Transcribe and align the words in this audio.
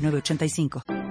985. 0.00 1.09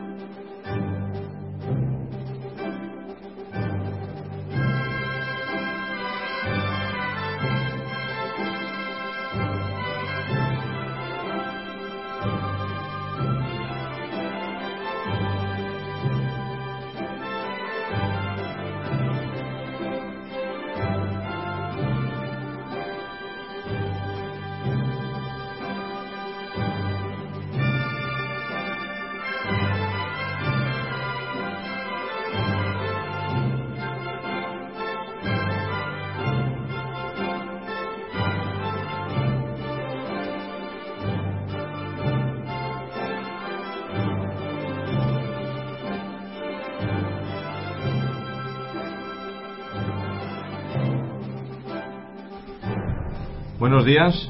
Buenos 53.79 53.93
días, 53.93 54.29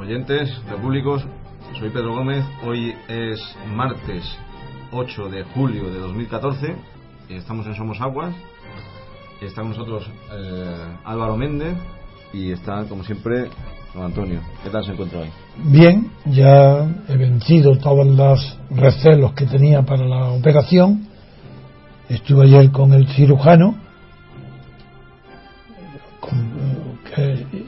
oyentes, 0.00 0.50
públicos. 0.80 1.22
Soy 1.78 1.90
Pedro 1.90 2.14
Gómez. 2.14 2.42
Hoy 2.64 2.94
es 3.06 3.38
martes 3.66 4.24
8 4.92 5.28
de 5.28 5.42
julio 5.44 5.90
de 5.90 5.98
2014. 5.98 6.74
Estamos 7.28 7.66
en 7.66 7.74
Somos 7.74 8.00
Aguas. 8.00 8.34
Está 9.42 9.60
con 9.60 9.72
nosotros 9.72 10.10
eh, 10.32 10.96
Álvaro 11.04 11.36
Méndez 11.36 11.76
y 12.32 12.50
está, 12.50 12.84
como 12.88 13.04
siempre, 13.04 13.50
don 13.92 14.04
Antonio. 14.04 14.40
¿Qué 14.64 14.70
tal 14.70 14.82
se 14.82 14.92
encuentra 14.92 15.20
hoy? 15.20 15.28
Bien, 15.64 16.10
ya 16.24 16.88
he 17.10 17.16
vencido 17.18 17.76
todos 17.76 18.06
los 18.06 18.58
recelos 18.70 19.34
que 19.34 19.44
tenía 19.44 19.82
para 19.82 20.06
la 20.06 20.30
operación. 20.30 21.06
Estuve 22.08 22.46
ayer 22.46 22.72
con 22.72 22.94
el 22.94 23.06
cirujano 23.08 23.74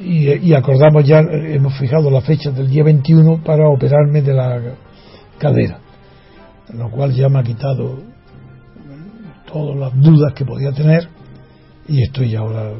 y, 0.00 0.54
acordamos 0.54 1.04
ya, 1.06 1.20
hemos 1.20 1.76
fijado 1.78 2.10
la 2.10 2.20
fecha 2.20 2.50
del 2.50 2.68
día 2.68 2.84
21 2.84 3.42
para 3.42 3.68
operarme 3.68 4.22
de 4.22 4.34
la 4.34 4.60
cadera, 5.38 5.78
lo 6.74 6.90
cual 6.90 7.12
ya 7.12 7.28
me 7.28 7.40
ha 7.40 7.42
quitado 7.42 7.98
todas 9.50 9.76
las 9.76 10.00
dudas 10.00 10.32
que 10.34 10.44
podía 10.44 10.72
tener 10.72 11.08
y 11.88 12.02
estoy 12.02 12.34
ahora 12.36 12.72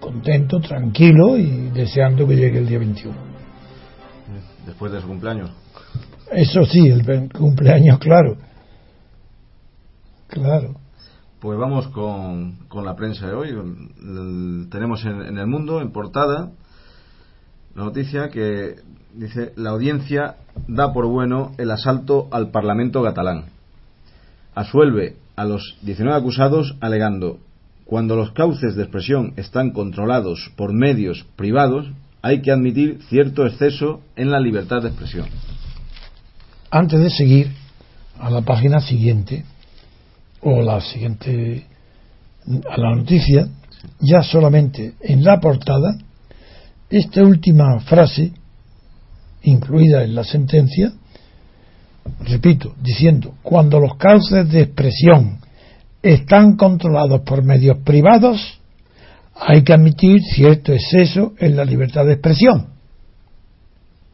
contento, 0.00 0.60
tranquilo 0.60 1.36
y 1.36 1.70
deseando 1.70 2.26
que 2.26 2.36
llegue 2.36 2.58
el 2.58 2.66
día 2.66 2.78
21. 2.78 3.14
Después 4.66 4.92
de 4.92 5.00
su 5.00 5.06
cumpleaños. 5.06 5.50
Eso 6.32 6.64
sí, 6.64 6.86
el 6.88 7.30
cumpleaños, 7.30 7.98
claro. 7.98 8.36
Claro. 10.28 10.79
Pues 11.40 11.58
vamos 11.58 11.88
con, 11.88 12.56
con 12.68 12.84
la 12.84 12.94
prensa 12.96 13.26
de 13.26 13.32
hoy. 13.32 13.48
tenemos 14.70 15.04
en, 15.06 15.38
el 15.38 15.46
mundo, 15.46 15.80
en 15.80 15.90
portada, 15.90 16.50
la 17.74 17.84
noticia 17.84 18.28
que 18.28 18.76
dice 19.14 19.52
la 19.56 19.70
audiencia 19.70 20.36
da 20.68 20.92
por 20.92 21.06
bueno 21.06 21.52
el 21.56 21.70
asalto 21.70 22.28
al 22.30 22.50
Parlamento 22.50 23.02
catalán. 23.02 23.46
Asuelve 24.54 25.16
a 25.34 25.46
los 25.46 25.78
19 25.80 26.18
acusados 26.18 26.76
alegando 26.80 27.38
cuando 27.86 28.16
los 28.16 28.32
cauces 28.32 28.76
de 28.76 28.82
expresión 28.82 29.32
están 29.36 29.70
controlados 29.70 30.52
por 30.56 30.74
medios 30.74 31.26
privados 31.36 31.86
hay 32.20 32.42
que 32.42 32.52
admitir 32.52 33.00
cierto 33.08 33.46
exceso 33.46 34.02
en 34.14 34.30
la 34.30 34.40
libertad 34.40 34.82
de 34.82 34.88
expresión. 34.88 35.26
Antes 36.70 37.00
de 37.00 37.08
seguir 37.08 37.50
a 38.18 38.28
la 38.28 38.42
página 38.42 38.80
siguiente, 38.80 39.44
o 40.42 40.62
la 40.62 40.80
siguiente 40.80 41.66
a 42.68 42.78
la 42.78 42.96
noticia, 42.96 43.48
ya 44.00 44.22
solamente 44.22 44.94
en 45.00 45.22
la 45.24 45.40
portada, 45.40 45.96
esta 46.88 47.22
última 47.22 47.80
frase, 47.80 48.32
incluida 49.42 50.02
en 50.02 50.14
la 50.14 50.24
sentencia, 50.24 50.92
repito, 52.20 52.74
diciendo, 52.82 53.34
cuando 53.42 53.78
los 53.78 53.96
cauces 53.96 54.48
de 54.50 54.62
expresión 54.62 55.38
están 56.02 56.56
controlados 56.56 57.20
por 57.20 57.44
medios 57.44 57.78
privados, 57.78 58.60
hay 59.34 59.62
que 59.62 59.72
admitir 59.72 60.20
cierto 60.22 60.72
exceso 60.72 61.34
en 61.38 61.56
la 61.56 61.64
libertad 61.64 62.04
de 62.04 62.14
expresión. 62.14 62.70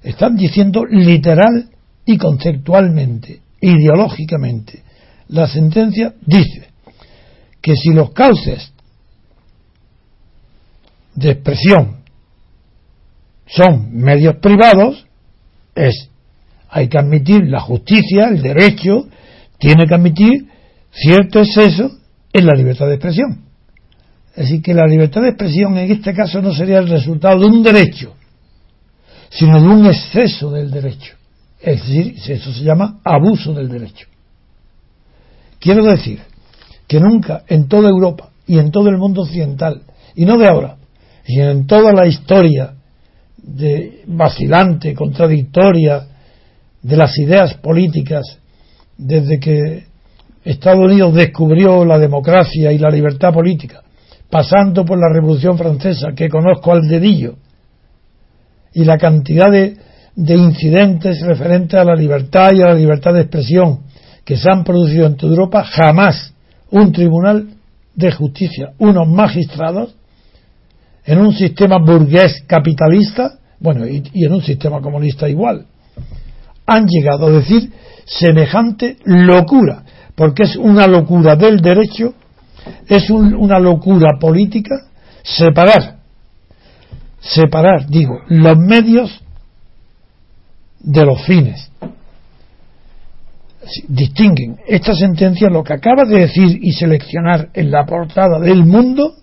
Están 0.03 0.37
diciendo 0.37 0.85
literal 0.85 1.71
y 2.05 2.19
conceptualmente, 2.19 3.41
ideológicamente, 3.61 4.83
la 5.29 5.47
sentencia 5.47 6.15
dice 6.25 6.69
que 7.61 7.75
si 7.75 7.93
los 7.93 8.13
cauces 8.13 8.73
de 11.15 11.31
expresión 11.31 11.97
son 13.47 13.93
medios 13.93 14.37
privados, 14.37 15.07
es 15.75 16.11
hay 16.69 16.89
que 16.89 16.99
admitir 16.99 17.49
la 17.49 17.61
justicia, 17.61 18.29
el 18.29 18.43
derecho, 18.43 19.07
tiene 19.59 19.87
que 19.87 19.95
admitir 19.95 20.47
cierto 20.91 21.41
exceso 21.41 21.91
en 22.33 22.47
la 22.47 22.55
libertad 22.55 22.87
de 22.87 22.95
expresión. 22.95 23.45
Es 24.31 24.45
decir, 24.45 24.63
que 24.63 24.75
la 24.75 24.87
libertad 24.87 25.23
de 25.23 25.29
expresión 25.29 25.79
en 25.79 25.91
este 25.91 26.13
caso 26.13 26.43
no 26.43 26.53
sería 26.53 26.79
el 26.79 26.89
resultado 26.89 27.41
de 27.41 27.47
un 27.47 27.63
derecho, 27.63 28.15
sino 29.31 29.61
de 29.61 29.69
un 29.69 29.87
exceso 29.87 30.51
del 30.51 30.71
derecho. 30.71 31.15
Es 31.61 31.81
decir, 31.87 32.15
eso 32.29 32.53
se 32.53 32.63
llama 32.63 33.01
abuso 33.03 33.55
del 33.55 33.69
derecho. 33.69 34.07
Quiero 35.67 35.85
decir 35.85 36.21
que 36.87 37.01
nunca 37.01 37.43
en 37.49 37.67
toda 37.67 37.89
Europa 37.91 38.31
y 38.47 38.61
en 38.61 38.71
todo 38.71 38.89
el 38.89 38.99
mundo 38.99 39.23
occidental, 39.23 39.83
y 40.15 40.25
no 40.25 40.39
de 40.39 40.47
ahora, 40.47 40.77
sino 41.25 41.51
en 41.51 41.67
toda 41.67 41.93
la 41.93 42.07
historia 42.07 42.75
de 43.37 44.03
vacilante, 44.07 44.95
contradictoria 44.95 46.07
de 46.81 46.97
las 46.97 47.19
ideas 47.19 47.55
políticas 47.55 48.39
desde 48.97 49.41
que 49.41 49.87
Estados 50.45 50.85
Unidos 50.85 51.13
descubrió 51.17 51.85
la 51.85 51.99
democracia 51.99 52.71
y 52.71 52.79
la 52.79 52.91
libertad 52.91 53.35
política, 53.35 53.83
pasando 54.31 54.85
por 54.85 55.01
la 55.01 55.13
Revolución 55.13 55.59
Francesa, 55.59 56.13
que 56.15 56.29
conozco 56.29 56.75
al 56.75 56.87
dedillo, 56.87 57.39
y 58.73 58.85
la 58.85 58.99
cantidad 58.99 59.51
de, 59.51 59.77
de 60.15 60.37
incidentes 60.37 61.21
referentes 61.23 61.77
a 61.77 61.83
la 61.83 61.97
libertad 61.97 62.53
y 62.53 62.63
a 62.63 62.67
la 62.67 62.75
libertad 62.75 63.15
de 63.15 63.23
expresión 63.23 63.81
que 64.27 64.37
se 64.37 64.51
han 64.51 64.65
producido 64.65 65.07
en 65.07 65.17
toda 65.17 65.33
Europa, 65.33 65.63
jamás 65.63 66.35
un 66.73 66.91
tribunal 66.91 67.49
de 67.95 68.11
justicia, 68.11 68.73
unos 68.79 69.09
magistrados, 69.09 69.95
en 71.05 71.19
un 71.21 71.33
sistema 71.33 71.79
burgués 71.79 72.43
capitalista, 72.45 73.39
bueno, 73.61 73.87
y, 73.87 74.03
en 74.13 74.33
un 74.33 74.43
sistema 74.43 74.81
comunista 74.81 75.29
igual, 75.29 75.67
han 76.67 76.87
llegado 76.89 77.29
a 77.29 77.31
decir 77.31 77.73
semejante 78.05 78.97
locura, 79.05 79.85
porque 80.17 80.43
es 80.43 80.57
una 80.57 80.89
locura 80.89 81.37
del 81.37 81.61
derecho, 81.61 82.15
es 82.89 83.09
una 83.11 83.61
locura 83.61 84.19
política, 84.19 84.75
separar, 85.23 85.99
separar, 87.21 87.87
digo, 87.87 88.19
los 88.27 88.59
medios 88.59 89.23
de 90.81 91.05
los 91.05 91.23
fines 91.25 91.71
distinguen. 93.89 94.59
Esta 94.67 94.95
sentencia, 94.95 95.49
lo 95.49 95.65
que 95.65 95.75
acaba 95.75 96.05
de 96.05 96.21
decir 96.21 96.59
y 96.63 96.73
seleccionar 96.73 97.51
en 97.55 97.71
la 97.71 97.85
portada 97.87 98.39
del 98.41 98.65
mundo, 98.65 99.15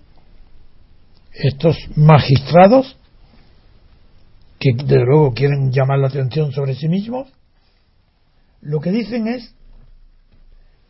estos 1.32 1.76
magistrados, 1.96 2.96
que 4.58 4.72
de 4.72 4.98
luego 5.04 5.32
quieren 5.34 5.70
llamar 5.72 5.98
la 5.98 6.08
atención 6.08 6.52
sobre 6.52 6.74
sí 6.74 6.88
mismos, 6.88 7.28
lo 8.60 8.80
que 8.80 8.90
dicen 8.90 9.28
es 9.28 9.54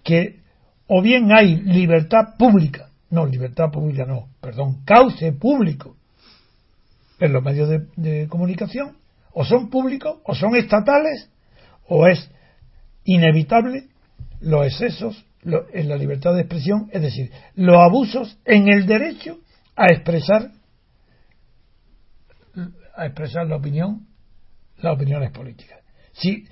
que 0.05 0.41
o 0.87 1.03
bien 1.03 1.33
hay 1.33 1.57
libertad 1.57 2.37
pública, 2.39 2.91
no, 3.11 3.27
libertad 3.27 3.71
pública 3.71 4.05
no, 4.05 4.29
perdón, 4.41 4.85
cauce 4.85 5.33
público 5.33 5.97
en 7.21 7.33
los 7.33 7.43
medios 7.43 7.69
de, 7.97 8.29
comunicación, 8.29 8.97
o 9.33 9.45
son 9.45 9.71
públicos, 9.71 10.19
o 10.25 10.35
son 10.35 10.57
estatales, 10.57 11.31
o 11.89 12.07
es 12.07 12.31
inevitable 13.05 13.89
los 14.41 14.67
excesos 14.67 15.25
en 15.73 15.89
la 15.89 15.97
libertad 15.97 16.35
de 16.35 16.41
expresión, 16.41 16.89
es 16.93 17.03
decir, 17.03 17.31
los 17.55 17.77
abusos 17.77 18.39
en 18.45 18.69
el 18.69 18.87
derecho 18.87 19.39
a 19.77 19.87
expresar 19.87 20.51
a 22.97 23.07
expresar 23.07 23.47
la 23.47 23.57
opinión, 23.57 24.07
las 24.79 24.95
opiniones 24.95 25.33
políticas. 25.33 25.81
Si 26.13 26.47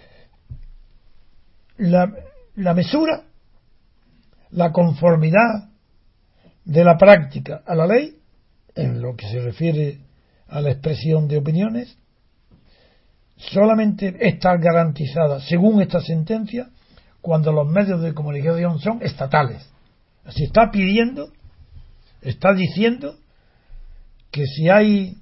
la, 1.77 2.13
la 2.57 2.75
mesura, 2.75 3.25
la 4.51 4.73
conformidad 4.73 5.71
de 6.65 6.85
la 6.85 6.97
práctica 6.97 7.63
a 7.65 7.75
la 7.75 7.87
ley, 7.87 8.19
en 8.75 9.01
lo 9.01 9.17
que 9.17 9.29
se 9.29 9.41
refiere 9.41 10.01
a 10.49 10.61
la 10.61 10.71
expresión 10.71 11.29
de 11.29 11.39
opiniones, 11.39 11.97
solamente 13.51 14.15
está 14.21 14.57
garantizada, 14.57 15.41
según 15.41 15.83
esta 15.83 16.01
sentencia, 16.01 16.69
cuando 17.21 17.53
los 17.53 17.69
medios 17.69 18.03
de 18.03 18.15
comunicación 18.15 18.79
son 18.81 19.03
estatales. 19.03 19.69
Se 20.29 20.45
está 20.45 20.71
pidiendo, 20.71 21.29
está 22.21 22.53
diciendo 22.53 23.17
que 24.31 24.47
si 24.47 24.69
hay 24.69 25.17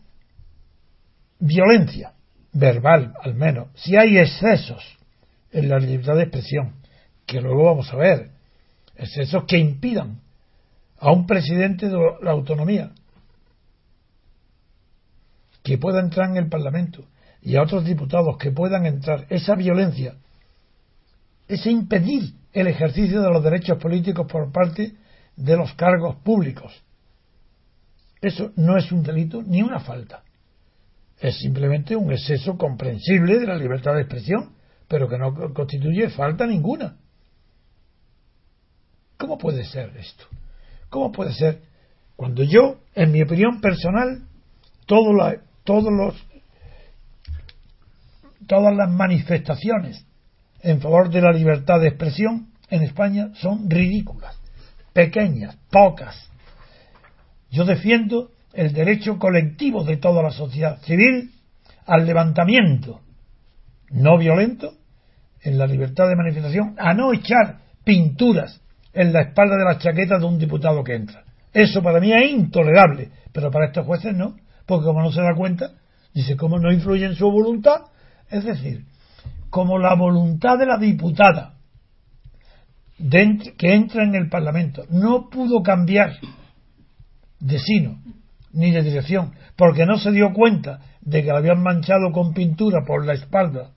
violencia, 1.38 2.12
verbal 2.52 3.14
al 3.22 3.34
menos, 3.34 3.68
si 3.74 3.96
hay 3.96 4.18
excesos 4.18 4.82
en 5.52 5.68
la 5.68 5.78
libertad 5.78 6.16
de 6.16 6.22
expresión, 6.22 6.74
que 7.26 7.40
luego 7.40 7.64
vamos 7.64 7.92
a 7.92 7.96
ver, 7.96 8.30
excesos 8.96 9.44
que 9.44 9.58
impidan 9.58 10.20
a 10.98 11.12
un 11.12 11.26
presidente 11.26 11.88
de 11.88 11.96
la 12.22 12.32
autonomía 12.32 12.90
que 15.62 15.78
pueda 15.78 16.00
entrar 16.00 16.30
en 16.30 16.36
el 16.36 16.48
Parlamento 16.48 17.04
y 17.42 17.56
a 17.56 17.62
otros 17.62 17.84
diputados 17.84 18.36
que 18.38 18.50
puedan 18.50 18.86
entrar, 18.86 19.26
esa 19.30 19.54
violencia, 19.54 20.14
ese 21.48 21.70
impedir 21.70 22.34
el 22.52 22.66
ejercicio 22.66 23.22
de 23.22 23.30
los 23.30 23.42
derechos 23.42 23.78
políticos 23.78 24.26
por 24.30 24.52
parte 24.52 24.94
de 25.36 25.56
los 25.56 25.72
cargos 25.74 26.16
públicos. 26.16 26.72
Eso 28.20 28.52
no 28.56 28.76
es 28.76 28.92
un 28.92 29.02
delito 29.02 29.42
ni 29.42 29.62
una 29.62 29.80
falta. 29.80 30.22
Es 31.18 31.38
simplemente 31.38 31.96
un 31.96 32.12
exceso 32.12 32.56
comprensible 32.56 33.38
de 33.38 33.46
la 33.46 33.56
libertad 33.56 33.94
de 33.94 34.02
expresión, 34.02 34.54
pero 34.88 35.08
que 35.08 35.18
no 35.18 35.54
constituye 35.54 36.10
falta 36.10 36.46
ninguna. 36.46 36.96
¿Cómo 39.16 39.38
puede 39.38 39.64
ser 39.64 39.96
esto? 39.96 40.24
¿Cómo 40.88 41.12
puede 41.12 41.32
ser 41.34 41.62
cuando 42.16 42.42
yo, 42.42 42.80
en 42.94 43.12
mi 43.12 43.22
opinión 43.22 43.60
personal, 43.60 44.26
todo 44.84 45.12
todos 45.64 45.90
los, 45.90 46.14
todas 48.50 48.74
las 48.74 48.90
manifestaciones 48.90 50.04
en 50.60 50.80
favor 50.80 51.08
de 51.08 51.20
la 51.20 51.30
libertad 51.30 51.78
de 51.78 51.86
expresión 51.86 52.48
en 52.68 52.82
España 52.82 53.30
son 53.34 53.70
ridículas, 53.70 54.36
pequeñas, 54.92 55.56
pocas. 55.70 56.28
Yo 57.52 57.64
defiendo 57.64 58.32
el 58.52 58.72
derecho 58.72 59.20
colectivo 59.20 59.84
de 59.84 59.98
toda 59.98 60.24
la 60.24 60.32
sociedad 60.32 60.82
civil 60.82 61.30
al 61.86 62.04
levantamiento 62.04 63.02
no 63.90 64.18
violento 64.18 64.72
en 65.42 65.56
la 65.56 65.68
libertad 65.68 66.08
de 66.08 66.16
manifestación, 66.16 66.74
a 66.76 66.92
no 66.92 67.12
echar 67.12 67.58
pinturas 67.84 68.60
en 68.92 69.12
la 69.12 69.22
espalda 69.22 69.56
de 69.58 69.64
la 69.64 69.78
chaqueta 69.78 70.18
de 70.18 70.24
un 70.24 70.40
diputado 70.40 70.82
que 70.82 70.96
entra. 70.96 71.22
Eso 71.52 71.84
para 71.84 72.00
mí 72.00 72.12
es 72.12 72.32
intolerable, 72.32 73.10
pero 73.32 73.52
para 73.52 73.66
estos 73.66 73.86
jueces 73.86 74.12
no, 74.12 74.34
porque 74.66 74.86
como 74.86 75.02
no 75.02 75.12
se 75.12 75.20
da 75.20 75.36
cuenta, 75.36 75.70
dice, 76.12 76.36
cómo 76.36 76.58
no 76.58 76.72
influye 76.72 77.06
en 77.06 77.14
su 77.14 77.30
voluntad, 77.30 77.82
es 78.30 78.44
decir, 78.44 78.86
como 79.50 79.78
la 79.78 79.94
voluntad 79.94 80.58
de 80.58 80.66
la 80.66 80.78
diputada 80.78 81.54
que 83.56 83.74
entra 83.74 84.04
en 84.04 84.14
el 84.14 84.28
Parlamento 84.28 84.84
no 84.90 85.30
pudo 85.30 85.62
cambiar 85.62 86.18
de 87.38 87.58
sino 87.58 87.98
ni 88.52 88.72
de 88.72 88.82
dirección, 88.82 89.32
porque 89.56 89.86
no 89.86 89.96
se 89.96 90.10
dio 90.10 90.32
cuenta 90.32 90.80
de 91.00 91.22
que 91.22 91.28
la 91.28 91.38
habían 91.38 91.62
manchado 91.62 92.10
con 92.12 92.34
pintura 92.34 92.84
por 92.84 93.06
la 93.06 93.14
espalda 93.14 93.70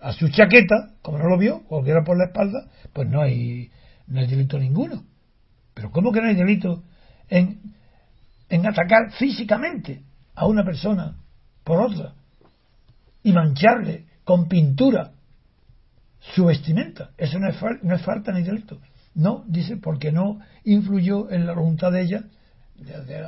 a 0.00 0.12
su 0.12 0.28
chaqueta, 0.28 0.92
como 1.00 1.18
no 1.18 1.28
lo 1.28 1.38
vio, 1.38 1.62
o 1.70 1.82
que 1.82 1.90
era 1.90 2.04
por 2.04 2.18
la 2.18 2.26
espalda, 2.26 2.68
pues 2.92 3.08
no 3.08 3.22
hay, 3.22 3.70
no 4.06 4.20
hay 4.20 4.26
delito 4.26 4.58
ninguno. 4.58 5.02
Pero 5.72 5.90
¿cómo 5.90 6.12
que 6.12 6.20
no 6.20 6.28
hay 6.28 6.34
delito 6.34 6.82
en, 7.28 7.74
en 8.50 8.66
atacar 8.66 9.12
físicamente 9.18 10.02
a 10.34 10.46
una 10.46 10.62
persona 10.62 11.16
por 11.64 11.80
otra 11.80 12.12
y 13.24 13.32
mancharle 13.32 14.06
con 14.22 14.46
pintura 14.46 15.10
su 16.34 16.44
vestimenta? 16.44 17.10
Eso 17.18 17.40
no 17.40 17.48
es, 17.48 17.56
no 17.82 17.94
es 17.96 18.02
falta 18.02 18.30
ni 18.30 18.42
delito. 18.42 18.78
No, 19.14 19.44
dice, 19.48 19.76
porque 19.76 20.12
no 20.12 20.40
influyó 20.64 21.30
en 21.30 21.46
la 21.46 21.54
voluntad 21.54 21.90
de 21.90 22.02
ella 22.02 22.24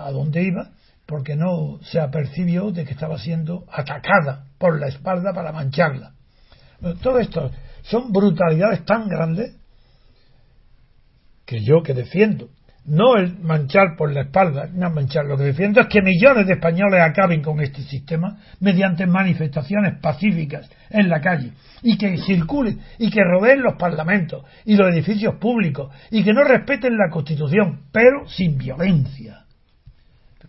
a 0.01 0.11
dónde 0.11 0.43
iba, 0.43 0.71
porque 1.07 1.37
no 1.37 1.79
se 1.83 2.01
apercibió 2.01 2.73
de 2.73 2.85
que 2.85 2.93
estaba 2.93 3.19
siendo 3.19 3.65
atacada 3.71 4.47
por 4.59 4.79
la 4.81 4.89
espalda 4.89 5.33
para 5.33 5.53
mancharla. 5.53 6.13
Todo 7.03 7.19
esto 7.19 7.51
son 7.83 8.13
brutalidades 8.13 8.85
tan 8.85 9.09
grandes 9.09 9.57
que 11.45 11.65
yo 11.65 11.83
que 11.83 11.95
defiendo, 11.95 12.49
no 12.87 13.17
el 13.17 13.39
manchar 13.41 13.97
por 13.97 14.13
la 14.13 14.23
espalda, 14.23 14.69
no 14.73 14.91
manchar, 14.91 15.25
lo 15.27 15.37
que 15.37 15.45
defiendo 15.45 15.81
es 15.81 15.89
que 15.89 16.03
millones 16.03 16.47
de 16.47 16.55
españoles 16.55 17.01
acaben 17.03 17.43
con 17.43 17.61
este 17.61 17.83
sistema 17.83 18.39
mediante 18.61 19.07
manifestaciones 19.07 19.99
pacíficas 20.01 20.71
en 20.91 21.09
la 21.09 21.21
calle 21.21 21.53
y 21.83 21.99
que 21.99 22.17
circulen 22.19 22.81
y 22.99 23.11
que 23.11 23.23
rodeen 23.25 23.63
los 23.63 23.75
parlamentos 23.75 24.45
y 24.65 24.77
los 24.77 24.89
edificios 24.95 25.35
públicos 25.37 25.93
y 26.11 26.23
que 26.23 26.33
no 26.33 26.45
respeten 26.45 26.97
la 26.97 27.11
Constitución, 27.11 27.83
pero 27.93 28.29
sin 28.29 28.57
violencia. 28.57 29.45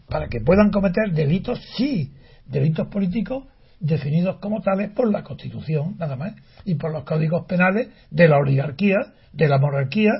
Para 0.07 0.27
que 0.27 0.39
puedan 0.39 0.69
cometer 0.69 1.11
delitos, 1.11 1.59
sí, 1.75 2.13
delitos 2.45 2.87
políticos 2.87 3.45
definidos 3.79 4.37
como 4.39 4.61
tales 4.61 4.91
por 4.91 5.11
la 5.11 5.23
Constitución, 5.23 5.95
nada 5.97 6.15
más, 6.15 6.33
y 6.65 6.75
por 6.75 6.91
los 6.91 7.03
códigos 7.03 7.45
penales 7.45 7.89
de 8.09 8.27
la 8.27 8.37
oligarquía, 8.37 8.97
de 9.33 9.47
la 9.47 9.57
monarquía, 9.57 10.11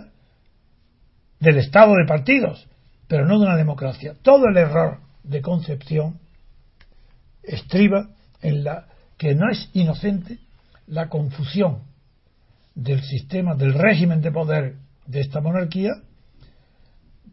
del 1.39 1.58
Estado 1.58 1.94
de 1.96 2.06
partidos, 2.06 2.67
pero 3.08 3.25
no 3.25 3.39
de 3.39 3.46
una 3.46 3.56
democracia. 3.56 4.15
Todo 4.22 4.48
el 4.48 4.58
error 4.58 5.00
de 5.24 5.41
concepción 5.41 6.20
estriba 7.44 8.10
en 8.41 8.63
la 8.63 8.88
que 9.17 9.36
no 9.36 9.50
es 9.50 9.70
inocente 9.74 10.39
la 10.88 11.10
confusión 11.10 11.84
del 12.75 13.01
sistema, 13.03 13.56
del 13.56 13.74
régimen 13.74 14.22
de 14.22 14.32
poder 14.32 14.75
de 15.06 15.22
esta 15.22 15.41
monarquía, 15.41 15.94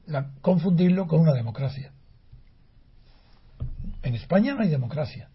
la, 0.06 0.30
confundirlo 0.40 1.06
con 1.06 1.20
una 1.20 1.32
democracia. 1.32 1.92
En 4.02 4.14
España 4.14 4.54
no 4.54 4.62
hay 4.62 4.68
democracia. 4.68 5.28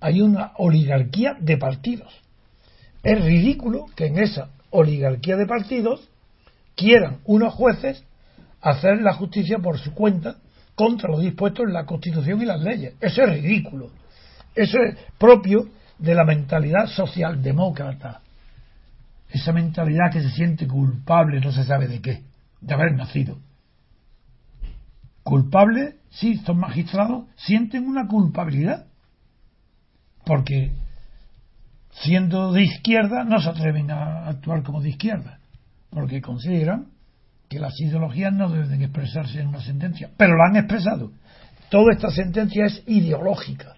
Hay 0.00 0.20
una 0.20 0.52
oligarquía 0.56 1.36
de 1.40 1.56
partidos. 1.56 2.12
Es 3.02 3.22
ridículo 3.22 3.86
que 3.96 4.06
en 4.06 4.18
esa 4.18 4.50
oligarquía 4.70 5.36
de 5.36 5.46
partidos 5.46 6.09
quieran 6.80 7.18
unos 7.26 7.52
jueces 7.52 8.02
hacer 8.62 9.02
la 9.02 9.12
justicia 9.12 9.58
por 9.58 9.78
su 9.78 9.92
cuenta 9.92 10.36
contra 10.74 11.10
lo 11.10 11.18
dispuesto 11.18 11.62
en 11.62 11.74
la 11.74 11.84
Constitución 11.84 12.40
y 12.40 12.46
las 12.46 12.60
leyes. 12.60 12.94
Eso 13.00 13.22
es 13.22 13.42
ridículo. 13.42 13.90
Eso 14.54 14.78
es 14.82 14.96
propio 15.18 15.68
de 15.98 16.14
la 16.14 16.24
mentalidad 16.24 16.86
socialdemócrata. 16.86 18.22
Esa 19.28 19.52
mentalidad 19.52 20.10
que 20.10 20.22
se 20.22 20.30
siente 20.30 20.66
culpable, 20.66 21.40
no 21.40 21.52
se 21.52 21.64
sabe 21.64 21.86
de 21.86 22.00
qué, 22.00 22.22
de 22.60 22.74
haber 22.74 22.94
nacido. 22.94 23.38
Culpable 25.22 25.96
sí, 26.08 26.32
estos 26.32 26.56
magistrados 26.56 27.26
sienten 27.36 27.86
una 27.86 28.08
culpabilidad, 28.08 28.86
porque 30.24 30.72
siendo 31.90 32.52
de 32.52 32.62
izquierda 32.62 33.24
no 33.24 33.40
se 33.40 33.50
atreven 33.50 33.90
a 33.90 34.28
actuar 34.28 34.62
como 34.62 34.80
de 34.80 34.90
izquierda, 34.90 35.39
porque 35.90 36.20
consideran 36.20 36.88
que 37.48 37.58
las 37.58 37.78
ideologías 37.80 38.32
no 38.32 38.48
deben 38.48 38.82
expresarse 38.82 39.40
en 39.40 39.48
una 39.48 39.60
sentencia, 39.60 40.10
pero 40.16 40.36
lo 40.36 40.44
han 40.44 40.56
expresado. 40.56 41.10
Toda 41.68 41.92
esta 41.92 42.10
sentencia 42.10 42.66
es 42.66 42.82
ideológica. 42.86 43.74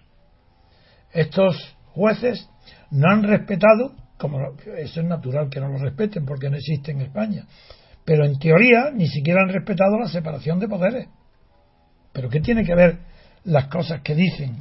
Estos 1.11 1.75
jueces 1.93 2.47
no 2.91 3.09
han 3.09 3.23
respetado, 3.23 3.93
como 4.17 4.39
eso 4.77 5.01
es 5.01 5.07
natural 5.07 5.49
que 5.49 5.59
no 5.59 5.69
lo 5.69 5.79
respeten 5.79 6.25
porque 6.25 6.49
no 6.49 6.57
existe 6.57 6.91
en 6.91 7.01
España, 7.01 7.45
pero 8.05 8.25
en 8.25 8.37
teoría 8.37 8.91
ni 8.93 9.07
siquiera 9.07 9.41
han 9.41 9.49
respetado 9.49 9.97
la 9.99 10.07
separación 10.07 10.59
de 10.59 10.67
poderes. 10.67 11.07
Pero 12.11 12.29
¿qué 12.29 12.41
tiene 12.41 12.63
que 12.63 12.75
ver 12.75 12.99
las 13.45 13.67
cosas 13.67 14.01
que 14.01 14.15
dicen 14.15 14.57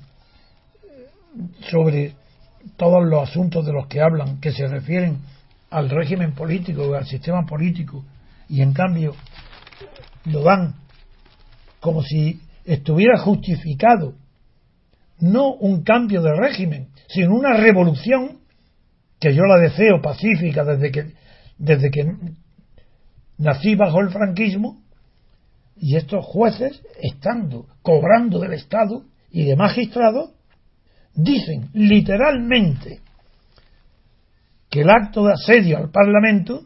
sobre 1.70 2.14
todos 2.76 3.04
los 3.04 3.28
asuntos 3.28 3.64
de 3.64 3.72
los 3.72 3.86
que 3.86 4.00
hablan, 4.00 4.40
que 4.40 4.52
se 4.52 4.66
refieren 4.66 5.18
al 5.72 5.88
régimen 5.88 6.34
político 6.34 6.94
al 6.94 7.06
sistema 7.06 7.44
político, 7.46 8.04
y 8.48 8.60
en 8.60 8.72
cambio 8.72 9.14
lo 10.26 10.42
dan 10.42 10.74
como 11.80 12.02
si 12.02 12.40
estuviera 12.64 13.18
justificado 13.18 14.14
no 15.18 15.54
un 15.54 15.82
cambio 15.82 16.20
de 16.20 16.34
régimen, 16.34 16.88
sino 17.08 17.34
una 17.34 17.56
revolución 17.56 18.40
que 19.18 19.34
yo 19.34 19.42
la 19.44 19.58
deseo 19.58 20.00
pacífica 20.02 20.64
desde 20.64 20.90
que 20.90 21.12
desde 21.58 21.90
que 21.90 22.12
nací 23.38 23.74
bajo 23.74 24.00
el 24.00 24.10
franquismo 24.10 24.82
y 25.76 25.96
estos 25.96 26.24
jueces 26.24 26.82
estando 27.00 27.66
cobrando 27.82 28.38
del 28.40 28.52
Estado 28.52 29.04
y 29.30 29.44
de 29.44 29.56
magistrados 29.56 30.30
dicen 31.14 31.70
literalmente 31.72 33.00
que 34.72 34.80
el 34.80 34.90
acto 34.90 35.26
de 35.26 35.34
asedio 35.34 35.76
al 35.76 35.90
Parlamento 35.90 36.62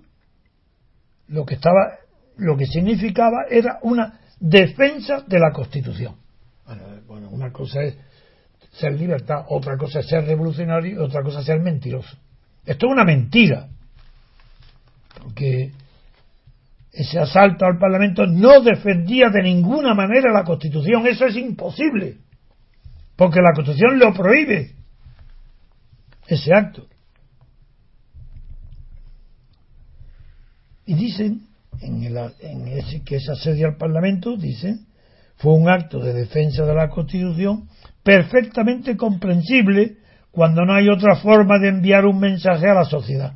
lo 1.27 1.45
que 1.45 1.55
estaba 1.55 1.99
lo 2.37 2.57
que 2.57 2.67
significaba 2.67 3.47
era 3.51 3.81
una 3.83 4.21
defensa 4.39 5.25
de 5.27 5.41
la 5.41 5.51
Constitución. 5.51 6.15
Bueno, 7.09 7.31
una 7.31 7.51
cosa 7.51 7.83
es 7.83 7.97
ser 8.75 8.93
libertad, 8.93 9.47
otra 9.49 9.77
cosa 9.77 10.01
es 10.01 10.07
ser 10.07 10.25
revolucionario 10.25 10.95
y 10.95 10.99
otra 10.99 11.23
cosa 11.23 11.41
es 11.41 11.47
ser 11.47 11.59
mentiroso. 11.59 12.17
Esto 12.65 12.87
es 12.87 12.93
una 12.93 13.05
mentira. 13.05 13.69
Porque 15.21 15.73
ese 16.93 17.19
asalto 17.19 17.65
al 17.65 17.79
Parlamento 17.79 18.25
no 18.27 18.61
defendía 18.61 19.31
de 19.31 19.43
ninguna 19.43 19.95
manera 19.95 20.33
la 20.33 20.45
Constitución. 20.45 21.07
Eso 21.09 21.27
es 21.27 21.37
imposible. 21.37 22.19
Porque 23.17 23.41
la 23.41 23.53
Constitución 23.53 23.99
lo 23.99 24.13
prohíbe. 24.13 24.75
Ese 26.29 26.53
acto. 26.55 26.87
Y 30.87 30.95
dicen, 30.95 31.47
en, 31.81 32.03
el, 32.05 32.17
en 32.41 32.69
ese 32.69 33.03
que 33.03 33.17
es 33.17 33.29
asedio 33.29 33.67
al 33.67 33.77
Parlamento, 33.77 34.37
dicen, 34.37 34.87
fue 35.37 35.53
un 35.53 35.69
acto 35.69 35.99
de 35.99 36.15
defensa 36.15 36.65
de 36.65 36.75
la 36.75 36.89
Constitución 36.89 37.69
perfectamente 38.03 38.97
comprensible 38.97 39.97
cuando 40.31 40.65
no 40.65 40.75
hay 40.75 40.89
otra 40.89 41.17
forma 41.17 41.59
de 41.59 41.69
enviar 41.69 42.07
un 42.07 42.19
mensaje 42.19 42.69
a 42.69 42.75
la 42.75 42.85
sociedad. 42.85 43.35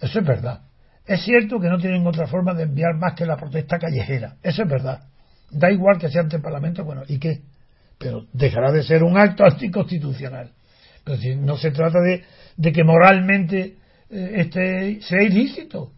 Eso 0.00 0.20
es 0.20 0.26
verdad. 0.26 0.62
Es 1.06 1.22
cierto 1.22 1.60
que 1.60 1.68
no 1.68 1.78
tienen 1.78 2.06
otra 2.06 2.26
forma 2.26 2.54
de 2.54 2.64
enviar 2.64 2.94
más 2.96 3.14
que 3.14 3.26
la 3.26 3.36
protesta 3.36 3.78
callejera. 3.78 4.36
Eso 4.42 4.62
es 4.62 4.68
verdad. 4.68 5.02
Da 5.50 5.70
igual 5.70 5.98
que 5.98 6.08
sea 6.08 6.22
ante 6.22 6.36
el 6.36 6.42
Parlamento, 6.42 6.84
bueno, 6.84 7.02
¿y 7.06 7.18
qué? 7.18 7.42
Pero 7.98 8.26
dejará 8.32 8.72
de 8.72 8.82
ser 8.82 9.02
un 9.02 9.18
acto 9.18 9.44
anticonstitucional. 9.44 10.52
Pero 11.04 11.18
si 11.18 11.36
no 11.36 11.56
se 11.56 11.70
trata 11.70 11.98
de, 12.00 12.72
que 12.72 12.84
moralmente 12.84 13.76
este 14.10 15.00
sea 15.02 15.22
ilícito. 15.22 15.92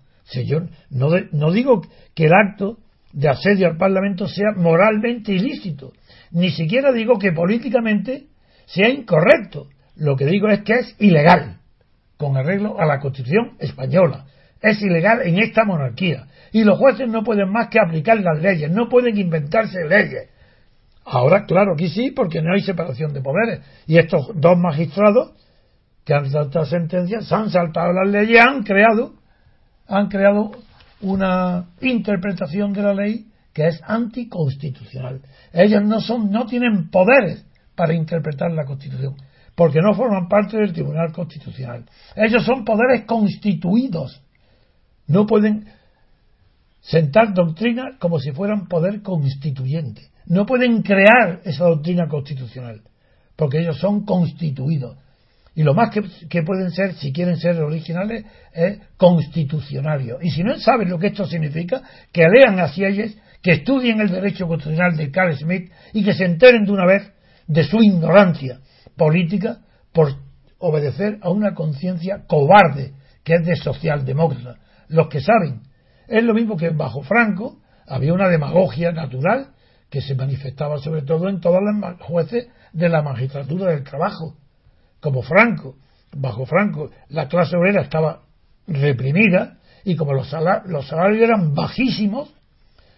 Yo 0.45 0.61
no, 0.91 1.11
no 1.33 1.53
digo 1.53 1.83
que 2.15 2.25
el 2.25 2.33
acto 2.33 2.79
de 3.13 3.29
asedio 3.29 3.69
al 3.69 3.77
Parlamento 3.77 4.27
sea 4.27 4.53
moralmente 4.57 5.33
ilícito 5.33 5.93
ni 6.31 6.51
siquiera 6.51 6.93
digo 6.93 7.19
que 7.19 7.33
políticamente 7.33 8.27
sea 8.67 8.89
incorrecto. 8.89 9.69
Lo 9.97 10.17
que 10.17 10.27
digo 10.27 10.49
es 10.49 10.63
que 10.63 10.75
es 10.75 10.97
ilegal, 10.99 11.61
con 12.17 12.37
arreglo 12.37 12.79
a 12.79 12.87
la 12.87 13.01
Constitución 13.01 13.53
española. 13.59 14.27
Es 14.61 14.83
ilegal 14.83 15.23
en 15.23 15.39
esta 15.39 15.65
monarquía. 15.65 16.27
Y 16.53 16.65
los 16.65 16.79
jueces 16.79 17.09
no 17.09 17.23
pueden 17.23 17.51
más 17.51 17.69
que 17.69 17.79
aplicar 17.81 18.21
las 18.21 18.41
leyes, 18.43 18.71
no 18.71 18.89
pueden 18.89 19.17
inventarse 19.17 19.87
leyes. 19.87 20.29
Ahora, 21.05 21.45
claro, 21.47 21.75
aquí 21.75 21.89
sí, 21.89 22.11
porque 22.11 22.43
no 22.43 22.53
hay 22.53 22.63
separación 22.63 23.13
de 23.13 23.21
poderes. 23.21 23.61
Y 23.87 23.99
estos 23.99 24.29
dos 24.35 24.59
magistrados 24.59 25.33
que 26.07 26.15
han 26.15 26.31
saltado 26.31 26.65
sentencias, 26.65 27.27
se 27.27 27.35
han 27.35 27.51
saltado 27.51 27.93
las 27.93 28.09
leyes, 28.09 28.41
han 28.41 28.63
creado, 28.63 29.15
han 29.89 30.07
creado 30.09 30.53
una 31.01 31.67
interpretación 31.81 32.73
de 32.73 32.83
la 32.83 32.95
ley 32.95 33.27
que 33.53 33.67
es 33.67 33.81
anticonstitucional. 33.85 35.21
Ellos 35.53 35.83
no 35.83 36.01
son, 36.01 36.31
no 36.31 36.47
tienen 36.47 36.91
poderes 36.91 37.45
para 37.75 37.93
interpretar 37.93 38.53
la 38.53 38.65
Constitución, 38.65 39.17
porque 39.57 39.81
no 39.83 39.95
forman 39.95 40.29
parte 40.29 40.57
del 40.57 40.73
Tribunal 40.73 41.13
Constitucional. 41.13 41.85
Ellos 42.15 42.45
son 42.45 42.65
poderes 42.65 43.05
constituidos. 43.05 44.23
No 45.09 45.27
pueden 45.27 45.67
sentar 46.83 47.35
doctrina 47.35 47.97
como 47.99 48.21
si 48.21 48.31
fueran 48.31 48.69
poder 48.69 49.03
constituyente. 49.03 50.03
No 50.27 50.47
pueden 50.47 50.83
crear 50.83 51.41
esa 51.45 51.65
doctrina 51.65 52.07
constitucional, 52.07 52.83
porque 53.35 53.59
ellos 53.59 53.79
son 53.79 54.05
constituidos. 54.05 54.97
Y 55.57 55.63
lo 55.63 55.73
más 55.73 55.89
que, 55.91 56.43
pueden 56.43 56.71
ser, 56.71 56.95
si 56.97 57.15
quieren 57.15 57.39
ser 57.39 57.59
originales, 57.63 58.27
es 58.53 58.79
constitucionarios. 58.99 60.23
Y 60.23 60.31
si 60.31 60.45
no 60.45 60.59
saben 60.59 60.91
lo 60.91 60.99
que 60.99 61.07
esto 61.07 61.25
significa, 61.25 61.81
que 62.13 62.29
lean 62.29 62.61
así 62.61 62.85
ellos 62.85 63.17
que 63.43 63.53
estudien 63.53 64.03
el 64.03 64.11
derecho 64.11 64.47
constitucional 64.47 64.99
de 64.99 65.11
Carl 65.11 65.35
Smith 65.35 65.73
y 65.95 66.05
que 66.05 66.13
se 66.13 66.27
enteren 66.27 66.67
de 66.67 66.73
una 66.73 66.85
vez 66.85 67.11
de 67.47 67.65
su 67.65 67.79
ignorancia 67.79 68.61
política 68.99 69.61
por 69.95 70.17
obedecer 70.59 71.19
a 71.23 71.31
una 71.31 71.55
conciencia 71.55 72.25
cobarde 72.27 72.93
que 73.25 73.37
es 73.37 73.47
de 73.47 73.57
socialdemócrata. 73.57 74.59
Los 74.89 75.09
que 75.09 75.23
saben, 75.23 75.63
es 76.07 76.23
lo 76.23 76.35
mismo 76.35 76.59
que 76.59 76.69
bajo 76.69 77.03
Franco 77.03 77.61
había 77.89 78.13
una 78.13 78.29
demagogia 78.29 78.93
natural 78.93 79.53
que 79.89 80.03
se 80.03 80.15
manifestaba 80.15 80.77
sobre 80.79 81.01
todo 81.01 81.31
en 81.31 81.41
todas 81.41 81.63
las 81.63 81.99
jueces 82.01 82.49
de 82.75 82.89
la 82.91 83.01
magistratura 83.01 83.71
del 83.71 83.85
trabajo. 83.85 84.37
Como 85.07 85.23
Franco, 85.23 85.77
bajo 86.17 86.47
Franco, 86.47 86.91
la 87.11 87.29
clase 87.29 87.57
obrera 87.57 87.83
estaba 87.83 88.23
reprimida 88.67 89.59
y 89.85 89.95
como 89.95 90.15
los 90.15 90.29
salarios 90.29 91.21
eran 91.21 91.55
bajísimos, 91.55 92.35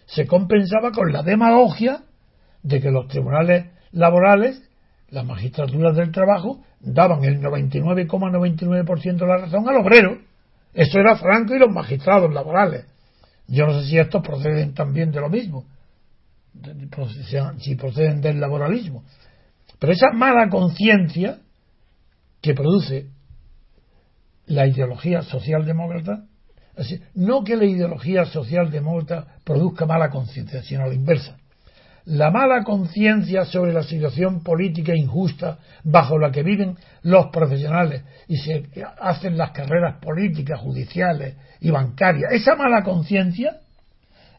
se 0.06 0.26
compensaba 0.26 0.90
con 0.90 1.12
la 1.12 1.22
demagogia 1.22 2.04
de 2.62 2.80
que 2.80 2.90
los 2.90 3.08
tribunales 3.08 3.66
laborales, 3.92 4.66
las 5.10 5.26
magistraturas 5.26 5.94
del 5.96 6.10
trabajo, 6.10 6.62
daban 6.80 7.24
el 7.24 7.42
99,99% 7.42 9.18
de 9.18 9.26
la 9.26 9.36
razón 9.36 9.68
al 9.68 9.76
obrero. 9.76 10.16
Eso 10.72 11.00
era 11.00 11.16
Franco 11.16 11.54
y 11.54 11.58
los 11.58 11.70
magistrados 11.70 12.32
laborales. 12.32 12.86
Yo 13.48 13.66
no 13.66 13.78
sé 13.78 13.86
si 13.86 13.98
estos 13.98 14.22
proceden 14.22 14.72
también 14.72 15.10
de 15.10 15.20
lo 15.20 15.28
mismo, 15.28 15.66
si 17.58 17.74
proceden 17.74 18.22
del 18.22 18.40
laboralismo. 18.40 19.04
Pero 19.78 19.92
esa 19.92 20.10
mala 20.14 20.48
conciencia 20.48 21.40
que 22.40 22.54
produce 22.54 23.06
la 24.46 24.66
ideología 24.66 25.22
socialdemócrata 25.22 26.24
no 27.14 27.44
que 27.44 27.56
la 27.56 27.64
ideología 27.64 28.24
socialdemócrata 28.24 29.26
produzca 29.44 29.86
mala 29.86 30.10
conciencia, 30.10 30.62
sino 30.62 30.86
la 30.86 30.94
inversa. 30.94 31.36
La 32.04 32.30
mala 32.30 32.64
conciencia 32.64 33.44
sobre 33.44 33.72
la 33.72 33.82
situación 33.82 34.42
política 34.42 34.94
injusta 34.96 35.58
bajo 35.84 36.18
la 36.18 36.30
que 36.30 36.42
viven 36.42 36.76
los 37.02 37.26
profesionales 37.26 38.02
y 38.28 38.38
se 38.38 38.64
hacen 38.98 39.36
las 39.36 39.50
carreras 39.50 39.96
políticas, 40.00 40.60
judiciales 40.60 41.34
y 41.60 41.70
bancarias, 41.70 42.32
esa 42.32 42.54
mala 42.54 42.82
conciencia 42.82 43.60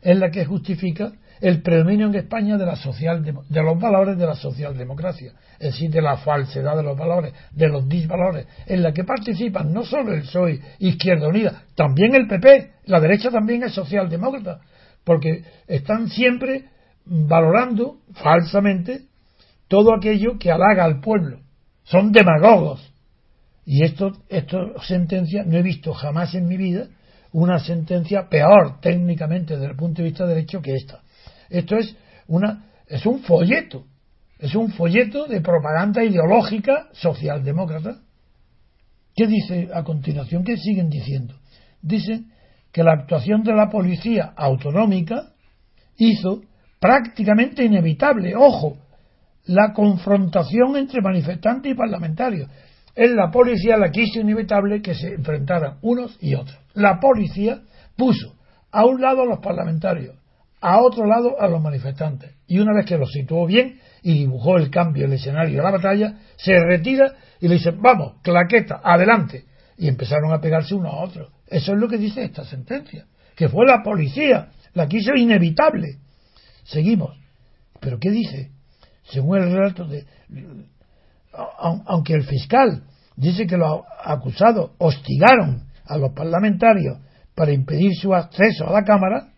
es 0.01 0.17
la 0.17 0.31
que 0.31 0.45
justifica 0.45 1.11
el 1.41 1.61
predominio 1.61 2.07
en 2.07 2.15
España 2.15 2.57
de, 2.57 2.65
la 2.65 2.75
social, 2.75 3.23
de 3.23 3.63
los 3.63 3.79
valores 3.79 4.17
de 4.17 4.25
la 4.25 4.35
socialdemocracia, 4.35 5.33
es 5.59 5.73
decir, 5.73 5.89
de 5.89 6.01
la 6.01 6.17
falsedad 6.17 6.75
de 6.75 6.83
los 6.83 6.97
valores, 6.97 7.33
de 7.51 7.67
los 7.67 7.87
disvalores, 7.87 8.47
en 8.65 8.83
la 8.83 8.91
que 8.91 9.03
participan 9.03 9.71
no 9.73 9.83
solo 9.83 10.13
el 10.13 10.21
PSOE, 10.21 10.59
Izquierda 10.79 11.27
Unida, 11.27 11.63
también 11.75 12.15
el 12.15 12.27
PP, 12.27 12.71
la 12.85 12.99
derecha 12.99 13.29
también 13.29 13.63
es 13.63 13.73
socialdemócrata, 13.73 14.59
porque 15.03 15.43
están 15.67 16.09
siempre 16.09 16.65
valorando 17.05 17.97
falsamente 18.13 19.03
todo 19.67 19.95
aquello 19.95 20.37
que 20.37 20.51
halaga 20.51 20.83
al 20.83 20.99
pueblo. 20.99 21.39
Son 21.83 22.11
demagogos. 22.11 22.85
Y 23.65 23.83
esto, 23.83 24.11
esto 24.29 24.73
sentencia, 24.81 25.43
no 25.45 25.57
he 25.57 25.61
visto 25.61 25.93
jamás 25.93 26.33
en 26.35 26.47
mi 26.47 26.57
vida 26.57 26.87
una 27.31 27.59
sentencia 27.59 28.27
peor 28.27 28.79
técnicamente 28.81 29.53
desde 29.53 29.71
el 29.71 29.75
punto 29.75 30.01
de 30.01 30.09
vista 30.09 30.25
de 30.25 30.35
derecho 30.35 30.61
que 30.61 30.73
esta. 30.73 31.01
Esto 31.49 31.77
es 31.77 31.95
una 32.27 32.69
es 32.89 33.05
un 33.05 33.19
folleto, 33.19 33.85
es 34.39 34.55
un 34.55 34.71
folleto 34.71 35.27
de 35.27 35.41
propaganda 35.41 36.03
ideológica 36.03 36.89
socialdemócrata. 36.91 37.99
¿Qué 39.15 39.27
dice 39.27 39.69
a 39.73 39.83
continuación? 39.83 40.43
¿Qué 40.43 40.57
siguen 40.57 40.89
diciendo? 40.89 41.35
Dicen 41.81 42.31
que 42.71 42.83
la 42.83 42.93
actuación 42.93 43.43
de 43.43 43.53
la 43.53 43.69
policía 43.69 44.33
autonómica 44.35 45.33
hizo 45.97 46.41
prácticamente 46.79 47.63
inevitable, 47.63 48.35
ojo, 48.35 48.77
la 49.45 49.73
confrontación 49.73 50.77
entre 50.77 51.01
manifestantes 51.01 51.71
y 51.71 51.75
parlamentarios. 51.75 52.49
Es 52.95 53.11
la 53.11 53.29
policía 53.29 53.77
la 53.77 53.91
que 53.91 54.03
hizo 54.03 54.19
inevitable 54.19 54.81
que 54.81 54.95
se 54.95 55.13
enfrentaran 55.13 55.77
unos 55.81 56.17
y 56.21 56.33
otros. 56.35 56.57
La 56.73 56.99
policía 56.99 57.61
puso 57.95 58.35
a 58.71 58.85
un 58.85 59.01
lado 59.01 59.23
a 59.23 59.25
los 59.25 59.39
parlamentarios, 59.39 60.15
a 60.61 60.81
otro 60.81 61.05
lado 61.05 61.39
a 61.39 61.47
los 61.47 61.61
manifestantes. 61.61 62.31
Y 62.47 62.59
una 62.59 62.73
vez 62.73 62.85
que 62.85 62.97
los 62.97 63.11
situó 63.11 63.45
bien 63.45 63.79
y 64.01 64.13
dibujó 64.13 64.57
el 64.57 64.69
cambio, 64.69 65.05
el 65.05 65.13
escenario 65.13 65.57
de 65.57 65.63
la 65.63 65.71
batalla, 65.71 66.17
se 66.37 66.53
retira 66.59 67.13
y 67.39 67.47
le 67.47 67.55
dice, 67.55 67.71
vamos, 67.71 68.15
claqueta, 68.21 68.81
adelante. 68.83 69.45
Y 69.77 69.87
empezaron 69.87 70.33
a 70.33 70.41
pegarse 70.41 70.75
unos 70.75 70.93
a 70.93 70.97
otros. 70.97 71.31
Eso 71.47 71.73
es 71.73 71.79
lo 71.79 71.87
que 71.87 71.97
dice 71.97 72.23
esta 72.23 72.43
sentencia, 72.43 73.05
que 73.35 73.47
fue 73.47 73.65
la 73.65 73.81
policía 73.81 74.49
la 74.73 74.87
que 74.87 74.97
hizo 74.97 75.13
inevitable. 75.15 75.97
Seguimos. 76.63 77.17
¿Pero 77.79 77.97
qué 77.99 78.11
dice? 78.11 78.51
Según 79.03 79.37
el 79.37 79.51
relato 79.51 79.85
de... 79.85 80.05
Aunque 81.85 82.13
el 82.13 82.23
fiscal 82.23 82.83
dice 83.15 83.47
que 83.47 83.57
los 83.57 83.81
acusados 84.03 84.71
hostigaron 84.77 85.67
a 85.85 85.97
los 85.97 86.11
parlamentarios 86.13 86.97
para 87.35 87.51
impedir 87.51 87.95
su 87.95 88.13
acceso 88.13 88.67
a 88.67 88.73
la 88.73 88.83
Cámara, 88.83 89.29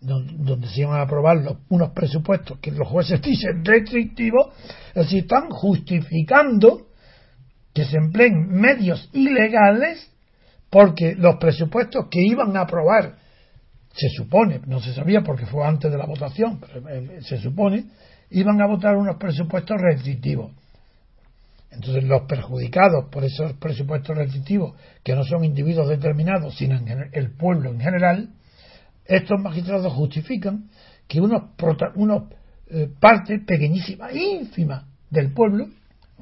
donde 0.00 0.68
se 0.68 0.82
iban 0.82 1.00
a 1.00 1.02
aprobar 1.02 1.38
unos 1.68 1.90
presupuestos 1.90 2.58
que 2.60 2.70
los 2.70 2.86
jueces 2.88 3.20
dicen 3.22 3.64
restrictivos, 3.64 4.48
es 4.88 5.04
decir, 5.04 5.22
están 5.22 5.50
justificando 5.50 6.86
que 7.74 7.84
se 7.84 7.96
empleen 7.96 8.48
medios 8.48 9.08
ilegales 9.12 10.10
porque 10.70 11.14
los 11.14 11.36
presupuestos 11.36 12.06
que 12.10 12.20
iban 12.20 12.56
a 12.56 12.62
aprobar, 12.62 13.16
se 13.92 14.08
supone, 14.10 14.60
no 14.66 14.80
se 14.80 14.92
sabía 14.92 15.22
porque 15.22 15.46
fue 15.46 15.66
antes 15.66 15.90
de 15.90 15.98
la 15.98 16.06
votación, 16.06 16.60
pero 16.60 16.88
eh, 16.88 17.20
se 17.22 17.38
supone, 17.38 17.86
iban 18.30 18.60
a 18.60 18.66
votar 18.66 18.96
unos 18.96 19.16
presupuestos 19.16 19.76
restrictivos. 19.80 20.52
Entonces 21.70 22.04
los 22.04 22.22
perjudicados 22.22 23.06
por 23.10 23.24
esos 23.24 23.54
presupuestos 23.54 24.16
restrictivos, 24.16 24.74
que 25.02 25.14
no 25.14 25.24
son 25.24 25.44
individuos 25.44 25.88
determinados, 25.88 26.56
sino 26.56 26.78
el 27.12 27.30
pueblo 27.32 27.70
en 27.70 27.80
general, 27.80 28.28
estos 29.08 29.40
magistrados 29.40 29.92
justifican 29.94 30.68
que 31.08 31.20
unos, 31.20 31.42
eh, 32.70 32.88
parte 33.00 33.38
pequeñísima, 33.40 34.12
ínfima 34.12 34.86
del 35.10 35.32
pueblo, 35.32 35.66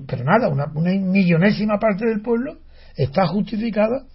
pero 0.06 0.22
nada, 0.24 0.48
una, 0.48 0.66
millonésima 0.66 1.78
parte 1.80 2.06
del 2.06 2.22
pueblo, 2.22 2.58
está 2.94 3.26
justificada 3.26 4.06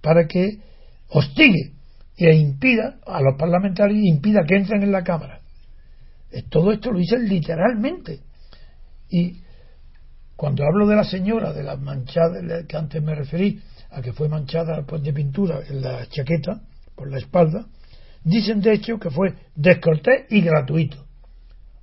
para 0.00 0.26
que 0.28 0.60
hostigue 1.08 1.72
e 2.16 2.36
impida 2.36 3.00
a 3.04 3.20
los 3.20 3.36
parlamentarios, 3.36 3.98
impida 4.04 4.44
que 4.46 4.56
entren 4.56 4.82
en 4.84 4.92
la 4.92 5.02
Cámara. 5.02 5.40
Eh, 6.30 6.44
todo 6.48 6.70
esto 6.72 6.92
lo 6.92 6.98
dicen 6.98 7.28
literalmente. 7.28 8.20
Y 9.10 9.40
cuando 10.36 10.64
hablo 10.64 10.86
de 10.86 10.96
la 10.96 11.04
señora, 11.04 11.52
de 11.52 11.64
la 11.64 11.76
manchada 11.76 12.64
que 12.68 12.76
antes 12.76 13.02
me 13.02 13.14
referí, 13.16 13.60
a 13.90 14.00
que 14.00 14.12
fue 14.12 14.28
manchada 14.28 14.84
pues, 14.86 15.02
de 15.02 15.12
pintura 15.12 15.60
en 15.68 15.82
la 15.82 16.06
chaqueta, 16.06 16.62
por 16.94 17.10
la 17.10 17.18
espalda, 17.18 17.66
Dicen 18.24 18.60
de 18.60 18.74
hecho 18.74 18.98
que 18.98 19.10
fue 19.10 19.34
descortés 19.54 20.26
y 20.30 20.40
gratuito. 20.42 21.04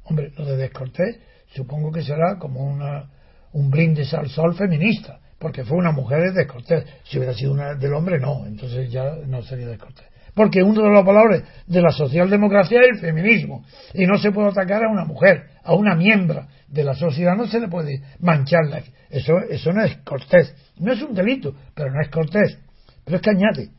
Hombre, 0.03 0.31
lo 0.38 0.46
de 0.46 0.58
descortés 0.58 1.19
supongo 1.53 1.91
que 1.91 2.03
será 2.03 2.38
como 2.38 2.62
una, 2.62 3.10
un 3.53 3.69
brindis 3.69 4.13
al 4.13 4.29
sol 4.29 4.55
feminista, 4.55 5.19
porque 5.38 5.63
fue 5.63 5.77
una 5.77 5.91
mujer 5.91 6.34
descortés. 6.34 6.86
Si 7.03 7.17
hubiera 7.17 7.34
sido 7.34 7.53
una 7.53 7.75
del 7.75 7.93
hombre, 7.93 8.19
no, 8.19 8.46
entonces 8.46 8.91
ya 8.91 9.15
no 9.25 9.41
sería 9.41 9.67
descortés. 9.67 10.05
Porque 10.34 10.62
uno 10.62 10.84
de 10.84 10.89
los 10.89 11.03
valores 11.03 11.43
de 11.65 11.81
la 11.81 11.91
socialdemocracia 11.91 12.79
es 12.81 12.89
el 12.96 13.00
feminismo, 13.00 13.65
y 13.93 14.05
no 14.05 14.17
se 14.17 14.31
puede 14.31 14.50
atacar 14.50 14.84
a 14.84 14.91
una 14.91 15.05
mujer, 15.05 15.48
a 15.63 15.74
una 15.74 15.96
miembro 15.96 16.48
de 16.67 16.84
la 16.84 16.93
sociedad, 16.93 17.36
no 17.36 17.48
se 17.48 17.60
le 17.60 17.67
puede 17.67 18.01
mancharla. 18.19 18.81
Eso, 19.10 19.39
eso 19.50 19.74
no 19.74 19.84
es 19.84 19.98
cortés. 19.98 20.53
No 20.77 20.93
es 20.93 21.01
un 21.01 21.15
delito, 21.15 21.55
pero 21.74 21.91
no 21.91 22.00
es 22.01 22.10
cortés. 22.10 22.60
Pero 23.03 23.17
es 23.17 23.24
que 23.24 23.31
añade, 23.31 23.69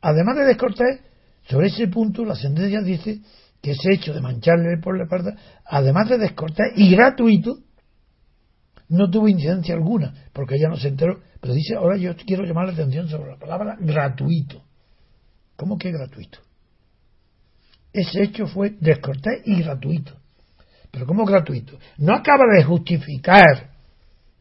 además 0.00 0.36
de 0.36 0.46
descortés, 0.46 1.00
sobre 1.44 1.68
ese 1.68 1.88
punto, 1.88 2.24
la 2.24 2.34
sentencia 2.34 2.80
dice 2.80 3.20
que 3.60 3.72
ese 3.72 3.92
hecho 3.92 4.12
de 4.12 4.20
mancharle 4.20 4.78
por 4.82 4.96
la 4.96 5.04
espalda, 5.04 5.36
además 5.64 6.08
de 6.08 6.18
descortés 6.18 6.72
y 6.76 6.90
gratuito, 6.90 7.58
no 8.88 9.10
tuvo 9.10 9.28
incidencia 9.28 9.74
alguna, 9.74 10.12
porque 10.32 10.56
ella 10.56 10.68
no 10.68 10.76
se 10.76 10.88
enteró. 10.88 11.20
Pero 11.40 11.54
dice, 11.54 11.74
ahora 11.74 11.96
yo 11.96 12.14
quiero 12.16 12.44
llamar 12.44 12.66
la 12.66 12.72
atención 12.72 13.08
sobre 13.08 13.30
la 13.30 13.38
palabra 13.38 13.76
gratuito. 13.80 14.62
¿Cómo 15.56 15.78
que 15.78 15.90
gratuito? 15.90 16.38
Ese 17.92 18.22
hecho 18.22 18.46
fue 18.46 18.74
descortés 18.80 19.42
y 19.44 19.62
gratuito. 19.62 20.12
Pero 20.90 21.06
¿cómo 21.06 21.24
gratuito? 21.24 21.78
No 21.98 22.14
acaba 22.14 22.44
de 22.54 22.64
justificar 22.64 23.70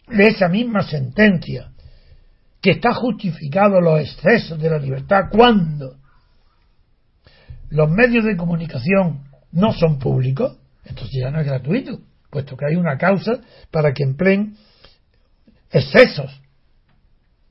de 0.07 0.27
esa 0.27 0.49
misma 0.49 0.83
sentencia 0.83 1.71
que 2.61 2.71
está 2.71 2.93
justificado 2.93 3.79
los 3.79 4.01
excesos 4.01 4.59
de 4.59 4.69
la 4.69 4.77
libertad 4.77 5.29
cuando 5.31 6.00
los 7.71 7.89
medios 7.89 8.25
de 8.25 8.37
comunicación 8.37 9.23
no 9.51 9.73
son 9.73 9.97
públicos, 9.97 10.57
entonces 10.85 11.21
ya 11.21 11.31
no 11.31 11.39
es 11.39 11.47
gratuito, 11.47 11.99
puesto 12.29 12.55
que 12.55 12.65
hay 12.65 12.75
una 12.75 12.97
causa 12.97 13.39
para 13.71 13.93
que 13.93 14.03
empleen 14.03 14.55
excesos 15.71 16.41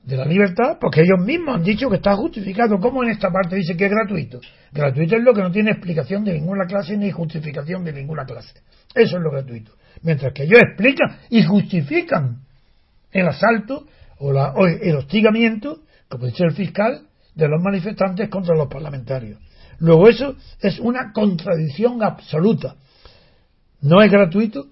de 0.03 0.17
la 0.17 0.25
libertad, 0.25 0.77
porque 0.79 1.01
ellos 1.01 1.19
mismos 1.23 1.55
han 1.55 1.63
dicho 1.63 1.89
que 1.89 1.97
está 1.97 2.15
justificado. 2.15 2.79
¿Cómo 2.79 3.03
en 3.03 3.09
esta 3.09 3.31
parte 3.31 3.55
dice 3.55 3.75
que 3.75 3.85
es 3.85 3.91
gratuito? 3.91 4.39
Gratuito 4.71 5.15
es 5.15 5.23
lo 5.23 5.33
que 5.33 5.41
no 5.41 5.51
tiene 5.51 5.71
explicación 5.71 6.23
de 6.23 6.33
ninguna 6.33 6.65
clase 6.65 6.97
ni 6.97 7.11
justificación 7.11 7.83
de 7.83 7.93
ninguna 7.93 8.25
clase. 8.25 8.53
Eso 8.95 9.17
es 9.17 9.23
lo 9.23 9.31
gratuito. 9.31 9.73
Mientras 10.01 10.33
que 10.33 10.43
ellos 10.43 10.59
explican 10.61 11.19
y 11.29 11.43
justifican 11.43 12.41
el 13.11 13.27
asalto 13.27 13.85
o, 14.17 14.31
la, 14.31 14.53
o 14.53 14.65
el 14.65 14.95
hostigamiento, 14.95 15.81
como 16.09 16.25
dice 16.25 16.43
el 16.43 16.53
fiscal, 16.53 17.07
de 17.35 17.47
los 17.47 17.61
manifestantes 17.61 18.29
contra 18.29 18.55
los 18.55 18.67
parlamentarios. 18.67 19.39
Luego 19.81 20.07
eso 20.07 20.35
es 20.59 20.79
una 20.79 21.11
contradicción 21.11 22.03
absoluta. 22.03 22.75
No 23.81 24.03
es 24.03 24.11
gratuito 24.11 24.67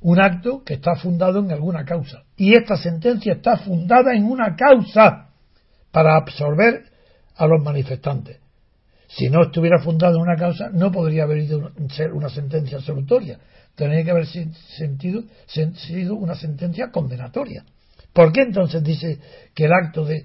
un 0.00 0.18
acto 0.20 0.64
que 0.64 0.74
está 0.74 0.96
fundado 0.96 1.40
en 1.40 1.52
alguna 1.52 1.84
causa. 1.84 2.22
Y 2.34 2.54
esta 2.54 2.78
sentencia 2.78 3.34
está 3.34 3.58
fundada 3.58 4.14
en 4.14 4.24
una 4.24 4.56
causa 4.56 5.28
para 5.92 6.16
absorber 6.16 6.84
a 7.36 7.46
los 7.46 7.62
manifestantes. 7.62 8.38
Si 9.06 9.28
no 9.28 9.42
estuviera 9.42 9.80
fundado 9.80 10.16
en 10.16 10.22
una 10.22 10.36
causa, 10.36 10.70
no 10.70 10.90
podría 10.90 11.24
haber 11.24 11.46
ser 11.90 12.14
una 12.14 12.30
sentencia 12.30 12.78
absolutoria. 12.78 13.38
Tendría 13.74 14.02
que 14.02 14.10
haber 14.12 14.26
sentido, 14.26 15.24
sido 15.46 16.14
una 16.14 16.34
sentencia 16.34 16.90
condenatoria. 16.90 17.66
¿Por 18.14 18.32
qué 18.32 18.42
entonces 18.42 18.82
dice 18.82 19.18
que 19.54 19.66
el 19.66 19.72
acto 19.72 20.06
de 20.06 20.24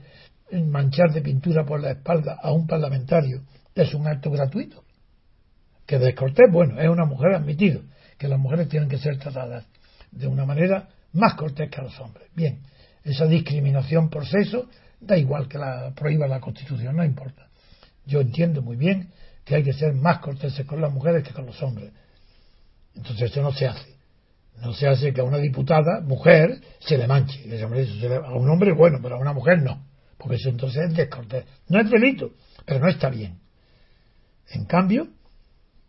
manchar 0.65 1.11
de 1.11 1.21
pintura 1.21 1.65
por 1.65 1.81
la 1.81 1.91
espalda 1.91 2.37
a 2.41 2.53
un 2.53 2.65
parlamentario 2.65 3.41
es 3.75 3.93
un 3.93 4.07
acto 4.07 4.29
gratuito. 4.31 4.83
Que 5.85 5.99
descortés, 5.99 6.51
bueno, 6.51 6.79
es 6.79 6.87
una 6.87 7.05
mujer 7.05 7.33
admitido, 7.33 7.81
que 8.17 8.27
las 8.27 8.39
mujeres 8.39 8.69
tienen 8.69 8.89
que 8.89 8.97
ser 8.97 9.17
tratadas 9.17 9.65
de 10.11 10.27
una 10.27 10.45
manera 10.45 10.89
más 11.13 11.35
cortés 11.35 11.69
que 11.69 11.79
a 11.79 11.83
los 11.83 11.99
hombres. 11.99 12.27
Bien, 12.35 12.59
esa 13.03 13.25
discriminación 13.25 14.09
por 14.09 14.25
sexo 14.25 14.69
da 14.99 15.17
igual 15.17 15.47
que 15.47 15.57
la 15.57 15.91
prohíba 15.95 16.27
la 16.27 16.39
Constitución, 16.39 16.95
no 16.95 17.03
importa. 17.03 17.47
Yo 18.05 18.21
entiendo 18.21 18.61
muy 18.61 18.77
bien 18.77 19.09
que 19.43 19.55
hay 19.55 19.63
que 19.63 19.73
ser 19.73 19.93
más 19.93 20.19
corteses 20.19 20.65
con 20.65 20.81
las 20.81 20.91
mujeres 20.91 21.23
que 21.23 21.33
con 21.33 21.45
los 21.45 21.61
hombres. 21.61 21.91
Entonces 22.95 23.31
eso 23.31 23.41
no 23.41 23.51
se 23.51 23.67
hace. 23.67 23.93
No 24.61 24.73
se 24.73 24.87
hace 24.87 25.13
que 25.13 25.21
a 25.21 25.23
una 25.23 25.37
diputada, 25.37 25.99
mujer, 26.01 26.61
se 26.79 26.97
le 26.97 27.07
manche. 27.07 27.43
A 27.61 28.33
un 28.33 28.49
hombre, 28.49 28.71
bueno, 28.73 28.99
pero 29.01 29.15
a 29.15 29.19
una 29.19 29.33
mujer 29.33 29.61
no. 29.61 29.85
Porque 30.17 30.35
eso 30.35 30.49
entonces 30.49 30.89
es 30.89 30.95
descortés. 30.95 31.45
No 31.67 31.81
es 31.81 31.89
delito, 31.89 32.31
pero 32.65 32.79
no 32.79 32.87
está 32.87 33.09
bien. 33.09 33.39
En 34.49 34.65
cambio, 34.65 35.07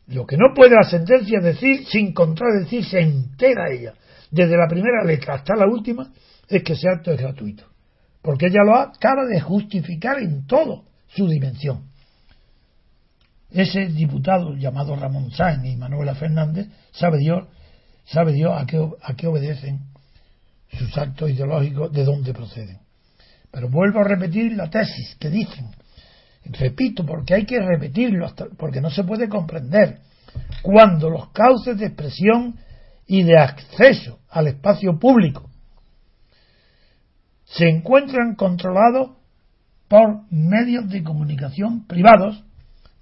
lo 0.06 0.26
que 0.26 0.36
no 0.36 0.54
puede 0.54 0.74
la 0.74 0.88
sentencia 0.88 1.40
decir, 1.40 1.86
sin 1.86 2.12
contradecirse 2.12 3.00
entera 3.00 3.70
ella, 3.70 3.94
desde 4.30 4.56
la 4.56 4.68
primera 4.68 5.04
letra 5.04 5.34
hasta 5.34 5.56
la 5.56 5.66
última, 5.66 6.12
es 6.48 6.62
que 6.62 6.74
ese 6.74 6.88
acto 6.88 7.12
es 7.12 7.20
gratuito. 7.20 7.64
Porque 8.20 8.46
ella 8.46 8.62
lo 8.64 8.76
acaba 8.76 9.24
de 9.26 9.40
justificar 9.40 10.18
en 10.18 10.46
todo 10.46 10.84
su 11.08 11.28
dimensión. 11.28 11.84
Ese 13.50 13.86
diputado 13.86 14.54
llamado 14.56 14.96
Ramón 14.96 15.30
Sáenz 15.30 15.64
y 15.64 15.76
Manuela 15.76 16.14
Fernández 16.14 16.66
sabe 16.90 17.18
Dios, 17.18 17.46
sabe 18.04 18.32
Dios 18.32 18.52
a 18.56 18.66
qué, 18.66 18.84
a 19.02 19.14
qué 19.14 19.26
obedecen 19.26 19.80
sus 20.72 20.96
actos 20.98 21.30
ideológicos, 21.30 21.92
de 21.92 22.04
dónde 22.04 22.34
proceden. 22.34 22.78
Pero 23.50 23.68
vuelvo 23.68 24.00
a 24.00 24.04
repetir 24.04 24.52
la 24.52 24.68
tesis 24.68 25.16
que 25.20 25.30
dicen 25.30 25.70
Repito, 26.46 27.06
porque 27.06 27.34
hay 27.34 27.46
que 27.46 27.58
repetirlo, 27.58 28.32
porque 28.58 28.80
no 28.80 28.90
se 28.90 29.04
puede 29.04 29.28
comprender. 29.28 30.00
Cuando 30.62 31.08
los 31.08 31.30
cauces 31.30 31.78
de 31.78 31.86
expresión 31.86 32.56
y 33.06 33.22
de 33.22 33.38
acceso 33.38 34.20
al 34.28 34.48
espacio 34.48 34.98
público 34.98 35.50
se 37.44 37.68
encuentran 37.68 38.34
controlados 38.34 39.12
por 39.88 40.30
medios 40.30 40.88
de 40.88 41.04
comunicación 41.04 41.86
privados, 41.86 42.42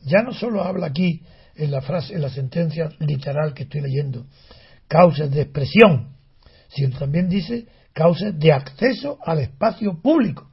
ya 0.01 0.23
no 0.23 0.33
solo 0.33 0.63
habla 0.63 0.89
aquí 0.89 1.23
en 1.55 1.71
la 1.71 1.81
frase, 1.81 2.15
en 2.15 2.23
la 2.23 2.29
sentencia 2.29 2.91
literal 2.99 3.55
que 3.55 3.63
estoy 3.65 3.81
leyendo, 3.81 4.27
causas 4.89 5.31
de 5.31 5.43
expresión, 5.43 6.17
sino 6.69 6.99
también 6.99 7.29
dice 7.29 7.67
causas 7.93 8.39
de 8.39 8.53
acceso 8.53 9.19
al 9.25 9.39
espacio 9.39 10.01
público. 10.01 10.51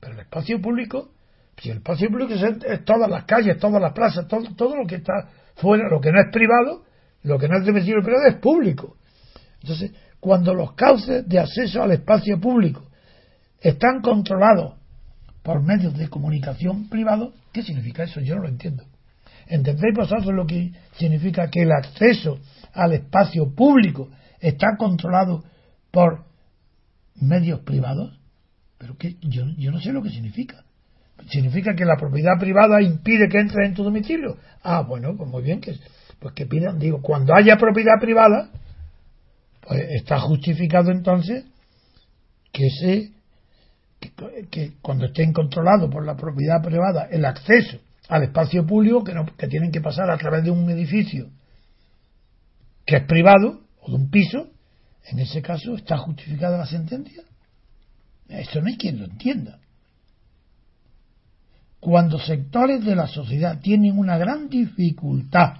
Pero 0.00 0.14
el 0.14 0.20
espacio 0.20 0.60
público 0.60 1.13
Si 1.58 1.70
el 1.70 1.78
espacio 1.78 2.08
público 2.08 2.34
es, 2.34 2.84
todas 2.84 3.08
las 3.08 3.24
calles, 3.24 3.58
todas 3.58 3.80
las 3.80 3.92
plazas, 3.92 4.26
todo, 4.26 4.42
todo 4.56 4.76
lo 4.76 4.86
que 4.86 4.96
está 4.96 5.28
fuera, 5.56 5.88
lo 5.88 6.00
que 6.00 6.10
no 6.10 6.20
es 6.20 6.26
privado, 6.32 6.84
lo 7.22 7.38
que 7.38 7.48
no 7.48 7.58
es 7.58 7.64
de 7.64 7.72
vecino 7.72 8.02
privado 8.02 8.26
es 8.26 8.36
público. 8.36 8.96
Entonces, 9.60 9.92
cuando 10.20 10.54
los 10.54 10.72
cauces 10.72 11.28
de 11.28 11.38
acceso 11.38 11.82
al 11.82 11.92
espacio 11.92 12.40
público 12.40 12.88
están 13.60 14.00
controlados 14.02 14.74
por 15.42 15.62
medios 15.62 15.96
de 15.96 16.08
comunicación 16.08 16.88
privados, 16.88 17.34
¿qué 17.52 17.62
significa 17.62 18.04
eso? 18.04 18.20
Yo 18.20 18.36
no 18.36 18.42
lo 18.42 18.48
entiendo. 18.48 18.84
¿Entendéis 19.46 19.94
vosotros 19.94 20.34
lo 20.34 20.46
que 20.46 20.72
significa 20.96 21.50
que 21.50 21.62
el 21.62 21.72
acceso 21.72 22.40
al 22.72 22.92
espacio 22.92 23.54
público 23.54 24.08
está 24.40 24.76
controlado 24.78 25.44
por 25.90 26.24
medios 27.16 27.60
privados? 27.60 28.18
Pero 28.78 28.96
que 28.96 29.16
yo, 29.20 29.44
yo 29.56 29.70
no 29.70 29.80
sé 29.80 29.92
lo 29.92 30.02
que 30.02 30.10
significa. 30.10 30.64
¿Significa 31.28 31.74
que 31.74 31.84
la 31.84 31.96
propiedad 31.96 32.38
privada 32.38 32.82
impide 32.82 33.28
que 33.28 33.38
entre 33.38 33.66
en 33.66 33.74
tu 33.74 33.82
domicilio? 33.82 34.36
Ah, 34.62 34.82
bueno, 34.82 35.16
pues 35.16 35.28
muy 35.28 35.42
bien, 35.42 35.60
que, 35.60 35.74
pues 36.18 36.34
que 36.34 36.46
pidan, 36.46 36.78
digo, 36.78 37.00
cuando 37.00 37.34
haya 37.34 37.56
propiedad 37.56 38.00
privada, 38.00 38.50
pues 39.60 39.80
está 39.90 40.20
justificado 40.20 40.90
entonces 40.90 41.44
que 42.52 42.68
se 42.70 43.12
que, 44.50 44.72
cuando 44.82 45.06
estén 45.06 45.32
controlados 45.32 45.90
por 45.90 46.04
la 46.04 46.14
propiedad 46.14 46.62
privada 46.62 47.08
el 47.10 47.24
acceso 47.24 47.78
al 48.08 48.24
espacio 48.24 48.66
público 48.66 49.02
que, 49.02 49.14
no, 49.14 49.24
que 49.24 49.48
tienen 49.48 49.70
que 49.70 49.80
pasar 49.80 50.10
a 50.10 50.18
través 50.18 50.44
de 50.44 50.50
un 50.50 50.68
edificio 50.68 51.30
que 52.86 52.96
es 52.96 53.04
privado 53.04 53.62
o 53.80 53.90
de 53.90 53.96
un 53.96 54.10
piso, 54.10 54.50
en 55.06 55.20
ese 55.20 55.40
caso 55.40 55.74
está 55.74 55.96
justificada 55.96 56.58
la 56.58 56.66
sentencia. 56.66 57.22
Esto 58.28 58.60
no 58.60 58.68
hay 58.68 58.76
quien 58.76 58.98
lo 58.98 59.06
entienda. 59.06 59.58
Cuando 61.84 62.18
sectores 62.18 62.82
de 62.82 62.96
la 62.96 63.06
sociedad 63.06 63.60
tienen 63.60 63.98
una 63.98 64.16
gran 64.16 64.48
dificultad 64.48 65.56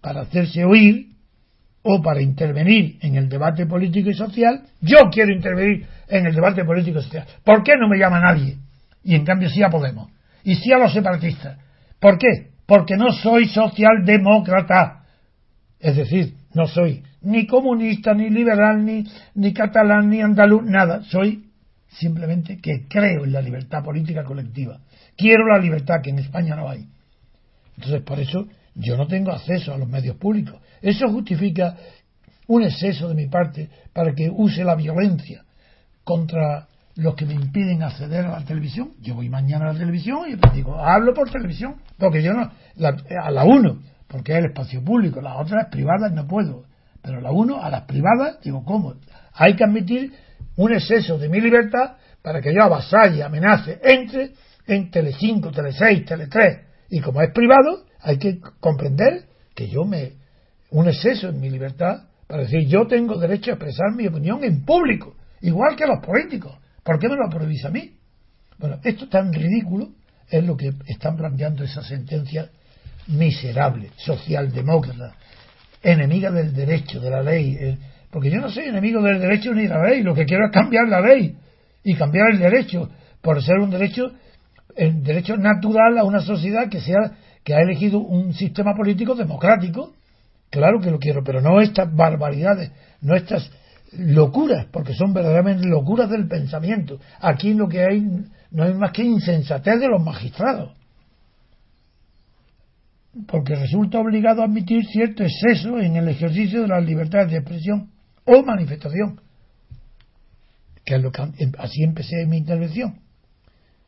para 0.00 0.22
hacerse 0.22 0.64
oír 0.64 1.10
o 1.80 2.02
para 2.02 2.20
intervenir 2.20 2.98
en 3.00 3.14
el 3.14 3.28
debate 3.28 3.64
político 3.64 4.10
y 4.10 4.14
social, 4.14 4.64
yo 4.80 4.96
quiero 5.12 5.32
intervenir 5.32 5.86
en 6.08 6.26
el 6.26 6.34
debate 6.34 6.64
político 6.64 6.98
y 6.98 7.02
social. 7.04 7.24
¿Por 7.44 7.62
qué 7.62 7.76
no 7.78 7.86
me 7.88 7.98
llama 7.98 8.18
nadie? 8.18 8.56
Y 9.04 9.14
en 9.14 9.24
cambio 9.24 9.48
sí 9.48 9.62
a 9.62 9.70
Podemos. 9.70 10.10
Y 10.42 10.56
sí 10.56 10.72
a 10.72 10.78
los 10.78 10.92
separatistas. 10.92 11.56
¿Por 12.00 12.18
qué? 12.18 12.48
Porque 12.66 12.96
no 12.96 13.12
soy 13.12 13.46
socialdemócrata. 13.46 15.04
Es 15.78 15.94
decir, 15.94 16.34
no 16.52 16.66
soy 16.66 17.04
ni 17.22 17.46
comunista, 17.46 18.12
ni 18.12 18.28
liberal, 18.28 18.84
ni, 18.84 19.04
ni 19.36 19.52
catalán, 19.52 20.10
ni 20.10 20.20
andaluz, 20.20 20.64
nada. 20.64 21.04
Soy 21.04 21.44
simplemente 21.90 22.58
que 22.60 22.88
creo 22.88 23.24
en 23.24 23.30
la 23.30 23.40
libertad 23.40 23.84
política 23.84 24.24
colectiva. 24.24 24.80
Quiero 25.16 25.46
la 25.46 25.58
libertad 25.58 26.02
que 26.02 26.10
en 26.10 26.18
España 26.18 26.56
no 26.56 26.68
hay. 26.68 26.86
Entonces, 27.76 28.02
por 28.02 28.20
eso 28.20 28.46
yo 28.74 28.96
no 28.96 29.06
tengo 29.06 29.32
acceso 29.32 29.72
a 29.72 29.78
los 29.78 29.88
medios 29.88 30.16
públicos. 30.16 30.60
Eso 30.82 31.08
justifica 31.08 31.76
un 32.46 32.62
exceso 32.62 33.08
de 33.08 33.14
mi 33.14 33.26
parte 33.26 33.68
para 33.92 34.14
que 34.14 34.28
use 34.30 34.64
la 34.64 34.74
violencia 34.74 35.44
contra 36.02 36.66
los 36.96 37.14
que 37.14 37.26
me 37.26 37.34
impiden 37.34 37.82
acceder 37.82 38.24
a 38.26 38.38
la 38.40 38.44
televisión. 38.44 38.92
Yo 39.00 39.14
voy 39.14 39.28
mañana 39.28 39.70
a 39.70 39.72
la 39.72 39.78
televisión 39.78 40.26
y 40.28 40.54
digo, 40.54 40.76
hablo 40.78 41.14
por 41.14 41.30
televisión, 41.30 41.76
porque 41.98 42.22
yo 42.22 42.32
no, 42.32 42.50
a 43.22 43.30
la 43.30 43.44
uno, 43.44 43.80
porque 44.06 44.32
es 44.32 44.38
el 44.38 44.44
espacio 44.46 44.84
público, 44.84 45.20
las 45.20 45.36
otras 45.38 45.68
privadas 45.70 46.12
no 46.12 46.26
puedo, 46.26 46.64
pero 47.02 47.20
la 47.20 47.32
uno, 47.32 47.62
a 47.62 47.70
las 47.70 47.82
privadas, 47.82 48.38
digo, 48.42 48.64
¿cómo? 48.64 48.94
Hay 49.32 49.56
que 49.56 49.64
admitir 49.64 50.12
un 50.56 50.72
exceso 50.72 51.18
de 51.18 51.28
mi 51.28 51.40
libertad 51.40 51.96
para 52.22 52.40
que 52.40 52.54
yo 52.54 52.62
avasalle, 52.62 53.22
amenace, 53.22 53.80
entre 53.82 54.32
en 54.66 54.90
Telecinco, 54.90 55.50
Tele6, 55.50 56.06
Tele3, 56.06 56.60
y 56.90 57.00
como 57.00 57.22
es 57.22 57.32
privado, 57.32 57.84
hay 58.00 58.18
que 58.18 58.38
comprender 58.60 59.24
que 59.54 59.68
yo 59.68 59.84
me, 59.84 60.12
un 60.70 60.88
exceso 60.88 61.28
en 61.28 61.40
mi 61.40 61.50
libertad 61.50 62.04
para 62.26 62.42
decir, 62.42 62.66
yo 62.66 62.86
tengo 62.86 63.18
derecho 63.18 63.50
a 63.50 63.54
expresar 63.54 63.94
mi 63.94 64.06
opinión 64.06 64.42
en 64.44 64.64
público, 64.64 65.14
igual 65.40 65.76
que 65.76 65.86
los 65.86 66.04
políticos. 66.04 66.56
¿Por 66.82 66.98
qué 66.98 67.08
me 67.08 67.16
lo 67.16 67.28
prohibís 67.30 67.64
a 67.64 67.70
mí? 67.70 67.92
Bueno, 68.58 68.78
esto 68.82 69.08
tan 69.08 69.32
ridículo 69.32 69.90
es 70.28 70.44
lo 70.44 70.56
que 70.56 70.72
están 70.86 71.16
planteando 71.16 71.64
esa 71.64 71.82
sentencia 71.82 72.48
miserable, 73.08 73.90
socialdemócrata, 73.96 75.14
enemiga 75.82 76.30
del 76.30 76.54
derecho, 76.54 77.00
de 77.00 77.10
la 77.10 77.22
ley, 77.22 77.56
eh, 77.58 77.78
porque 78.10 78.30
yo 78.30 78.40
no 78.40 78.48
soy 78.50 78.64
enemigo 78.64 79.02
del 79.02 79.20
derecho 79.20 79.52
ni 79.52 79.64
de 79.64 79.68
la 79.68 79.82
ley, 79.88 80.02
lo 80.02 80.14
que 80.14 80.24
quiero 80.24 80.46
es 80.46 80.52
cambiar 80.52 80.88
la 80.88 81.00
ley 81.00 81.36
y 81.82 81.94
cambiar 81.94 82.30
el 82.30 82.38
derecho 82.38 82.88
por 83.20 83.42
ser 83.42 83.58
un 83.58 83.70
derecho 83.70 84.12
el 84.76 85.02
derecho 85.02 85.36
natural 85.36 85.98
a 85.98 86.04
una 86.04 86.20
sociedad 86.20 86.68
que 86.68 86.80
sea 86.80 87.18
que 87.42 87.54
ha 87.54 87.60
elegido 87.60 87.98
un 87.98 88.32
sistema 88.32 88.74
político 88.74 89.14
democrático. 89.14 89.92
Claro 90.50 90.80
que 90.80 90.90
lo 90.90 90.98
quiero 90.98 91.22
pero 91.24 91.40
no 91.40 91.60
estas 91.60 91.94
barbaridades 91.94 92.70
no 93.00 93.14
estas 93.14 93.50
locuras 93.92 94.66
porque 94.72 94.94
son 94.94 95.12
verdaderamente 95.12 95.66
locuras 95.66 96.10
del 96.10 96.26
pensamiento. 96.26 96.98
Aquí 97.20 97.54
lo 97.54 97.68
que 97.68 97.84
hay 97.84 98.00
no 98.50 98.62
hay 98.62 98.74
más 98.74 98.92
que 98.92 99.02
insensatez 99.02 99.80
de 99.80 99.88
los 99.88 100.02
magistrados. 100.02 100.72
Porque 103.26 103.54
resulta 103.54 103.98
obligado 103.98 104.42
a 104.42 104.46
admitir 104.46 104.84
cierto 104.86 105.22
exceso 105.22 105.78
en 105.78 105.96
el 105.96 106.08
ejercicio 106.08 106.62
de 106.62 106.68
las 106.68 106.84
libertades 106.84 107.30
de 107.30 107.38
expresión 107.38 107.90
o 108.24 108.42
manifestación, 108.42 109.20
que 110.84 110.96
es 110.96 111.02
lo 111.02 111.12
que 111.12 111.22
así 111.58 111.82
empecé 111.82 112.26
mi 112.26 112.38
intervención. 112.38 113.03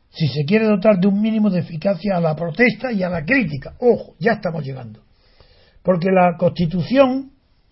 Si 0.09 0.27
se 0.27 0.45
quiere 0.45 0.65
dotar 0.65 0.99
de 0.99 1.07
un 1.07 1.21
mínimo 1.21 1.49
de 1.49 1.59
eficacia 1.59 2.17
a 2.17 2.21
la 2.21 2.35
protesta 2.35 2.91
y 2.91 3.03
a 3.03 3.09
la 3.09 3.23
crítica, 3.23 3.75
ojo, 3.79 4.15
ya 4.19 4.33
estamos 4.33 4.63
llegando. 4.63 5.01
Porque 5.83 6.09
la 6.11 6.37
Constitución, 6.37 7.31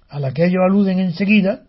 a 0.10 0.20
la 0.20 0.32
que 0.32 0.46
ellos 0.46 0.62
aluden 0.68 1.00
enseguida, 1.00 1.64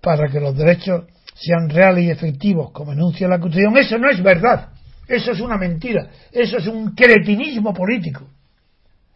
para 0.00 0.28
que 0.28 0.40
los 0.40 0.56
derechos 0.56 1.04
sean 1.34 1.68
reales 1.68 2.04
y 2.04 2.10
efectivos, 2.10 2.70
como 2.70 2.92
enuncia 2.92 3.26
la 3.26 3.40
Constitución, 3.40 3.76
eso 3.76 3.98
no 3.98 4.08
es 4.08 4.22
verdad. 4.22 4.68
Eso 5.08 5.32
es 5.32 5.40
una 5.40 5.56
mentira. 5.56 6.08
Eso 6.30 6.58
es 6.58 6.66
un 6.66 6.94
cretinismo 6.94 7.74
político. 7.74 8.26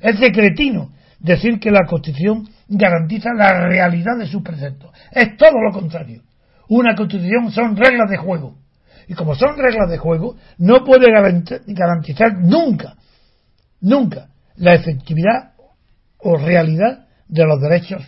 Es 0.00 0.18
de 0.18 0.32
cretino 0.32 0.92
decir 1.18 1.58
que 1.58 1.70
la 1.70 1.86
Constitución 1.86 2.48
garantiza 2.68 3.30
la 3.34 3.66
realidad 3.66 4.18
de 4.18 4.26
sus 4.26 4.42
preceptos. 4.42 4.90
Es 5.10 5.36
todo 5.36 5.60
lo 5.60 5.72
contrario. 5.72 6.22
Una 6.68 6.94
constitución 6.94 7.50
son 7.50 7.76
reglas 7.76 8.10
de 8.10 8.18
juego. 8.18 8.58
Y 9.08 9.14
como 9.14 9.34
son 9.34 9.56
reglas 9.56 9.90
de 9.90 9.98
juego, 9.98 10.36
no 10.58 10.84
puede 10.84 11.06
garantizar 11.10 12.38
nunca, 12.38 12.94
nunca 13.80 14.28
la 14.56 14.74
efectividad 14.74 15.52
o 16.18 16.36
realidad 16.36 17.06
de 17.26 17.44
los 17.44 17.60
derechos 17.60 18.02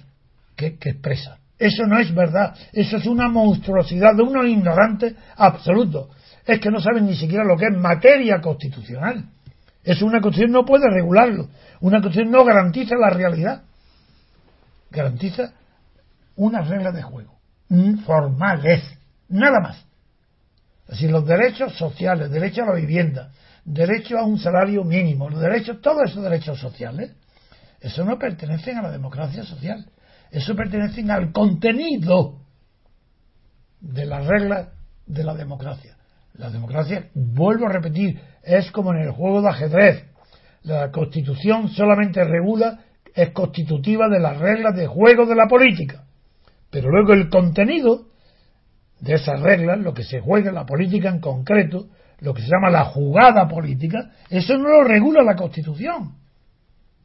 que, 0.56 0.76
que 0.76 0.90
expresa. 0.90 1.38
Eso 1.58 1.86
no 1.86 1.98
es 1.98 2.14
verdad. 2.14 2.54
Eso 2.72 2.98
es 2.98 3.06
una 3.06 3.28
monstruosidad 3.28 4.14
de 4.14 4.22
unos 4.22 4.46
ignorantes 4.46 5.14
absolutos. 5.36 6.08
Es 6.46 6.60
que 6.60 6.70
no 6.70 6.80
saben 6.80 7.06
ni 7.06 7.16
siquiera 7.16 7.44
lo 7.44 7.56
que 7.56 7.66
es 7.66 7.76
materia 7.76 8.40
constitucional. 8.40 9.24
Es 9.82 10.02
una 10.02 10.20
constitución 10.20 10.52
no 10.52 10.64
puede 10.64 10.90
regularlo. 10.90 11.48
Una 11.80 12.00
constitución 12.00 12.30
no 12.30 12.44
garantiza 12.44 12.94
la 12.96 13.10
realidad 13.10 13.62
garantiza 14.90 15.52
una 16.36 16.62
regla 16.62 16.92
de 16.92 17.02
juego 17.02 17.38
formales, 18.04 18.82
nada 19.28 19.60
más. 19.60 19.86
Así 20.90 21.06
los 21.06 21.24
derechos 21.24 21.76
sociales, 21.76 22.30
derecho 22.30 22.62
a 22.62 22.66
la 22.66 22.74
vivienda, 22.74 23.30
derecho 23.64 24.18
a 24.18 24.24
un 24.24 24.38
salario 24.38 24.82
mínimo, 24.82 25.30
los 25.30 25.40
derechos, 25.40 25.80
todos 25.80 26.10
esos 26.10 26.22
derechos 26.22 26.58
sociales, 26.58 27.12
eso 27.80 28.04
no 28.04 28.18
pertenecen 28.18 28.78
a 28.78 28.82
la 28.82 28.90
democracia 28.90 29.44
social, 29.44 29.86
eso 30.32 30.56
pertenecen 30.56 31.10
al 31.12 31.30
contenido 31.32 32.40
de 33.80 34.04
las 34.04 34.26
reglas 34.26 34.68
de 35.06 35.22
la 35.22 35.34
democracia. 35.34 35.96
La 36.34 36.50
democracia, 36.50 37.08
vuelvo 37.14 37.66
a 37.66 37.72
repetir, 37.72 38.20
es 38.42 38.70
como 38.72 38.92
en 38.92 39.02
el 39.02 39.12
juego 39.12 39.42
de 39.42 39.48
ajedrez. 39.48 40.04
La 40.62 40.90
constitución 40.90 41.68
solamente 41.68 42.24
regula 42.24 42.80
es 43.14 43.30
constitutiva 43.30 44.08
de 44.08 44.20
las 44.20 44.38
reglas 44.38 44.74
de 44.76 44.86
juego 44.86 45.26
de 45.26 45.36
la 45.36 45.46
política. 45.48 46.04
Pero 46.70 46.90
luego 46.90 47.12
el 47.12 47.28
contenido 47.28 48.09
de 49.00 49.14
esas 49.14 49.40
reglas, 49.40 49.78
lo 49.78 49.94
que 49.94 50.04
se 50.04 50.20
juega 50.20 50.50
en 50.50 50.54
la 50.54 50.66
política 50.66 51.08
en 51.08 51.20
concreto, 51.20 51.88
lo 52.20 52.34
que 52.34 52.42
se 52.42 52.48
llama 52.48 52.70
la 52.70 52.84
jugada 52.84 53.48
política, 53.48 54.10
eso 54.28 54.56
no 54.58 54.68
lo 54.68 54.84
regula 54.84 55.22
la 55.22 55.36
Constitución, 55.36 56.16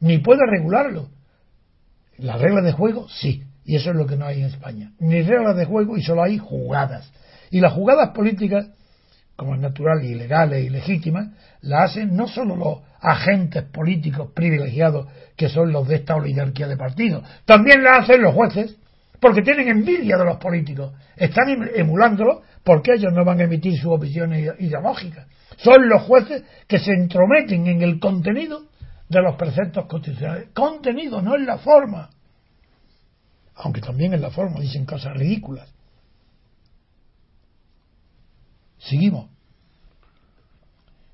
ni 0.00 0.18
puede 0.18 0.40
regularlo. 0.46 1.08
Las 2.18 2.40
reglas 2.40 2.64
de 2.64 2.72
juego, 2.72 3.08
sí, 3.08 3.44
y 3.64 3.76
eso 3.76 3.90
es 3.90 3.96
lo 3.96 4.06
que 4.06 4.16
no 4.16 4.26
hay 4.26 4.40
en 4.40 4.46
España. 4.46 4.92
Ni 4.98 5.22
reglas 5.22 5.56
de 5.56 5.64
juego 5.64 5.96
y 5.96 6.02
solo 6.02 6.22
hay 6.22 6.38
jugadas. 6.38 7.10
Y 7.50 7.60
las 7.60 7.72
jugadas 7.72 8.10
políticas, 8.10 8.68
como 9.34 9.54
es 9.54 9.60
natural 9.60 10.04
y 10.04 10.14
legales 10.14 10.64
y 10.64 10.70
legítimas, 10.70 11.28
las 11.60 11.90
hacen 11.90 12.14
no 12.14 12.28
solo 12.28 12.56
los 12.56 12.78
agentes 13.00 13.64
políticos 13.64 14.30
privilegiados 14.34 15.08
que 15.36 15.48
son 15.48 15.72
los 15.72 15.86
de 15.88 15.96
esta 15.96 16.16
oligarquía 16.16 16.68
de 16.68 16.76
partidos. 16.76 17.24
También 17.44 17.82
la 17.82 17.96
hacen 17.96 18.22
los 18.22 18.34
jueces, 18.34 18.76
porque 19.20 19.42
tienen 19.42 19.68
envidia 19.68 20.16
de 20.16 20.24
los 20.24 20.36
políticos, 20.38 20.92
están 21.16 21.48
em-, 21.48 21.70
emulándolos 21.74 22.42
porque 22.62 22.94
ellos 22.94 23.12
no 23.12 23.24
van 23.24 23.40
a 23.40 23.44
emitir 23.44 23.78
sus 23.78 23.92
opiniones 23.92 24.54
ideológicas. 24.58 25.26
Son 25.56 25.88
los 25.88 26.02
jueces 26.02 26.42
que 26.66 26.78
se 26.78 26.92
entrometen 26.92 27.66
en 27.66 27.82
el 27.82 27.98
contenido 27.98 28.66
de 29.08 29.22
los 29.22 29.36
preceptos 29.36 29.86
constitucionales. 29.86 30.48
Contenido, 30.52 31.22
no 31.22 31.36
en 31.36 31.46
la 31.46 31.58
forma. 31.58 32.10
Aunque 33.54 33.80
también 33.80 34.12
en 34.12 34.20
la 34.20 34.30
forma 34.30 34.60
dicen 34.60 34.84
cosas 34.84 35.16
ridículas. 35.16 35.72
Seguimos. 38.78 39.30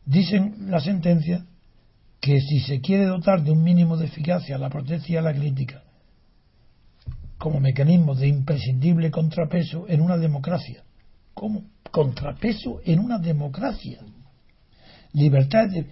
Dicen 0.05 0.71
la 0.71 0.81
sentencia 0.81 1.45
que 2.21 2.41
si 2.41 2.61
se 2.61 2.81
quiere 2.81 3.05
dotar 3.05 3.43
de 3.43 3.53
un 3.53 3.63
mínimo 3.63 3.97
de 3.97 4.07
eficacia 4.07 4.59
la 4.59 4.71
protesta 4.71 5.13
y 5.13 5.15
la 5.15 5.33
crítica 5.33 5.82
como 7.43 7.59
mecanismo 7.59 8.15
de 8.15 8.29
imprescindible 8.29 9.11
contrapeso 9.11 9.87
en 9.89 10.01
una 10.01 10.17
democracia, 10.17 10.85
como 11.35 11.65
contrapeso 11.91 12.81
en 12.85 13.01
una 13.01 13.19
democracia, 13.19 13.99
libertad 15.13 15.69
de, 15.69 15.87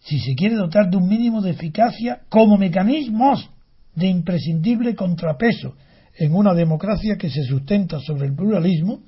si 0.00 0.18
se 0.18 0.34
quiere 0.34 0.56
dotar 0.56 0.90
de 0.90 0.96
un 0.96 1.08
mínimo 1.08 1.40
de 1.40 1.50
eficacia 1.50 2.22
como 2.28 2.58
mecanismos 2.58 3.48
de 3.94 4.08
imprescindible 4.08 4.96
contrapeso 4.96 5.76
en 6.16 6.34
una 6.34 6.52
democracia 6.52 7.16
que 7.16 7.30
se 7.30 7.44
sustenta 7.44 8.00
sobre 8.00 8.26
el 8.26 8.34
pluralismo, 8.34 8.98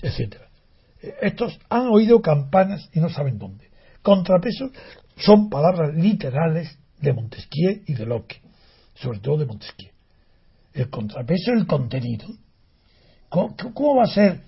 etcétera. 0.00 0.46
Estos 1.20 1.58
han 1.68 1.88
oído 1.88 2.22
campanas 2.22 2.88
y 2.94 3.00
no 3.00 3.10
saben 3.10 3.36
dónde. 3.36 3.68
Contrapeso 4.00 4.70
son 5.18 5.50
palabras 5.50 5.94
literales 5.94 6.74
de 7.02 7.12
Montesquieu 7.12 7.82
y 7.86 7.92
de 7.92 8.06
Locke, 8.06 8.40
sobre 8.94 9.18
todo 9.18 9.36
de 9.36 9.44
Montesquieu. 9.44 9.91
El 10.74 10.88
contrapeso 10.88 11.52
es 11.52 11.60
el 11.60 11.66
contenido. 11.66 12.26
¿Cómo, 13.28 13.96
va 13.96 14.04
a 14.04 14.06
ser 14.06 14.42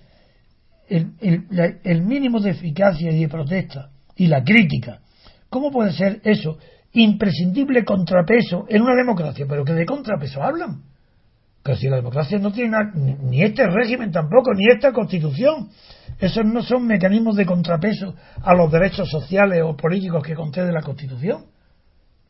el, 0.87 2.01
mínimo 2.03 2.39
de 2.39 2.51
eficacia 2.51 3.11
y 3.11 3.21
de 3.21 3.29
protesta 3.29 3.89
y 4.15 4.27
la 4.27 4.43
crítica? 4.43 5.01
¿Cómo 5.49 5.71
puede 5.71 5.91
ser 5.93 6.21
eso 6.23 6.57
imprescindible 6.93 7.83
contrapeso 7.83 8.65
en 8.69 8.81
una 8.81 8.95
democracia? 8.95 9.45
Pero 9.49 9.65
que 9.65 9.73
de 9.73 9.85
contrapeso 9.85 10.41
hablan. 10.43 10.83
Pero 11.63 11.77
si 11.77 11.89
la 11.89 11.95
democracia 11.95 12.37
no 12.37 12.51
tiene 12.51 12.77
ni 12.93 13.41
este 13.41 13.65
régimen 13.67 14.11
tampoco, 14.11 14.53
ni 14.53 14.71
esta 14.71 14.93
constitución. 14.93 15.69
Esos 16.19 16.45
no 16.45 16.61
son 16.61 16.85
mecanismos 16.85 17.35
de 17.35 17.45
contrapeso 17.45 18.13
a 18.43 18.53
los 18.53 18.71
derechos 18.71 19.09
sociales 19.09 19.63
o 19.63 19.75
políticos 19.75 20.23
que 20.23 20.35
concede 20.35 20.71
la 20.71 20.81
constitución. 20.81 21.45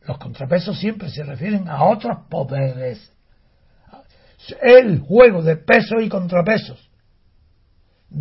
Los 0.06 0.18
contrapesos 0.18 0.78
siempre 0.78 1.10
se 1.10 1.22
refieren 1.22 1.68
a 1.68 1.84
otros 1.84 2.16
poderes. 2.30 3.12
El 4.62 5.00
juego 5.00 5.42
de 5.42 5.56
pesos 5.56 6.02
y 6.02 6.08
contrapesos. 6.08 6.90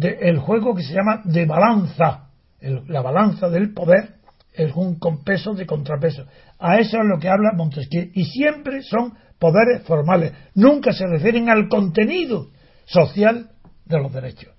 el 0.01 0.39
juego 0.39 0.75
que 0.75 0.83
se 0.83 0.93
llama 0.93 1.21
de 1.25 1.45
balanza. 1.45 2.29
la 2.61 3.01
balanza 3.01 3.49
del 3.49 3.73
poder 3.73 4.15
es 4.53 4.73
un 4.75 4.97
con 4.97 5.23
de 5.23 5.65
contrapeso. 5.65 6.25
A 6.59 6.79
eso 6.79 6.97
es 6.97 7.05
lo 7.05 7.19
que 7.19 7.29
habla 7.29 7.51
Montesquieu. 7.55 8.09
Y 8.13 8.25
siempre 8.25 8.81
son 8.81 9.13
poderes 9.37 9.83
formales. 9.83 10.33
Nunca 10.55 10.93
se 10.93 11.05
refieren 11.05 11.49
al 11.49 11.67
contenido 11.67 12.47
social 12.85 13.49
de 13.85 13.99
los 13.99 14.13
derechos. 14.13 14.53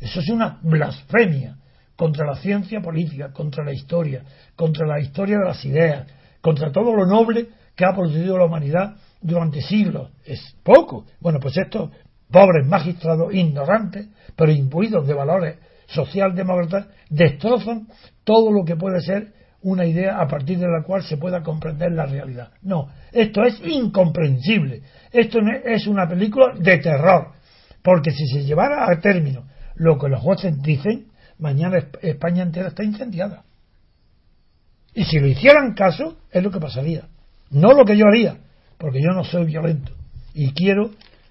Eso 0.00 0.20
es 0.20 0.28
una 0.30 0.58
blasfemia 0.62 1.56
contra 1.94 2.26
la 2.26 2.36
ciencia 2.36 2.80
política, 2.80 3.32
contra 3.32 3.62
la 3.62 3.72
historia, 3.72 4.24
contra 4.56 4.86
la 4.86 5.00
historia 5.00 5.38
de 5.38 5.44
las 5.44 5.64
ideas, 5.64 6.06
contra 6.40 6.72
todo 6.72 6.94
lo 6.94 7.06
noble 7.06 7.48
que 7.76 7.84
ha 7.84 7.94
producido 7.94 8.38
la 8.38 8.46
humanidad 8.46 8.96
durante 9.20 9.60
siglos. 9.60 10.10
Es 10.24 10.56
poco. 10.62 11.06
Bueno, 11.20 11.38
pues 11.40 11.56
estos 11.56 11.90
pobres 12.30 12.66
magistrados, 12.66 13.34
ignorantes, 13.34 14.08
pero 14.36 14.52
imbuidos 14.52 15.06
de 15.06 15.14
valores 15.14 15.58
socialdemócratas, 15.86 16.86
destrozan 17.08 17.88
todo 18.24 18.52
lo 18.52 18.64
que 18.64 18.76
puede 18.76 19.00
ser 19.00 19.32
una 19.62 19.84
idea 19.84 20.18
a 20.18 20.26
partir 20.26 20.58
de 20.58 20.68
la 20.68 20.82
cual 20.84 21.02
se 21.02 21.16
pueda 21.16 21.42
comprender 21.42 21.92
la 21.92 22.06
realidad. 22.06 22.52
No, 22.62 22.88
esto 23.12 23.42
es 23.44 23.60
incomprensible. 23.64 24.82
Esto 25.12 25.40
es 25.64 25.86
una 25.86 26.08
película 26.08 26.54
de 26.58 26.78
terror. 26.78 27.32
Porque 27.82 28.10
si 28.10 28.26
se 28.26 28.44
llevara 28.44 28.86
a 28.90 29.00
término 29.00 29.44
lo 29.74 29.98
que 29.98 30.08
los 30.08 30.20
jueces 30.20 30.60
dicen, 30.62 31.08
mañana 31.38 31.78
España 32.02 32.42
entera 32.42 32.68
está 32.68 32.84
incendiada. 32.84 33.44
Y 34.94 35.04
si 35.04 35.18
lo 35.18 35.26
hicieran 35.26 35.74
caso, 35.74 36.18
es 36.30 36.42
lo 36.42 36.50
que 36.50 36.60
pasaría. 36.60 37.08
No 37.50 37.72
lo 37.72 37.84
que 37.84 37.96
yo 37.96 38.06
haría, 38.06 38.38
porque 38.80 39.00
yo 39.00 39.12
no 39.12 39.22
soy 39.22 39.44
violento. 39.44 39.92
Y 40.34 40.52
quiero 40.52 40.90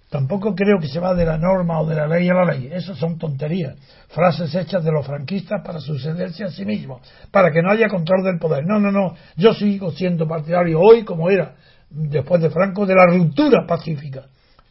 Tampoco 0.09 0.55
creo 0.55 0.79
que 0.79 0.87
se 0.87 0.99
va 0.99 1.13
de 1.13 1.23
la 1.23 1.37
norma 1.37 1.79
o 1.79 1.85
de 1.85 1.95
la 1.95 2.07
ley 2.07 2.27
a 2.29 2.33
la 2.33 2.45
ley. 2.45 2.67
Eso 2.71 2.95
son 2.95 3.19
tonterías. 3.19 3.75
Frases 4.07 4.53
hechas 4.55 4.83
de 4.83 4.91
los 4.91 5.05
franquistas 5.05 5.61
para 5.63 5.79
sucederse 5.79 6.43
a 6.43 6.49
sí 6.49 6.65
mismos, 6.65 7.01
para 7.29 7.51
que 7.51 7.61
no 7.61 7.69
haya 7.69 7.87
control 7.87 8.23
del 8.23 8.39
poder. 8.39 8.65
No, 8.65 8.79
no, 8.79 8.91
no. 8.91 9.15
Yo 9.37 9.53
sigo 9.53 9.91
siendo 9.91 10.27
partidario 10.27 10.79
hoy, 10.79 11.03
como 11.03 11.29
era 11.29 11.53
después 11.91 12.41
de 12.41 12.49
Franco, 12.49 12.87
de 12.87 12.95
la 12.95 13.05
ruptura 13.05 13.67
pacífica. 13.67 14.25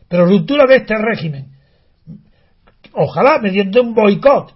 Pero 0.09 0.27
ruptura 0.27 0.67
de 0.67 0.77
este 0.77 0.95
régimen. 0.99 1.53
Ojalá 2.95 3.39
mediante 3.39 3.79
un 3.79 3.95
boicot. 3.95 4.55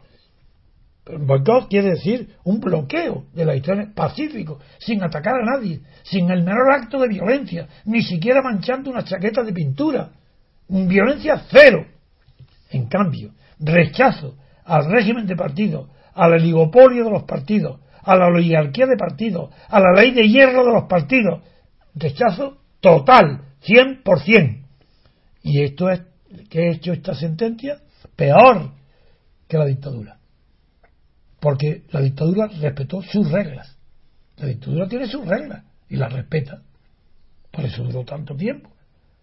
Boicot 1.18 1.68
quiere 1.68 1.90
decir 1.90 2.36
un 2.44 2.60
bloqueo 2.60 3.24
de 3.32 3.44
la 3.44 3.54
historia 3.54 3.90
pacífico, 3.94 4.58
sin 4.78 5.02
atacar 5.02 5.34
a 5.34 5.56
nadie, 5.56 5.80
sin 6.02 6.30
el 6.30 6.42
menor 6.42 6.72
acto 6.72 6.98
de 6.98 7.08
violencia, 7.08 7.68
ni 7.84 8.02
siquiera 8.02 8.42
manchando 8.42 8.90
una 8.90 9.04
chaqueta 9.04 9.42
de 9.42 9.52
pintura 9.52 10.10
violencia 10.68 11.42
cero. 11.50 11.86
En 12.70 12.86
cambio, 12.86 13.32
rechazo 13.58 14.36
al 14.64 14.90
régimen 14.90 15.26
de 15.26 15.36
partido, 15.36 15.88
al 16.14 16.32
oligopolio 16.32 17.04
de 17.04 17.10
los 17.10 17.24
partidos, 17.24 17.80
a 18.02 18.16
la 18.16 18.26
oligarquía 18.26 18.86
de 18.86 18.96
partidos, 18.96 19.50
a 19.68 19.80
la 19.80 19.92
ley 19.94 20.12
de 20.12 20.28
hierro 20.28 20.64
de 20.64 20.72
los 20.72 20.84
partidos. 20.84 21.42
Rechazo 21.94 22.58
total, 22.80 23.42
100%. 23.64 24.64
Y 25.42 25.62
esto 25.62 25.90
es, 25.90 26.02
que 26.48 26.60
ha 26.60 26.72
hecho 26.72 26.92
esta 26.92 27.14
sentencia? 27.14 27.78
Peor 28.16 28.70
que 29.46 29.58
la 29.58 29.66
dictadura. 29.66 30.18
Porque 31.42 31.82
la 31.90 32.00
dictadura 32.00 32.46
respetó 32.46 33.02
sus 33.02 33.28
reglas. 33.28 33.76
La 34.36 34.46
dictadura 34.46 34.86
tiene 34.86 35.08
sus 35.08 35.26
reglas 35.26 35.64
y 35.88 35.96
las 35.96 36.12
respeta. 36.12 36.62
Por 37.50 37.64
eso 37.64 37.82
duró 37.82 38.04
tanto 38.04 38.36
tiempo. 38.36 38.70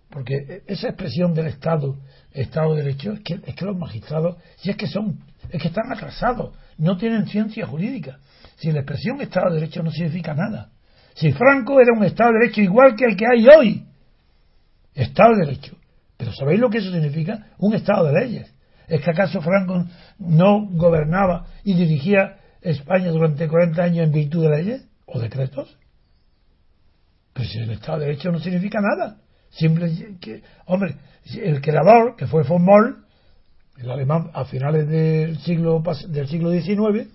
Porque 0.10 0.64
esa 0.68 0.90
expresión 0.90 1.34
del 1.34 1.48
Estado, 1.48 1.98
Estado 2.34 2.76
de 2.76 2.84
Derecho, 2.84 3.14
es 3.14 3.22
que, 3.22 3.40
es 3.46 3.56
que 3.56 3.64
los 3.64 3.78
magistrados, 3.78 4.36
si 4.58 4.70
es 4.70 4.76
que 4.76 4.88
son, 4.88 5.18
es 5.50 5.62
que 5.62 5.70
están 5.70 5.94
atrasados, 5.94 6.54
no 6.78 6.98
tienen 6.98 7.26
ciencia 7.26 7.66
jurídica. 7.66 8.20
Si 8.58 8.70
la 8.70 8.80
expresión 8.80 9.22
Estado 9.22 9.54
de 9.54 9.62
Derecho 9.62 9.82
no 9.82 9.90
significa 9.90 10.34
nada. 10.34 10.72
Si 11.14 11.32
Franco 11.32 11.80
era 11.80 11.94
un 11.98 12.04
Estado 12.04 12.34
de 12.34 12.40
Derecho 12.40 12.60
igual 12.60 12.98
que 12.98 13.06
el 13.06 13.16
que 13.16 13.26
hay 13.32 13.48
hoy, 13.48 13.86
Estado 14.94 15.38
de 15.38 15.46
Derecho. 15.46 15.78
Pero 16.18 16.34
¿sabéis 16.34 16.60
lo 16.60 16.70
que 16.70 16.80
eso 16.80 16.92
significa? 16.92 17.48
Un 17.60 17.76
Estado 17.76 18.08
de 18.08 18.20
leyes. 18.20 18.54
¿Es 18.90 19.02
que 19.02 19.12
acaso 19.12 19.42
Franco 19.42 19.86
no 20.18 20.68
gobernaba 20.72 21.46
y 21.64 21.76
dirigía 21.76 22.38
España 22.62 23.12
durante 23.12 23.48
40 23.48 23.82
años 23.82 24.06
en 24.06 24.12
virtud 24.12 24.44
de 24.44 24.50
leyes 24.50 24.90
o 25.06 25.20
decretos? 25.20 25.78
Si 27.36 27.58
el 27.58 27.72
Estado 27.72 28.00
de 28.00 28.08
Derecho 28.08 28.32
no 28.32 28.40
significa 28.40 28.80
nada. 28.82 29.18
Simple 29.52 30.18
que, 30.20 30.44
hombre, 30.66 30.96
el 31.34 31.62
creador, 31.62 32.16
que 32.18 32.28
fue 32.28 32.44
von 32.44 32.64
Moll, 32.64 33.06
el 33.78 33.90
alemán 33.90 34.30
a 34.34 34.44
finales 34.44 34.88
del 34.90 35.38
siglo, 35.40 35.82
del 36.10 36.28
siglo 36.28 36.52
XIX, 36.52 37.08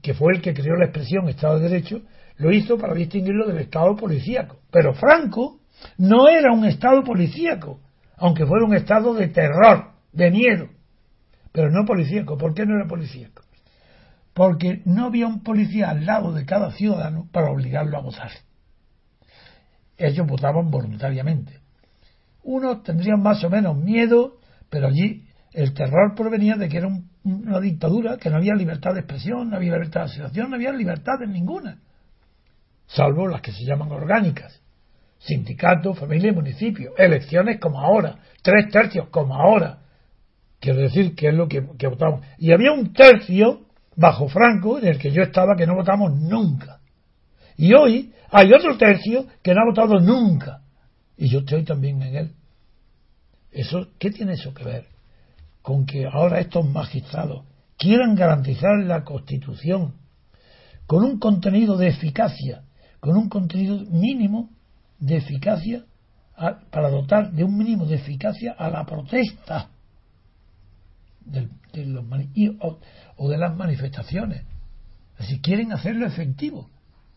que 0.00 0.14
fue 0.14 0.34
el 0.34 0.42
que 0.42 0.54
creó 0.54 0.76
la 0.76 0.84
expresión 0.84 1.28
Estado 1.28 1.58
de 1.58 1.68
Derecho, 1.68 2.02
lo 2.36 2.52
hizo 2.52 2.78
para 2.78 2.94
distinguirlo 2.94 3.46
del 3.46 3.58
Estado 3.58 3.96
policíaco. 3.96 4.58
Pero 4.70 4.94
Franco 4.94 5.58
no 5.98 6.28
era 6.28 6.52
un 6.52 6.64
Estado 6.64 7.02
policíaco, 7.02 7.80
aunque 8.16 8.46
fuera 8.46 8.64
un 8.64 8.74
Estado 8.74 9.14
de 9.14 9.28
terror, 9.28 9.90
de 10.12 10.30
miedo, 10.30 10.68
pero 11.54 11.70
no 11.70 11.86
policíaco. 11.86 12.36
¿Por 12.36 12.52
qué 12.52 12.66
no 12.66 12.74
era 12.74 12.86
policíaco? 12.86 13.42
Porque 14.34 14.82
no 14.84 15.06
había 15.06 15.26
un 15.26 15.42
policía 15.42 15.88
al 15.88 16.04
lado 16.04 16.34
de 16.34 16.44
cada 16.44 16.72
ciudadano 16.72 17.28
para 17.32 17.50
obligarlo 17.50 17.96
a 17.96 18.02
votar 18.02 18.32
ellos 19.96 20.26
votaban 20.26 20.70
voluntariamente. 20.70 21.60
Unos 22.42 22.82
tendrían 22.82 23.22
más 23.22 23.42
o 23.44 23.50
menos 23.50 23.76
miedo, 23.76 24.38
pero 24.70 24.88
allí 24.88 25.26
el 25.52 25.72
terror 25.72 26.14
provenía 26.14 26.56
de 26.56 26.68
que 26.68 26.78
era 26.78 26.88
una 27.22 27.60
dictadura, 27.60 28.18
que 28.18 28.28
no 28.28 28.36
había 28.36 28.54
libertad 28.54 28.92
de 28.92 29.00
expresión, 29.00 29.50
no 29.50 29.56
había 29.56 29.72
libertad 29.72 30.00
de 30.00 30.06
asociación, 30.06 30.50
no 30.50 30.56
había 30.56 30.72
libertad 30.72 31.22
en 31.22 31.32
ninguna, 31.32 31.78
salvo 32.86 33.28
las 33.28 33.40
que 33.40 33.52
se 33.52 33.64
llaman 33.64 33.90
orgánicas. 33.92 34.60
Sindicato, 35.18 35.94
familia 35.94 36.32
y 36.32 36.34
municipio. 36.34 36.92
Elecciones 36.98 37.58
como 37.58 37.80
ahora, 37.80 38.18
tres 38.42 38.70
tercios 38.70 39.08
como 39.08 39.34
ahora. 39.34 39.78
Quiero 40.64 40.80
decir 40.80 41.14
que 41.14 41.28
es 41.28 41.34
lo 41.34 41.46
que, 41.46 41.62
que 41.76 41.86
votamos. 41.86 42.22
Y 42.38 42.50
había 42.50 42.72
un 42.72 42.94
tercio 42.94 43.66
bajo 43.96 44.28
Franco 44.28 44.78
en 44.78 44.86
el 44.86 44.98
que 44.98 45.10
yo 45.10 45.20
estaba 45.20 45.56
que 45.58 45.66
no 45.66 45.74
votamos 45.74 46.18
nunca. 46.18 46.80
Y 47.58 47.74
hoy 47.74 48.14
hay 48.30 48.50
otro 48.50 48.78
tercio 48.78 49.26
que 49.42 49.52
no 49.52 49.60
ha 49.60 49.66
votado 49.66 50.00
nunca. 50.00 50.62
Y 51.18 51.28
yo 51.28 51.40
estoy 51.40 51.64
también 51.64 52.00
en 52.00 52.16
él. 52.16 52.32
Eso, 53.52 53.88
¿Qué 53.98 54.10
tiene 54.10 54.32
eso 54.32 54.54
que 54.54 54.64
ver 54.64 54.86
con 55.60 55.84
que 55.84 56.06
ahora 56.10 56.40
estos 56.40 56.66
magistrados 56.66 57.44
quieran 57.76 58.14
garantizar 58.14 58.78
la 58.84 59.04
Constitución 59.04 59.96
con 60.86 61.04
un 61.04 61.18
contenido 61.18 61.76
de 61.76 61.88
eficacia, 61.88 62.62
con 63.00 63.18
un 63.18 63.28
contenido 63.28 63.80
mínimo 63.90 64.48
de 64.98 65.16
eficacia 65.16 65.84
para 66.70 66.88
dotar 66.88 67.32
de 67.32 67.44
un 67.44 67.54
mínimo 67.54 67.84
de 67.84 67.96
eficacia 67.96 68.54
a 68.56 68.70
la 68.70 68.86
protesta 68.86 69.68
de 71.24 71.48
los, 71.86 72.04
o, 73.16 73.28
de 73.28 73.38
las 73.38 73.56
manifestaciones. 73.56 74.42
Si 75.20 75.40
quieren 75.40 75.72
hacerlo 75.72 76.06
efectivo, 76.06 76.68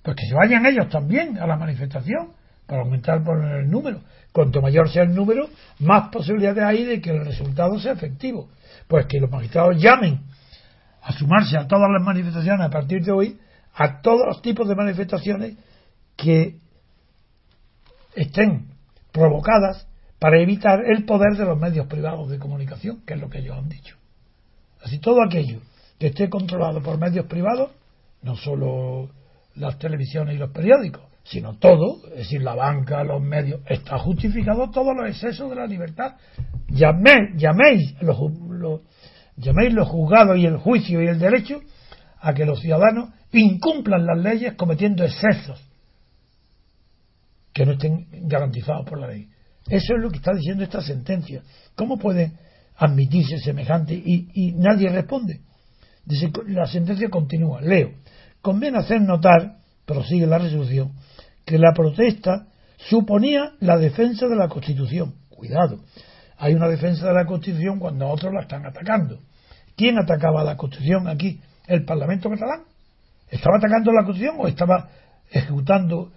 pues 0.03 0.15
que 0.15 0.25
se 0.27 0.35
vayan 0.35 0.65
ellos 0.65 0.89
también 0.89 1.37
a 1.39 1.47
la 1.47 1.57
manifestación 1.57 2.29
para 2.65 2.81
aumentar 2.81 3.23
el 3.59 3.69
número. 3.69 4.01
Cuanto 4.31 4.61
mayor 4.61 4.89
sea 4.89 5.03
el 5.03 5.15
número, 5.15 5.49
más 5.79 6.09
posibilidades 6.09 6.63
hay 6.63 6.83
de 6.83 7.01
que 7.01 7.09
el 7.09 7.25
resultado 7.25 7.79
sea 7.79 7.93
efectivo. 7.93 8.49
Pues 8.87 9.05
que 9.07 9.19
los 9.19 9.31
magistrados 9.31 9.81
llamen 9.81 10.21
a 11.01 11.13
sumarse 11.13 11.57
a 11.57 11.67
todas 11.67 11.89
las 11.89 12.03
manifestaciones 12.03 12.65
a 12.65 12.69
partir 12.69 13.03
de 13.03 13.11
hoy, 13.11 13.39
a 13.73 14.01
todos 14.01 14.25
los 14.27 14.41
tipos 14.41 14.67
de 14.67 14.75
manifestaciones 14.75 15.57
que 16.15 16.57
estén 18.15 18.67
provocadas 19.11 19.87
para 20.19 20.39
evitar 20.41 20.79
el 20.85 21.05
poder 21.05 21.37
de 21.37 21.45
los 21.45 21.59
medios 21.59 21.87
privados 21.87 22.29
de 22.29 22.39
comunicación, 22.39 23.01
que 23.05 23.13
es 23.13 23.19
lo 23.19 23.29
que 23.29 23.39
ellos 23.39 23.57
han 23.57 23.69
dicho. 23.69 23.95
Así 24.81 24.99
todo 24.99 25.23
aquello 25.23 25.61
que 25.99 26.07
esté 26.07 26.29
controlado 26.29 26.81
por 26.81 26.97
medios 26.97 27.25
privados, 27.25 27.71
no 28.21 28.35
solo 28.35 29.09
las 29.55 29.77
televisiones 29.79 30.35
y 30.35 30.37
los 30.37 30.51
periódicos, 30.51 31.03
sino 31.23 31.57
todo, 31.57 32.07
es 32.11 32.19
decir, 32.19 32.41
la 32.41 32.55
banca, 32.55 33.03
los 33.03 33.21
medios, 33.21 33.61
está 33.67 33.97
justificado 33.97 34.69
todos 34.71 34.95
los 34.95 35.09
excesos 35.09 35.49
de 35.49 35.55
la 35.55 35.67
libertad. 35.67 36.15
llaméis 36.69 37.95
los, 38.01 38.17
llaméis 39.35 39.73
los 39.73 39.87
juzgados 39.87 40.37
y 40.37 40.45
el 40.45 40.57
juicio 40.57 41.01
y 41.01 41.07
el 41.07 41.19
derecho 41.19 41.61
a 42.19 42.33
que 42.33 42.45
los 42.45 42.61
ciudadanos 42.61 43.09
incumplan 43.31 44.05
las 44.05 44.17
leyes 44.17 44.53
cometiendo 44.53 45.03
excesos 45.03 45.61
que 47.53 47.65
no 47.65 47.73
estén 47.73 48.07
garantizados 48.27 48.85
por 48.87 48.99
la 48.99 49.07
ley. 49.07 49.27
Eso 49.69 49.95
es 49.95 50.01
lo 50.01 50.09
que 50.09 50.17
está 50.17 50.33
diciendo 50.33 50.63
esta 50.63 50.81
sentencia. 50.81 51.41
¿Cómo 51.75 51.97
puede 51.97 52.31
admitirse 52.77 53.37
semejante 53.39 53.93
y, 53.93 54.29
y 54.33 54.51
nadie 54.53 54.89
responde? 54.89 55.41
La 56.47 56.67
sentencia 56.67 57.09
continúa. 57.09 57.61
Leo. 57.61 57.91
Conviene 58.41 58.77
hacer 58.77 59.01
notar, 59.01 59.57
prosigue 59.85 60.25
la 60.25 60.37
resolución, 60.37 60.93
que 61.45 61.57
la 61.57 61.73
protesta 61.73 62.47
suponía 62.77 63.53
la 63.59 63.77
defensa 63.77 64.27
de 64.27 64.35
la 64.35 64.47
Constitución. 64.47 65.15
Cuidado, 65.29 65.79
hay 66.37 66.53
una 66.53 66.67
defensa 66.67 67.07
de 67.07 67.13
la 67.13 67.25
Constitución 67.25 67.79
cuando 67.79 68.07
otros 68.07 68.33
la 68.33 68.41
están 68.41 68.65
atacando. 68.65 69.19
¿Quién 69.75 69.97
atacaba 69.97 70.43
la 70.43 70.55
Constitución 70.55 71.07
aquí? 71.07 71.41
¿El 71.67 71.83
Parlamento 71.83 72.29
catalán? 72.29 72.61
¿Estaba 73.29 73.57
atacando 73.57 73.91
la 73.91 74.05
Constitución 74.05 74.37
o 74.39 74.47
estaba 74.47 74.89
ejecutando, 75.29 76.11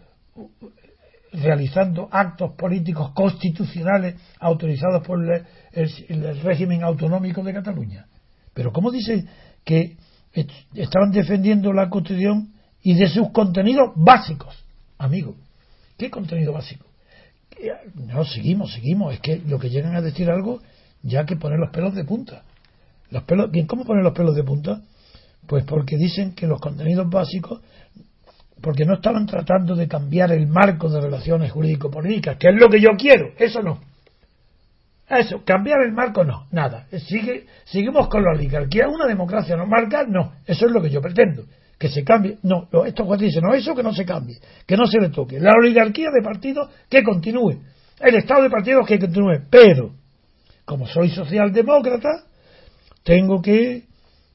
realizando 1.33 2.09
actos 2.11 2.53
políticos 2.57 3.13
constitucionales 3.13 4.17
autorizados 4.39 5.07
por 5.07 5.21
el, 5.73 6.41
régimen 6.43 6.83
autonómico 6.83 7.43
de 7.43 7.55
Cataluña? 7.55 8.07
Pero 8.55 8.73
¿cómo 8.73 8.91
dice 8.91 9.25
que 9.65 9.97
estaban 10.75 11.13
defendiendo 11.13 11.73
la 11.73 11.89
Constitución 11.89 12.53
y 12.83 12.95
de 12.95 13.09
sus 13.09 13.31
contenidos 13.31 13.93
básicos? 13.97 14.65
Amigo, 14.99 15.37
¿qué 15.97 16.11
contenido 16.11 16.53
básico? 16.53 16.87
No, 17.95 18.25
seguimos, 18.25 18.73
seguimos. 18.73 19.15
Es 19.15 19.21
que 19.21 19.39
lo 19.47 19.59
que 19.59 19.71
llegan 19.71 19.95
a 19.95 20.01
decir 20.01 20.31
algo, 20.31 20.61
ya 21.03 21.25
que 21.25 21.37
poner 21.37 21.59
los 21.59 21.71
pelos 21.71 21.95
de 21.95 22.05
punta. 22.05 22.43
Los 23.11 23.25
pelos, 23.25 23.51
¿Cómo 23.67 23.85
poner 23.85 24.03
los 24.03 24.15
pelos 24.15 24.35
de 24.35 24.45
punta? 24.45 24.83
Pues 25.47 25.65
porque 25.65 25.97
dicen 25.97 26.35
que 26.35 26.47
los 26.47 26.61
contenidos 26.61 27.09
básicos, 27.11 27.61
porque 28.61 28.85
no 28.85 28.95
estaban 28.95 29.27
tratando 29.27 29.75
de 29.75 29.89
cambiar 29.89 30.33
el 30.33 30.47
marco 30.47 30.89
de 30.89 31.01
relaciones 31.01 31.53
jurídico-políticas, 31.53 32.37
que 32.37 32.49
es 32.49 32.55
lo 32.55 32.69
que 32.69 32.81
yo 32.81 32.91
quiero, 32.99 33.33
eso 33.39 33.63
no. 33.63 33.81
Eso, 35.09 35.43
cambiar 35.45 35.83
el 35.83 35.93
marco 35.93 36.23
no, 36.23 36.47
nada. 36.53 36.87
Sigue, 37.09 37.47
seguimos 37.65 38.09
con 38.09 38.23
la 38.23 38.31
oligarquía, 38.31 38.89
una 38.89 39.07
democracia 39.07 39.57
no 39.57 39.67
marca, 39.67 40.05
no, 40.07 40.35
eso 40.47 40.67
es 40.67 40.73
lo 40.73 40.81
que 40.81 40.91
yo 40.91 41.01
pretendo 41.01 41.45
que 41.81 41.89
se 41.89 42.05
cambie. 42.05 42.37
No, 42.43 42.69
estos 42.85 43.07
jueces 43.07 43.29
dicen, 43.29 43.43
no, 43.43 43.55
eso 43.55 43.75
que 43.75 43.83
no 43.83 43.95
se 43.95 44.05
cambie, 44.05 44.37
que 44.67 44.77
no 44.77 44.87
se 44.87 45.01
le 45.01 45.09
toque. 45.09 45.41
La 45.41 45.53
oligarquía 45.59 46.11
de 46.15 46.23
partidos 46.23 46.69
que 46.91 47.03
continúe. 47.03 47.59
El 47.99 48.17
Estado 48.17 48.43
de 48.43 48.51
partidos 48.51 48.87
que 48.87 48.99
continúe. 48.99 49.47
Pero, 49.51 49.93
como 50.67 50.87
soy 50.87 51.09
socialdemócrata, 51.09 52.25
tengo 53.03 53.41
que 53.41 53.85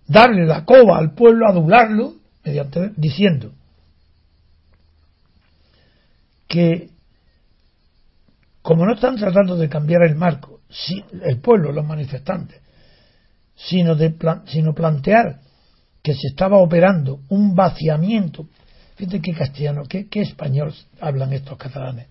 darle 0.07 0.47
la 0.47 0.65
coba 0.65 0.97
al 0.97 1.13
pueblo, 1.13 1.47
adularlo, 1.47 2.15
mediante, 2.43 2.89
diciendo 2.97 3.51
que 6.55 6.89
como 8.61 8.85
no 8.85 8.93
están 8.93 9.17
tratando 9.17 9.57
de 9.57 9.67
cambiar 9.67 10.03
el 10.03 10.15
marco, 10.15 10.61
el 11.21 11.41
pueblo, 11.41 11.73
los 11.73 11.85
manifestantes, 11.85 12.61
sino, 13.55 13.93
de 13.93 14.15
sino 14.47 14.73
plantear 14.73 15.41
que 16.01 16.13
se 16.13 16.27
estaba 16.29 16.57
operando 16.57 17.19
un 17.27 17.55
vaciamiento, 17.55 18.47
fíjate 18.95 19.19
qué 19.19 19.33
castellano, 19.33 19.83
qué, 19.83 20.07
español 20.13 20.73
hablan 21.01 21.33
estos 21.33 21.57
catalanes, 21.57 22.07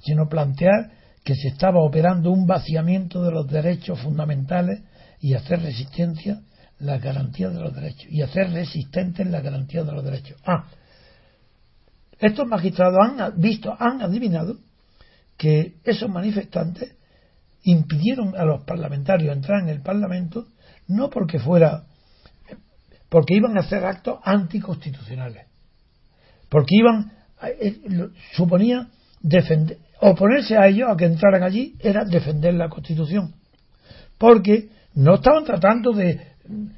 sino 0.00 0.26
plantear 0.26 0.90
que 1.22 1.34
se 1.34 1.48
estaba 1.48 1.82
operando 1.82 2.30
un 2.30 2.46
vaciamiento 2.46 3.22
de 3.22 3.30
los 3.30 3.46
derechos 3.46 4.00
fundamentales 4.00 4.80
y 5.20 5.34
hacer 5.34 5.60
resistencia 5.60 6.40
la 6.78 6.96
garantía 6.96 7.50
de 7.50 7.60
los 7.60 7.74
derechos 7.74 8.06
y 8.10 8.22
hacer 8.22 8.52
resistentes 8.52 9.26
la 9.26 9.42
garantía 9.42 9.84
de 9.84 9.92
los 9.92 10.02
derechos. 10.02 10.40
Ah, 10.46 10.64
estos 12.22 12.46
magistrados 12.46 12.98
han 13.02 13.40
visto, 13.40 13.74
han 13.78 14.00
adivinado 14.00 14.56
que 15.36 15.74
esos 15.84 16.08
manifestantes 16.08 16.94
impidieron 17.64 18.34
a 18.36 18.44
los 18.44 18.64
parlamentarios 18.64 19.34
entrar 19.34 19.62
en 19.62 19.68
el 19.68 19.82
Parlamento 19.82 20.46
no 20.88 21.10
porque 21.10 21.38
fuera 21.38 21.84
porque 23.12 23.34
iban 23.34 23.58
a 23.58 23.60
hacer 23.60 23.84
actos 23.84 24.20
anticonstitucionales, 24.24 25.46
porque 26.48 26.76
iban, 26.76 27.12
eh, 27.42 28.08
suponía 28.32 28.88
defender, 29.20 29.76
oponerse 30.00 30.56
a 30.56 30.66
ellos, 30.66 30.88
a 30.88 30.96
que 30.96 31.04
entraran 31.04 31.42
allí, 31.42 31.74
era 31.80 32.06
defender 32.06 32.54
la 32.54 32.70
Constitución, 32.70 33.34
porque 34.16 34.70
no 34.94 35.16
estaban 35.16 35.44
tratando 35.44 35.92
de, 35.92 36.26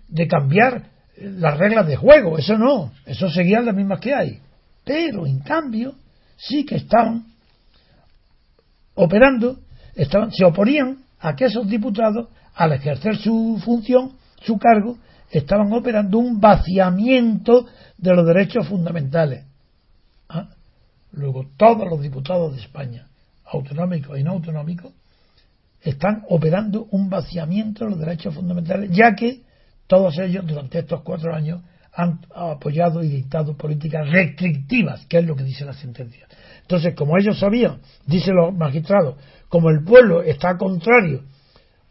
de 0.09 0.27
cambiar 0.27 0.87
las 1.17 1.57
reglas 1.57 1.87
de 1.87 1.95
juego, 1.95 2.37
eso 2.37 2.59
no, 2.59 2.91
eso 3.07 3.31
seguían 3.31 3.67
las 3.67 3.77
mismas 3.77 4.01
que 4.01 4.13
hay, 4.13 4.41
pero 4.85 5.27
en 5.27 5.41
cambio 5.41 5.95
sí 6.37 6.65
que 6.65 6.77
estaban 6.77 7.25
operando, 8.95 9.59
estaban, 9.95 10.31
se 10.31 10.45
oponían 10.45 11.05
a 11.19 11.35
que 11.35 11.47
esos 11.47 11.69
diputados, 11.69 12.29
al 12.55 12.73
ejercer 12.73 13.17
su 13.17 13.61
función, 13.65 14.13
su 14.43 14.59
cargo, 14.59 14.99
estaban 15.31 15.73
operando 15.73 16.19
un 16.19 16.39
vaciamiento 16.39 17.67
de 17.97 18.15
los 18.15 18.27
derechos 18.27 18.69
fundamentales. 18.69 19.45
¿Ah? 20.29 20.49
Luego, 21.13 21.47
todos 21.57 21.89
los 21.89 22.01
diputados 22.01 22.55
de 22.55 22.61
España, 22.61 23.09
autonómicos 23.45 24.19
y 24.19 24.23
no 24.23 24.33
autonómicos, 24.33 24.93
están 25.81 26.25
operando 26.29 26.87
un 26.91 27.09
vaciamiento 27.11 27.85
de 27.85 27.91
los 27.91 27.99
derechos 27.99 28.35
fundamentales, 28.35 28.91
ya 28.91 29.15
que 29.15 29.43
todos 29.87 30.19
ellos 30.19 30.47
durante 30.47 30.79
estos 30.79 31.03
cuatro 31.03 31.35
años 31.35 31.61
han 31.95 32.21
apoyado 32.35 33.03
y 33.03 33.09
dictado 33.09 33.57
políticas 33.57 34.09
restrictivas, 34.11 35.07
que 35.07 35.19
es 35.19 35.25
lo 35.25 35.37
que 35.37 35.45
dice 35.45 35.65
la 35.65 35.75
sentencia. 35.75 36.27
Entonces, 36.63 36.95
como 36.95 37.17
ellos 37.17 37.39
sabían, 37.39 37.81
dicen 38.07 38.35
los 38.35 38.55
magistrados, 38.55 39.17
como 39.49 39.71
el 39.71 39.85
pueblo 39.85 40.23
está 40.23 40.57
contrario 40.57 41.23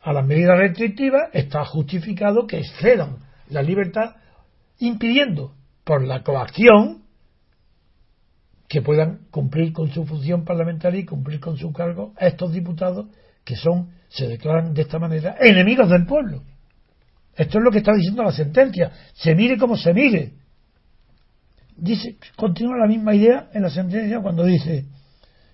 a 0.01 0.11
las 0.11 0.25
medidas 0.25 0.57
restrictivas, 0.57 1.29
está 1.31 1.63
justificado 1.63 2.45
que 2.45 2.59
excedan 2.59 3.17
la 3.49 3.61
libertad, 3.61 4.15
impidiendo 4.79 5.53
por 5.85 6.05
la 6.05 6.23
coacción 6.23 7.03
que 8.67 8.81
puedan 8.81 9.27
cumplir 9.29 9.71
con 9.71 9.89
su 9.91 10.05
función 10.05 10.43
parlamentaria 10.43 10.99
y 10.99 11.05
cumplir 11.05 11.39
con 11.39 11.57
su 11.57 11.71
cargo 11.71 12.13
a 12.17 12.27
estos 12.27 12.51
diputados 12.51 13.05
que 13.45 13.55
son, 13.55 13.91
se 14.09 14.27
declaran 14.27 14.73
de 14.73 14.81
esta 14.81 14.99
manera, 14.99 15.35
enemigos 15.39 15.89
del 15.89 16.05
pueblo. 16.05 16.43
Esto 17.35 17.57
es 17.57 17.63
lo 17.63 17.71
que 17.71 17.79
está 17.79 17.93
diciendo 17.93 18.23
la 18.23 18.31
sentencia. 18.31 18.91
Se 19.13 19.33
mire 19.35 19.57
como 19.57 19.75
se 19.75 19.93
mire. 19.93 20.33
Dice, 21.75 22.17
continúa 22.35 22.77
la 22.77 22.87
misma 22.87 23.15
idea 23.15 23.49
en 23.53 23.63
la 23.63 23.69
sentencia 23.69 24.19
cuando 24.21 24.43
dice 24.45 24.85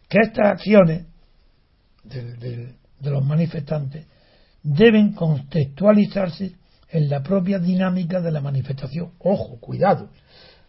que 0.10 0.18
estas 0.22 0.48
acciones 0.48 1.06
de 2.04 2.76
los 3.10 3.24
manifestantes 3.24 4.06
deben 4.64 5.14
contextualizarse 5.14 6.56
en 6.92 7.10
la 7.10 7.22
propia 7.22 7.60
dinámica 7.60 8.20
de 8.20 8.32
la 8.32 8.42
manifestación. 8.42 9.12
Ojo, 9.20 9.60
cuidado. 9.60 10.10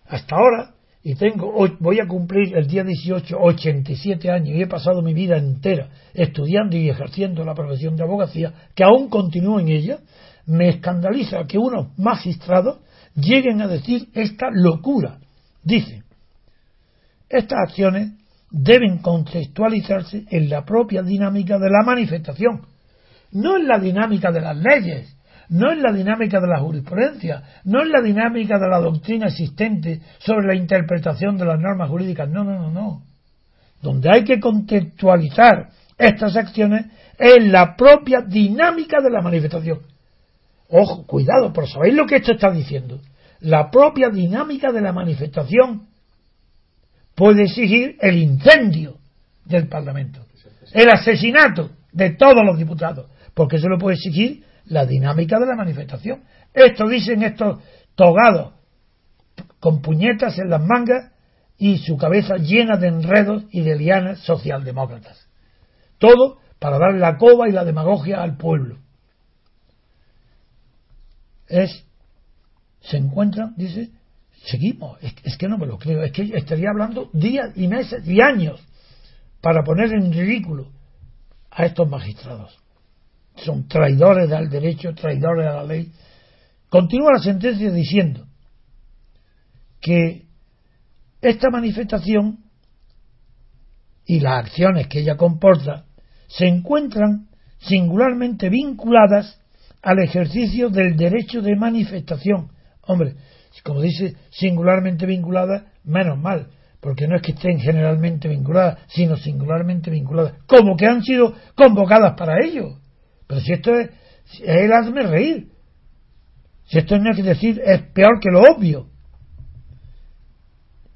Hasta 0.07 0.37
ahora 0.37 0.75
y 1.03 1.15
tengo 1.15 1.55
voy 1.79 1.99
a 1.99 2.07
cumplir 2.07 2.55
el 2.57 2.67
día 2.67 2.85
18 2.85 3.39
87 3.41 4.31
años 4.31 4.49
y 4.55 4.63
he 4.63 4.67
pasado 4.67 5.01
mi 5.01 5.15
vida 5.15 5.39
entera 5.39 5.89
estudiando 6.13 6.77
y 6.77 6.91
ejerciendo 6.91 7.43
la 7.45 7.55
profesión 7.55 7.97
de 7.97 8.03
abogacía, 8.03 8.53
que 8.75 8.85
aún 8.85 9.09
continúo 9.09 9.59
en 9.61 9.69
ella, 9.69 10.01
me 10.51 10.69
escandaliza 10.69 11.47
que 11.47 11.59
unos 11.59 11.97
magistrados 11.97 12.81
lleguen 13.15 13.63
a 13.63 13.69
decir 13.69 14.09
esta 14.15 14.49
locura. 14.53 15.19
Dicen, 15.63 16.03
estas 17.29 17.59
acciones 17.69 18.13
deben 18.51 18.99
contextualizarse 18.99 20.25
en 20.29 20.51
la 20.51 20.65
propia 20.65 21.03
dinámica 21.03 21.57
de 21.57 21.71
la 21.71 21.85
manifestación, 21.85 22.67
no 23.31 23.57
en 23.57 23.69
la 23.69 23.79
dinámica 23.79 24.33
de 24.33 24.41
las 24.41 24.57
leyes, 24.57 25.17
no 25.51 25.71
en 25.71 25.83
la 25.83 25.93
dinámica 25.93 26.41
de 26.41 26.49
la 26.49 26.59
jurisprudencia, 26.59 27.45
no 27.65 27.83
en 27.83 27.93
la 27.93 28.01
dinámica 28.03 28.59
de 28.59 28.69
la 28.69 28.81
doctrina 28.81 29.29
existente 29.29 30.01
sobre 30.19 30.49
la 30.49 30.57
interpretación 30.57 31.37
de 31.37 31.45
las 31.45 31.61
normas 31.61 31.89
jurídicas, 31.89 32.29
no, 32.29 32.43
no, 32.43 32.59
no, 32.59 32.71
no. 32.73 33.03
Donde 33.83 34.11
hay 34.13 34.25
que 34.25 34.41
contextualizar 34.41 35.71
estas 35.97 36.37
acciones 36.37 36.87
es 37.17 37.45
la 37.47 37.77
propia 37.77 38.21
dinámica 38.23 39.01
de 39.01 39.11
la 39.11 39.23
manifestación. 39.23 39.91
Ojo, 40.71 41.05
cuidado, 41.07 41.53
pero 41.53 41.67
¿sabéis 41.67 41.95
lo 41.95 42.07
que 42.07 42.17
esto 42.17 42.33
está 42.33 42.51
diciendo? 42.51 43.01
La 43.41 43.71
propia 43.71 44.09
dinámica 44.09 44.71
de 44.71 44.81
la 44.81 44.93
manifestación 44.93 45.89
puede 47.15 47.45
exigir 47.45 47.97
el 48.01 48.19
incendio 48.19 48.99
del 49.45 49.69
Parlamento, 49.69 50.25
el 50.73 50.89
asesinato 50.91 51.71
de 51.93 52.11
todos 52.11 52.45
los 52.45 52.57
diputados, 52.57 53.11
porque 53.35 53.57
eso 53.57 53.69
lo 53.69 53.79
puede 53.79 53.97
exigir 53.97 54.45
la 54.67 54.87
dinámica 54.87 55.39
de 55.41 55.47
la 55.47 55.57
manifestación. 55.57 56.23
Esto 56.55 56.87
dicen 56.89 57.23
estos 57.23 57.61
togados 57.97 58.55
con 59.59 59.83
puñetas 59.83 60.39
en 60.39 60.51
las 60.51 60.63
mangas 60.63 61.13
y 61.59 61.79
su 61.79 61.97
cabeza 61.97 62.37
llena 62.37 62.77
de 62.77 62.89
enredos 62.89 63.45
y 63.51 63.63
de 63.63 63.77
lianas 63.77 64.21
socialdemócratas. 64.21 65.27
Todo 65.99 66.39
para 66.59 66.79
dar 66.79 66.95
la 66.95 67.19
coba 67.19 67.49
y 67.49 67.53
la 67.53 67.65
demagogia 67.65 68.23
al 68.23 68.37
pueblo. 68.37 68.79
Es, 71.51 71.85
se 72.81 72.97
encuentran, 72.97 73.55
dice, 73.57 73.91
seguimos, 74.45 74.99
es, 75.03 75.37
que 75.37 75.49
no 75.49 75.59
me 75.59 75.67
lo 75.67 75.79
creo, 75.79 76.03
es 76.03 76.13
que 76.13 76.23
estaría 76.35 76.71
hablando 76.71 77.11
días 77.13 77.51
y 77.57 77.67
meses 77.67 78.07
y 78.07 78.21
años 78.21 78.61
para 79.41 79.63
poner 79.65 79.93
en 79.93 80.13
ridículo 80.13 80.71
a 81.51 81.67
estos 81.67 81.89
magistrados. 81.89 82.57
Son 83.37 83.67
traidores 83.67 84.31
al 84.31 84.49
derecho, 84.49 84.95
traidores 84.95 85.47
a 85.49 85.55
la 85.57 85.65
ley. 85.65 85.93
Continúa 86.69 87.15
la 87.15 87.23
sentencia 87.23 87.71
diciendo 87.71 88.27
que 89.81 90.27
esta 91.21 91.51
manifestación 91.51 92.45
y 94.07 94.21
las 94.21 94.45
acciones 94.45 94.87
que 94.87 95.01
ella 95.01 95.17
comporta 95.17 95.85
se 96.29 96.47
encuentran 96.47 97.29
singularmente 97.59 98.49
vinculadas 98.49 99.40
al 99.83 99.99
ejercicio 100.01 100.71
del 100.71 100.97
derecho 100.97 101.41
de 101.43 101.57
manifestación. 101.57 102.51
Hombre, 102.83 103.15
como 103.65 103.81
dice 103.81 104.15
singularmente 104.31 105.07
vinculadas, 105.07 105.65
menos 105.85 106.19
mal, 106.19 106.49
porque 106.81 107.07
no 107.07 107.17
es 107.17 107.23
que 107.23 107.33
estén 107.33 107.59
generalmente 107.59 108.29
vinculadas, 108.29 108.79
sino 108.89 109.17
singularmente 109.17 109.91
vinculadas, 109.91 110.35
como 110.47 110.77
que 110.77 110.87
han 110.87 111.03
sido 111.03 111.35
convocadas 111.55 112.15
para 112.17 112.45
ello. 112.45 112.79
Pero 113.27 113.41
si 113.41 113.53
esto 113.53 113.75
es, 113.79 113.91
él 114.43 114.73
hazme 114.73 115.03
reír. 115.03 115.49
Si 116.67 116.79
esto 116.79 116.99
no 116.99 117.11
es 117.11 117.17
que 117.17 117.23
decir, 117.23 117.61
es 117.65 117.83
peor 117.93 118.21
que 118.21 118.31
lo 118.31 118.43
obvio 118.43 118.91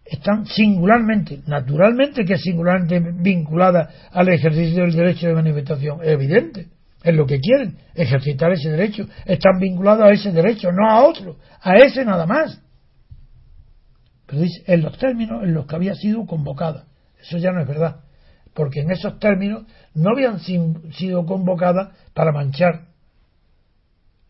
están 0.04 0.46
singularmente, 0.46 1.40
naturalmente 1.46 2.24
que 2.24 2.34
es 2.34 2.42
singularmente 2.42 3.00
vinculada 3.00 3.88
al 4.12 4.28
ejercicio 4.28 4.82
del 4.82 4.94
derecho 4.94 5.28
de 5.28 5.34
manifestación, 5.34 6.02
es 6.02 6.08
evidente, 6.08 6.68
es 7.04 7.14
lo 7.14 7.26
que 7.26 7.38
quieren, 7.38 7.76
ejercitar 7.94 8.50
ese 8.52 8.70
derecho, 8.70 9.06
están 9.26 9.58
vinculados 9.60 10.04
a 10.04 10.10
ese 10.10 10.32
derecho, 10.32 10.72
no 10.72 10.90
a 10.90 11.04
otro, 11.04 11.36
a 11.60 11.76
ese 11.76 12.04
nada 12.04 12.26
más. 12.26 12.60
Pero 14.26 14.40
dice, 14.40 14.62
en 14.66 14.80
los 14.80 14.96
términos 14.96 15.42
en 15.42 15.52
los 15.52 15.66
que 15.66 15.76
había 15.76 15.94
sido 15.94 16.24
convocada, 16.24 16.86
eso 17.20 17.36
ya 17.36 17.52
no 17.52 17.60
es 17.60 17.68
verdad, 17.68 18.00
porque 18.54 18.80
en 18.80 18.90
esos 18.90 19.18
términos 19.18 19.64
no 19.94 20.10
habían 20.10 20.40
sido 20.40 21.26
convocadas 21.26 21.94
para 22.14 22.32
manchar 22.32 22.86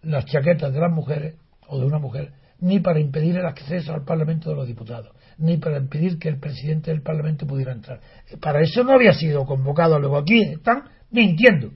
las 0.03 0.27
chaquetas 0.27 0.73
de 0.73 0.81
las 0.81 0.91
mujeres 0.91 1.37
o 1.69 1.79
de 1.79 1.87
una 1.87 2.01
mujer, 2.01 2.33
ni 2.59 2.81
para 2.81 2.99
impedir 2.99 3.37
el 3.37 3.47
acceso 3.47 3.95
al 3.95 4.05
Parlamento 4.05 4.51
de 4.51 4.57
los 4.57 4.67
Diputados 4.67 5.15
ni 5.39 5.57
para 5.57 5.79
impedir 5.79 6.17
que 6.19 6.29
el 6.29 6.39
presidente 6.39 6.93
del 6.93 7.03
Parlamento 7.03 7.45
pudiera 7.45 7.73
entrar. 7.73 8.01
Para 8.41 8.61
eso 8.61 8.85
no 8.85 8.93
había 8.93 9.13
sido 9.13 9.45
convocado. 9.45 9.99
Luego 9.99 10.19
aquí 10.19 10.41
están 10.43 10.85
mintiendo. 11.11 11.73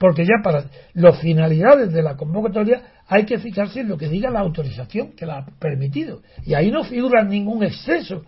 Porque 0.00 0.24
ya 0.24 0.42
para 0.42 0.70
las 0.94 1.20
finalidades 1.20 1.92
de 1.92 2.02
la 2.02 2.16
convocatoria 2.16 3.02
hay 3.06 3.26
que 3.26 3.38
fijarse 3.38 3.80
en 3.80 3.88
lo 3.90 3.98
que 3.98 4.08
diga 4.08 4.30
la 4.30 4.40
autorización 4.40 5.12
que 5.12 5.26
la 5.26 5.40
ha 5.40 5.46
permitido. 5.58 6.22
Y 6.46 6.54
ahí 6.54 6.70
no 6.70 6.84
figura 6.84 7.22
ningún 7.22 7.62
exceso. 7.62 8.24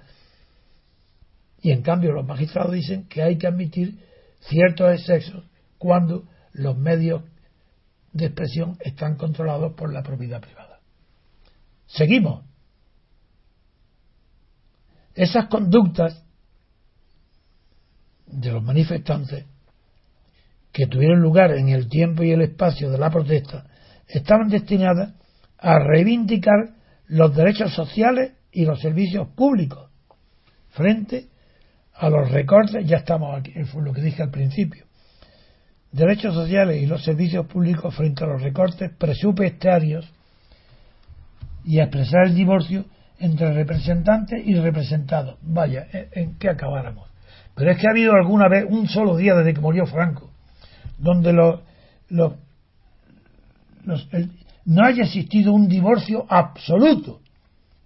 Y 1.62 1.70
en 1.70 1.80
cambio 1.80 2.12
los 2.12 2.26
magistrados 2.26 2.72
dicen 2.72 3.08
que 3.08 3.22
hay 3.22 3.38
que 3.38 3.46
admitir 3.46 3.98
ciertos 4.40 4.92
excesos 4.92 5.44
cuando 5.78 6.24
los 6.52 6.76
medios 6.76 7.22
de 8.12 8.26
expresión 8.26 8.76
están 8.80 9.16
controlados 9.16 9.72
por 9.72 9.90
la 9.94 10.02
propiedad 10.02 10.42
privada. 10.42 10.78
Seguimos 11.86 12.44
esas 15.14 15.46
conductas 15.46 16.22
de 18.26 18.52
los 18.52 18.62
manifestantes 18.62 19.46
que 20.72 20.86
tuvieron 20.86 21.20
lugar 21.20 21.52
en 21.52 21.68
el 21.68 21.88
tiempo 21.88 22.22
y 22.22 22.30
el 22.30 22.42
espacio 22.42 22.90
de 22.90 22.98
la 22.98 23.10
protesta 23.10 23.66
estaban 24.08 24.48
destinadas 24.48 25.14
a 25.58 25.78
reivindicar 25.78 26.70
los 27.06 27.34
derechos 27.36 27.74
sociales 27.74 28.32
y 28.50 28.64
los 28.64 28.80
servicios 28.80 29.28
públicos 29.28 29.90
frente 30.70 31.26
a 31.94 32.08
los 32.08 32.30
recortes, 32.30 32.86
ya 32.86 32.98
estamos 32.98 33.38
aquí, 33.38 33.52
fue 33.64 33.82
lo 33.82 33.92
que 33.92 34.00
dije 34.00 34.22
al 34.22 34.30
principio, 34.30 34.86
derechos 35.92 36.34
sociales 36.34 36.82
y 36.82 36.86
los 36.86 37.04
servicios 37.04 37.46
públicos 37.46 37.94
frente 37.94 38.24
a 38.24 38.26
los 38.26 38.42
recortes 38.42 38.90
presupuestarios 38.98 40.10
y 41.64 41.78
a 41.78 41.84
expresar 41.84 42.26
el 42.26 42.34
divorcio 42.34 42.86
entre 43.18 43.52
representantes 43.52 44.42
y 44.44 44.54
representados. 44.54 45.38
Vaya, 45.42 45.86
¿en 45.92 46.38
qué 46.38 46.48
acabáramos? 46.48 47.08
Pero 47.54 47.70
es 47.70 47.78
que 47.78 47.86
ha 47.86 47.90
habido 47.90 48.14
alguna 48.14 48.48
vez, 48.48 48.64
un 48.68 48.88
solo 48.88 49.16
día 49.16 49.34
desde 49.34 49.54
que 49.54 49.60
murió 49.60 49.86
Franco, 49.86 50.31
donde 51.02 51.32
los, 51.32 51.60
no 54.64 54.84
haya 54.84 55.02
existido 55.02 55.52
un 55.52 55.68
divorcio 55.68 56.24
absoluto 56.28 57.20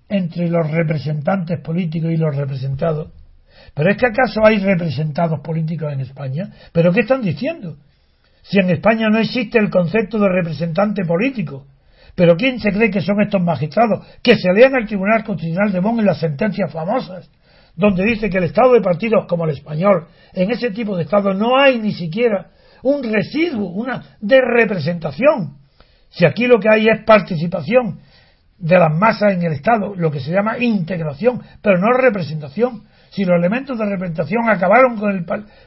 entre 0.08 0.48
los 0.48 0.70
representantes 0.70 1.60
políticos 1.60 2.10
y 2.12 2.16
los 2.16 2.36
representados. 2.36 3.10
Pero 3.74 3.90
es 3.90 3.96
que 3.96 4.06
acaso 4.06 4.44
hay 4.44 4.58
representados 4.58 5.40
políticos 5.40 5.92
en 5.92 6.00
España. 6.00 6.50
¿Pero 6.72 6.92
qué 6.92 7.00
están 7.00 7.22
diciendo? 7.22 7.76
Si 8.42 8.58
en 8.58 8.70
España 8.70 9.08
no 9.08 9.18
existe 9.18 9.58
el 9.58 9.70
concepto 9.70 10.18
de 10.18 10.28
representante 10.28 11.04
político, 11.04 11.66
pero 12.14 12.36
¿quién 12.36 12.60
se 12.60 12.70
cree 12.70 12.90
que 12.90 13.00
son 13.00 13.20
estos 13.22 13.42
magistrados? 13.42 14.06
Que 14.22 14.36
se 14.36 14.52
lean 14.52 14.74
al 14.74 14.86
Tribunal 14.86 15.24
Constitucional 15.24 15.72
de 15.72 15.80
Bonn 15.80 15.98
en 16.00 16.06
las 16.06 16.20
sentencias 16.20 16.70
famosas, 16.70 17.28
donde 17.74 18.04
dice 18.04 18.30
que 18.30 18.38
el 18.38 18.44
Estado 18.44 18.74
de 18.74 18.82
partidos 18.82 19.26
como 19.26 19.44
el 19.44 19.50
español, 19.50 20.06
en 20.32 20.50
ese 20.50 20.70
tipo 20.70 20.96
de 20.96 21.04
Estado 21.04 21.34
no 21.34 21.58
hay 21.58 21.78
ni 21.78 21.92
siquiera 21.92 22.50
un 22.86 23.02
residuo, 23.02 23.68
una 23.70 24.16
de 24.20 24.40
representación. 24.40 25.58
Si 26.08 26.24
aquí 26.24 26.46
lo 26.46 26.60
que 26.60 26.68
hay 26.70 26.86
es 26.86 27.04
participación 27.04 27.98
de 28.58 28.78
las 28.78 28.96
masas 28.96 29.32
en 29.32 29.42
el 29.42 29.52
Estado, 29.52 29.94
lo 29.96 30.10
que 30.10 30.20
se 30.20 30.30
llama 30.30 30.58
integración, 30.58 31.42
pero 31.60 31.78
no 31.78 31.92
representación 31.98 32.84
si 33.10 33.24
los 33.24 33.38
elementos 33.38 33.78
de 33.78 33.86
representación 33.86 34.48
acabaron 34.48 34.96
con 34.96 35.10
el, 35.10 35.24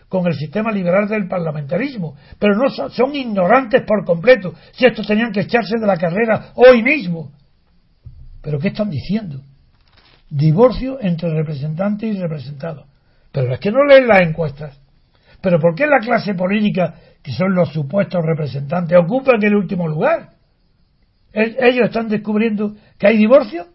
con 0.08 0.28
el 0.28 0.34
sistema 0.36 0.72
liberal 0.72 1.08
del 1.08 1.28
parlamentarismo, 1.28 2.16
pero 2.38 2.56
no 2.56 2.70
son, 2.70 2.92
son 2.92 3.16
ignorantes 3.16 3.84
por 3.84 4.06
completo, 4.06 4.54
si 4.72 4.86
estos 4.86 5.08
tenían 5.08 5.32
que 5.32 5.42
echarse 5.42 5.78
de 5.80 5.88
la 5.88 5.98
carrera 5.98 6.52
hoy 6.56 6.84
mismo. 6.84 7.32
¿Pero 8.42 8.60
qué 8.60 8.70
están 8.70 8.90
diciendo? 8.90 9.42
Divorcio 10.30 11.00
entre 11.02 11.34
representantes 11.34 12.16
y 12.16 12.20
representados. 12.20 12.86
Pero 13.32 13.54
es 13.54 13.60
que 13.60 13.72
no 13.72 13.84
leen 13.84 14.08
las 14.08 14.22
encuestas. 14.22 14.80
¿Pero 15.42 15.60
por 15.60 15.76
qué 15.76 15.88
la 15.88 16.00
clase 16.00 16.34
política, 16.34 16.96
que 17.24 17.32
son 17.32 17.54
los 17.54 17.72
supuestos 17.74 18.24
representantes, 18.26 18.98
ocupan 18.98 19.44
el 19.44 19.56
último 19.56 19.88
lugar? 19.88 20.32
¿Ellos 21.32 21.88
están 21.88 22.08
descubriendo 22.10 22.76
que 22.98 23.08
hay 23.08 23.18
divorcio? 23.18 23.68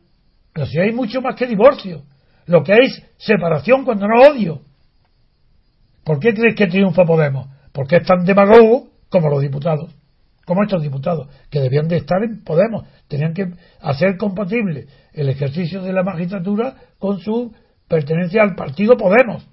Pero 0.53 0.67
si 0.67 0.79
hay 0.79 0.93
mucho 0.93 1.21
más 1.21 1.35
que 1.37 1.47
divorcio 1.47 2.03
lo 2.47 2.63
que 2.63 2.73
es 2.73 3.03
separación 3.17 3.85
cuando 3.85 4.07
no 4.07 4.21
odio. 4.23 4.61
¿Por 6.05 6.21
qué 6.21 6.35
crees 6.35 6.55
que 6.55 6.67
triunfa 6.67 7.05
Podemos? 7.05 7.49
Porque 7.73 7.97
es 7.97 8.07
tan 8.07 8.25
demagogo 8.25 8.89
como 9.09 9.29
los 9.31 9.41
diputados, 9.41 9.95
como 10.45 10.63
estos 10.63 10.83
diputados, 10.83 11.29
que 11.51 11.61
debían 11.61 11.89
de 11.89 11.97
estar 11.97 12.23
en 12.23 12.45
Podemos, 12.45 12.87
tenían 13.09 13.33
que 13.33 13.47
hacer 13.81 14.17
compatible 14.17 14.87
el 15.13 15.29
ejercicio 15.29 15.83
de 15.83 15.93
la 15.93 16.03
magistratura 16.03 16.77
con 16.99 17.21
su 17.21 17.55
pertenece 17.89 18.41
al 18.41 18.55
partido 18.55 18.97
Podemos, 18.97 19.49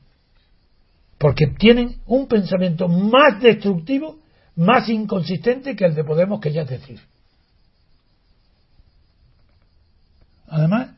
porque 1.22 1.46
tienen 1.60 1.98
un 2.08 2.28
pensamiento 2.28 2.88
más 2.88 3.40
destructivo, 3.40 4.18
más 4.56 4.90
inconsistente 4.90 5.76
que 5.76 5.86
el 5.86 5.94
de 5.94 6.04
Podemos, 6.04 6.42
que 6.42 6.52
ya 6.52 6.64
es 6.64 6.70
decir. 6.70 7.00
Además, 10.48 10.96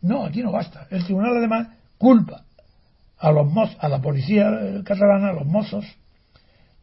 no, 0.00 0.24
aquí 0.24 0.42
no 0.42 0.50
basta. 0.50 0.86
El 0.90 1.04
tribunal 1.04 1.36
además 1.36 1.68
culpa 1.98 2.42
a 3.18 3.30
los 3.30 3.46
a 3.78 3.88
la 3.90 4.00
policía 4.00 4.48
eh, 4.48 4.82
catalana, 4.82 5.28
a 5.28 5.34
los 5.34 5.46
mozos, 5.46 5.84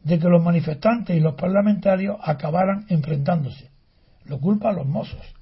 de 0.04 0.20
que 0.20 0.28
los 0.28 0.40
manifestantes 0.40 1.16
y 1.16 1.20
los 1.20 1.34
parlamentarios 1.34 2.16
acabaran 2.22 2.86
enfrentándose. 2.90 3.70
Lo 4.26 4.38
culpa 4.38 4.68
a 4.68 4.72
los 4.72 4.86
mozos. 4.86 5.34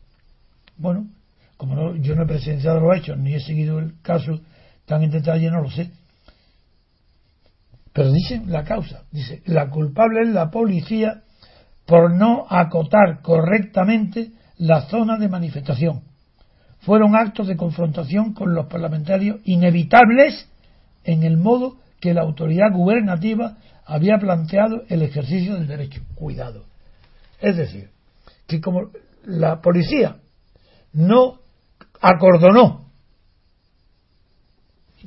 Bueno, 0.79 1.07
como 1.59 1.97
yo 1.97 2.15
no 2.15 2.23
he 2.23 2.27
presenciado 2.27 2.81
los 2.81 2.97
hechos 2.97 3.19
ni 3.19 3.35
he 3.35 3.41
seguido 3.41 3.79
el 3.79 4.01
caso 4.01 4.41
tan 4.87 5.03
en 5.03 5.11
detalle, 5.11 5.51
no 5.51 5.61
lo 5.61 5.71
sé. 5.71 5.91
Pero 7.97 8.13
dicen 8.13 8.53
la 8.53 8.63
causa. 8.63 9.05
Dice, 9.11 9.41
la 9.47 9.71
culpable 9.71 10.21
es 10.21 10.29
la 10.29 10.51
policía 10.51 11.23
por 11.87 12.13
no 12.13 12.45
acotar 12.47 13.23
correctamente 13.23 14.33
la 14.59 14.83
zona 14.83 15.17
de 15.17 15.31
manifestación. 15.31 16.03
Fueron 16.81 17.17
actos 17.17 17.47
de 17.47 17.57
confrontación 17.57 18.35
con 18.35 18.55
los 18.55 18.67
parlamentarios 18.67 19.41
inevitables 19.45 20.47
en 21.05 21.23
el 21.23 21.39
modo 21.39 21.79
que 21.99 22.13
la 22.13 22.21
autoridad 22.21 22.71
gubernativa 22.71 23.57
había 23.87 24.19
planteado 24.19 24.83
el 24.91 25.01
ejercicio 25.01 25.55
del 25.55 25.67
derecho. 25.67 26.03
Cuidado. 26.17 26.65
Es 27.41 27.57
decir, 27.57 27.89
que 28.47 28.61
como 28.61 28.91
la 29.25 29.63
policía 29.63 30.17
no 30.93 31.39
acordonó 32.03 32.91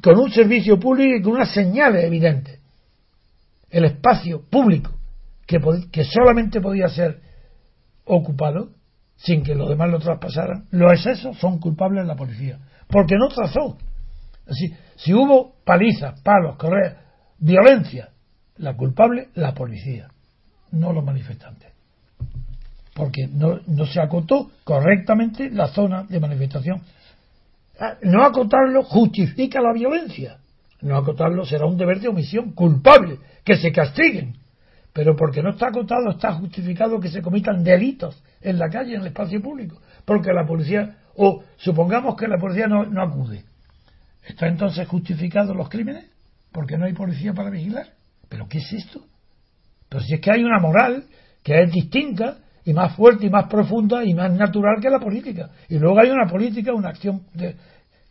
con 0.01 0.17
un 0.17 0.31
servicio 0.31 0.79
público 0.79 1.17
y 1.17 1.21
con 1.21 1.33
unas 1.33 1.53
señales 1.53 2.03
evidentes 2.03 2.58
el 3.69 3.85
espacio 3.85 4.41
público 4.49 4.91
que, 5.45 6.03
solamente 6.03 6.61
podía 6.61 6.87
ser 6.89 7.21
ocupado 8.05 8.69
sin 9.15 9.43
que 9.43 9.55
los 9.55 9.67
demás 9.67 9.89
lo 9.89 9.99
traspasaran, 9.99 10.67
los 10.71 10.93
excesos 10.93 11.37
son 11.39 11.59
culpables 11.59 12.03
de 12.03 12.07
la 12.07 12.15
policía, 12.15 12.59
porque 12.87 13.15
no 13.17 13.27
trazó. 13.27 13.77
Así, 14.47 14.73
si 14.95 15.13
hubo 15.13 15.55
palizas, 15.65 16.21
palos, 16.21 16.55
correas, 16.57 16.97
violencia, 17.39 18.09
la 18.57 18.75
culpable, 18.75 19.29
la 19.35 19.53
policía, 19.53 20.07
no 20.71 20.93
los 20.93 21.03
manifestantes. 21.03 21.69
Porque 22.93 23.27
no, 23.27 23.59
no 23.67 23.85
se 23.85 24.01
acotó 24.01 24.51
correctamente 24.63 25.49
la 25.49 25.67
zona 25.67 26.03
de 26.03 26.19
manifestación. 26.19 26.81
Ah, 27.79 27.95
no 28.03 28.23
acotarlo 28.23 28.83
justifica 28.83 29.61
la 29.61 29.73
violencia. 29.73 30.37
No 30.81 30.97
acotarlo 30.97 31.45
será 31.45 31.65
un 31.65 31.77
deber 31.77 31.99
de 31.99 32.09
omisión 32.09 32.51
culpable, 32.51 33.19
que 33.43 33.57
se 33.57 33.71
castiguen. 33.71 34.37
Pero 34.93 35.15
porque 35.15 35.41
no 35.41 35.51
está 35.51 35.67
acotado, 35.67 36.11
está 36.11 36.33
justificado 36.33 36.99
que 36.99 37.09
se 37.09 37.21
comitan 37.21 37.63
delitos 37.63 38.21
en 38.41 38.57
la 38.57 38.69
calle, 38.69 38.95
en 38.95 39.01
el 39.01 39.07
espacio 39.07 39.41
público. 39.41 39.81
Porque 40.05 40.33
la 40.33 40.45
policía, 40.45 40.97
o 41.15 41.43
supongamos 41.57 42.15
que 42.15 42.27
la 42.27 42.37
policía 42.37 42.67
no, 42.67 42.85
no 42.85 43.03
acude. 43.03 43.43
¿Está 44.27 44.47
entonces 44.47 44.87
justificado 44.87 45.53
los 45.53 45.69
crímenes? 45.69 46.05
Porque 46.51 46.77
no 46.77 46.85
hay 46.85 46.93
policía 46.93 47.33
para 47.33 47.49
vigilar. 47.49 47.87
¿Pero 48.27 48.47
qué 48.47 48.59
es 48.59 48.73
esto? 48.73 49.05
Pero 49.87 50.03
si 50.03 50.15
es 50.15 50.21
que 50.21 50.31
hay 50.31 50.43
una 50.43 50.59
moral 50.59 51.05
que 51.43 51.61
es 51.61 51.71
distinta 51.71 52.37
y 52.65 52.73
más 52.73 52.95
fuerte 52.95 53.25
y 53.25 53.29
más 53.29 53.47
profunda 53.47 54.03
y 54.03 54.13
más 54.13 54.31
natural 54.31 54.79
que 54.81 54.89
la 54.89 54.99
política. 54.99 55.49
Y 55.67 55.79
luego 55.79 55.99
hay 55.99 56.09
una 56.09 56.27
política, 56.27 56.73
una 56.73 56.89
acción 56.89 57.23
de, 57.33 57.55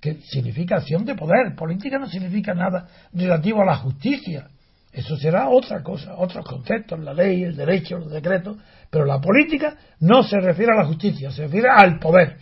que 0.01 0.21
significa 0.23 0.77
acción 0.77 1.05
de 1.05 1.15
poder. 1.15 1.55
Política 1.55 1.99
no 1.99 2.07
significa 2.07 2.55
nada 2.55 2.89
relativo 3.13 3.63
a 3.63 3.67
la 3.67 3.77
justicia. 3.77 4.49
Eso 4.93 5.17
será 5.17 5.49
otra 5.49 5.83
cosa, 5.83 6.15
otros 6.17 6.45
conceptos, 6.45 6.99
la 7.01 7.13
ley, 7.13 7.45
el 7.45 7.57
derecho, 7.57 7.99
los 7.99 8.11
decretos. 8.11 8.57
Pero 8.91 9.05
la 9.05 9.21
política 9.21 9.77
no 10.01 10.23
se 10.23 10.41
refiere 10.41 10.73
a 10.73 10.83
la 10.83 10.87
justicia, 10.87 11.31
se 11.31 11.43
refiere 11.43 11.69
al 11.71 11.99
poder. 11.99 12.39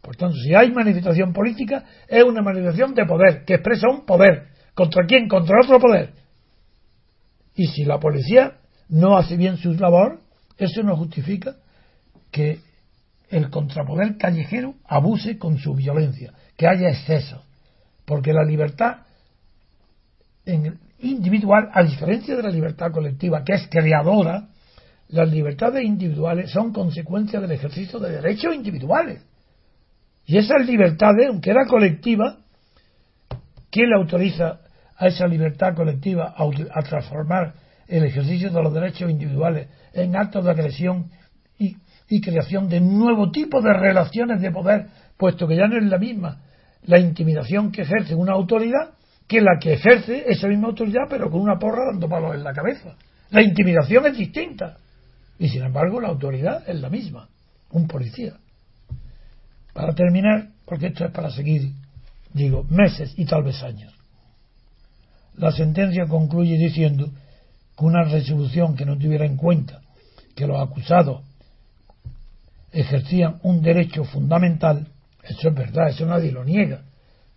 Por 0.00 0.16
tanto, 0.16 0.36
si 0.36 0.54
hay 0.54 0.72
manifestación 0.72 1.32
política, 1.32 1.84
es 2.08 2.24
una 2.24 2.40
manifestación 2.42 2.94
de 2.94 3.04
poder, 3.04 3.44
que 3.44 3.54
expresa 3.54 3.88
un 3.88 4.06
poder. 4.06 4.48
¿Contra 4.74 5.04
quién? 5.06 5.28
Contra 5.28 5.58
otro 5.62 5.78
poder. 5.78 6.14
Y 7.54 7.66
si 7.66 7.84
la 7.84 8.00
policía 8.00 8.54
no 8.88 9.18
hace 9.18 9.36
bien 9.36 9.58
su 9.58 9.74
labor, 9.74 10.20
eso 10.56 10.82
no 10.82 10.96
justifica 10.96 11.56
que 12.30 12.60
el 13.28 13.50
contrapoder 13.50 14.16
callejero 14.16 14.74
abuse 14.86 15.38
con 15.38 15.58
su 15.58 15.74
violencia, 15.74 16.32
que 16.56 16.66
haya 16.66 16.88
exceso. 16.88 17.44
Porque 18.06 18.32
la 18.32 18.42
libertad 18.42 19.02
individual, 21.02 21.70
a 21.72 21.82
diferencia 21.82 22.36
de 22.36 22.42
la 22.42 22.50
libertad 22.50 22.92
colectiva, 22.92 23.42
que 23.44 23.54
es 23.54 23.68
creadora, 23.68 24.48
las 25.08 25.30
libertades 25.30 25.84
individuales 25.84 26.50
son 26.50 26.72
consecuencia 26.72 27.40
del 27.40 27.52
ejercicio 27.52 27.98
de 27.98 28.12
derechos 28.12 28.54
individuales. 28.54 29.22
Y 30.26 30.38
esa 30.38 30.58
libertad, 30.58 31.12
aunque 31.28 31.50
era 31.50 31.66
colectiva, 31.66 32.38
¿quién 33.70 33.88
le 33.88 33.96
autoriza 33.96 34.60
a 34.96 35.06
esa 35.08 35.26
libertad 35.26 35.74
colectiva 35.74 36.34
a, 36.36 36.82
transformar 36.82 37.54
el 37.88 38.04
ejercicio 38.04 38.50
de 38.50 38.62
los 38.62 38.72
derechos 38.72 39.10
individuales 39.10 39.68
en 39.92 40.14
actos 40.14 40.44
de 40.44 40.50
agresión 40.50 41.10
y, 41.58 41.76
y 42.08 42.20
creación 42.20 42.68
de 42.68 42.80
nuevo 42.80 43.30
tipo 43.30 43.60
de 43.60 43.72
relaciones 43.72 44.40
de 44.40 44.52
poder, 44.52 44.86
puesto 45.16 45.48
que 45.48 45.56
ya 45.56 45.66
no 45.66 45.76
es 45.76 45.84
la 45.84 45.98
misma 45.98 46.42
la 46.84 46.98
intimidación 46.98 47.72
que 47.72 47.82
ejerce 47.82 48.14
una 48.14 48.32
autoridad 48.32 48.94
que 49.30 49.40
la 49.40 49.60
que 49.60 49.74
ejerce 49.74 50.24
esa 50.26 50.48
misma 50.48 50.66
autoridad, 50.66 51.04
pero 51.08 51.30
con 51.30 51.40
una 51.40 51.56
porra 51.56 51.92
dando 51.92 52.08
palos 52.08 52.34
en 52.34 52.42
la 52.42 52.52
cabeza. 52.52 52.96
La 53.30 53.40
intimidación 53.40 54.04
es 54.06 54.18
distinta. 54.18 54.78
Y 55.38 55.48
sin 55.48 55.62
embargo, 55.62 56.00
la 56.00 56.08
autoridad 56.08 56.68
es 56.68 56.80
la 56.80 56.90
misma. 56.90 57.28
Un 57.70 57.86
policía. 57.86 58.38
Para 59.72 59.94
terminar, 59.94 60.48
porque 60.66 60.88
esto 60.88 61.04
es 61.04 61.12
para 61.12 61.30
seguir, 61.30 61.70
digo, 62.34 62.64
meses 62.70 63.14
y 63.16 63.24
tal 63.24 63.44
vez 63.44 63.62
años. 63.62 63.94
La 65.36 65.52
sentencia 65.52 66.06
concluye 66.06 66.56
diciendo 66.56 67.08
que 67.78 67.84
una 67.84 68.02
resolución 68.02 68.74
que 68.74 68.84
no 68.84 68.98
tuviera 68.98 69.26
en 69.26 69.36
cuenta 69.36 69.80
que 70.34 70.48
los 70.48 70.60
acusados 70.60 71.22
ejercían 72.72 73.38
un 73.44 73.62
derecho 73.62 74.02
fundamental, 74.02 74.88
eso 75.22 75.50
es 75.50 75.54
verdad, 75.54 75.90
eso 75.90 76.04
nadie 76.04 76.32
lo 76.32 76.44
niega, 76.44 76.82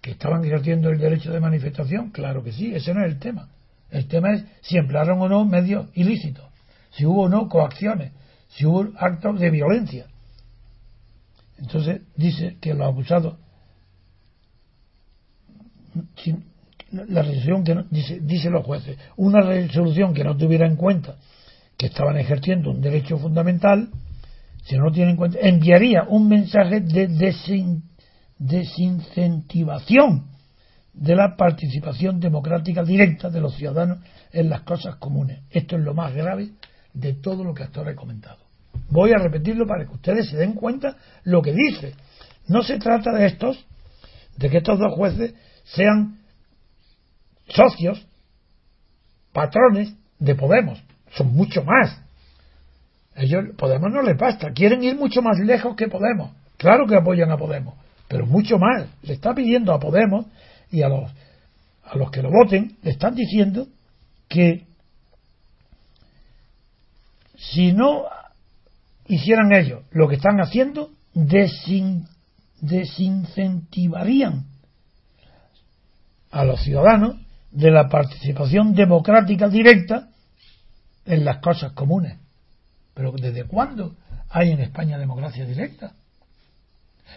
que 0.04 0.12
estaban 0.12 0.44
ejerciendo 0.44 0.90
el 0.90 1.00
derecho 1.00 1.32
de 1.32 1.40
manifestación, 1.40 2.12
claro 2.12 2.44
que 2.44 2.52
sí, 2.52 2.76
ese 2.76 2.94
no 2.94 3.06
es 3.06 3.14
el 3.14 3.20
tema. 3.20 3.48
El 3.90 4.06
tema 4.10 4.34
es 4.34 4.44
si 4.62 4.76
emplearon 4.76 5.22
o 5.22 5.30
no 5.30 5.46
medios 5.46 5.88
ilícitos, 5.94 6.44
si 6.92 7.06
hubo 7.06 7.24
o 7.24 7.30
no 7.30 7.48
coacciones, 7.48 8.12
si 8.50 8.66
hubo 8.66 8.86
actos 8.98 9.40
de 9.40 9.50
violencia. 9.50 10.08
Entonces 11.58 12.02
dice 12.18 12.58
que 12.60 12.74
los 12.74 12.92
acusados 12.92 13.38
la 16.92 17.22
resolución 17.22 17.64
que 17.64 17.76
no, 17.76 17.86
dice, 17.90 18.20
dice 18.20 18.50
los 18.50 18.66
jueces, 18.66 18.98
una 19.16 19.40
resolución 19.40 20.14
que 20.14 20.26
no 20.26 20.36
tuviera 20.36 20.68
en 20.68 20.76
cuenta 20.76 21.16
que 21.78 21.86
estaban 21.86 22.18
ejerciendo 22.18 22.72
un 22.72 22.82
derecho 22.82 23.18
fundamental, 23.18 23.88
si 24.64 24.76
no 24.76 24.84
lo 24.84 24.92
tiene 24.92 25.12
en 25.12 25.18
cuenta, 25.18 25.40
enviaría 25.42 26.04
un 26.04 26.28
mensaje 26.28 26.82
de 26.82 27.08
desincentivación 28.44 30.26
de 30.94 31.16
la 31.16 31.36
participación 31.36 32.20
democrática 32.20 32.84
directa 32.84 33.30
de 33.30 33.42
los 33.42 33.56
ciudadanos 33.56 34.00
en 34.32 34.50
las 34.50 34.62
cosas 34.62 34.98
comunes. 34.98 35.40
Esto 35.50 35.78
es 35.78 35.84
lo 35.84 35.94
más 35.94 36.14
grave 36.14 36.50
de 36.94 37.14
todo 37.14 37.44
lo 37.44 37.54
que 37.54 37.64
hasta 37.64 37.80
ahora. 37.80 37.96
Voy 38.90 39.12
a 39.12 39.18
repetirlo 39.18 39.66
para 39.66 39.86
que 39.86 39.94
ustedes 39.94 40.30
se 40.30 40.38
den 40.38 40.54
cuenta 40.54 40.98
lo 41.24 41.42
que 41.42 41.54
dice. 41.54 41.96
No 42.48 42.62
se 42.62 42.78
trata 42.78 43.12
de 43.12 43.26
estos, 43.26 43.66
de 44.38 44.50
que 44.50 44.58
estos 44.58 44.78
dos 44.78 44.94
jueces 44.94 45.34
sean 45.64 46.20
socios, 47.48 48.06
patrones 49.32 49.94
de 50.20 50.36
Podemos. 50.36 50.84
Son 51.16 51.34
mucho 51.34 51.64
más. 51.64 52.02
Ellos, 53.16 53.46
Podemos 53.58 53.92
no 53.92 54.02
les 54.02 54.18
basta. 54.18 54.52
Quieren 54.52 54.84
ir 54.84 54.96
mucho 54.96 55.22
más 55.22 55.40
lejos 55.40 55.76
que 55.76 55.88
Podemos. 55.88 56.32
Claro 56.58 56.86
que 56.86 56.96
apoyan 56.96 57.32
a 57.32 57.38
Podemos, 57.38 57.76
pero 58.14 58.28
mucho 58.28 58.60
más. 58.60 58.86
Le 59.02 59.14
está 59.14 59.34
pidiendo 59.34 59.74
a 59.74 59.80
Podemos 59.80 60.28
y 60.70 60.84
a 60.84 60.88
los, 60.88 61.10
a 61.84 61.98
los 61.98 62.12
que 62.12 62.22
lo 62.22 62.30
voten, 62.30 62.78
le 62.84 62.92
están 62.92 63.16
diciendo 63.16 63.66
que 64.30 64.68
si 67.36 67.74
no 67.74 68.04
hicieran 69.08 69.52
ellos 69.52 69.82
lo 69.90 70.08
que 70.08 70.18
están 70.18 70.40
haciendo, 70.40 70.92
desincentivarían 72.62 74.46
a 76.30 76.44
los 76.44 76.62
ciudadanos 76.62 77.16
de 77.50 77.72
la 77.72 77.90
participación 77.90 78.76
democrática 78.76 79.50
directa 79.50 80.10
en 81.08 81.26
las 81.26 81.40
cosas 81.40 81.72
comunes. 81.72 82.20
Pero 82.94 83.12
¿desde 83.14 83.46
cuándo 83.46 83.96
hay 84.30 84.52
en 84.52 84.60
España 84.60 85.00
democracia 85.00 85.48
directa? 85.48 85.96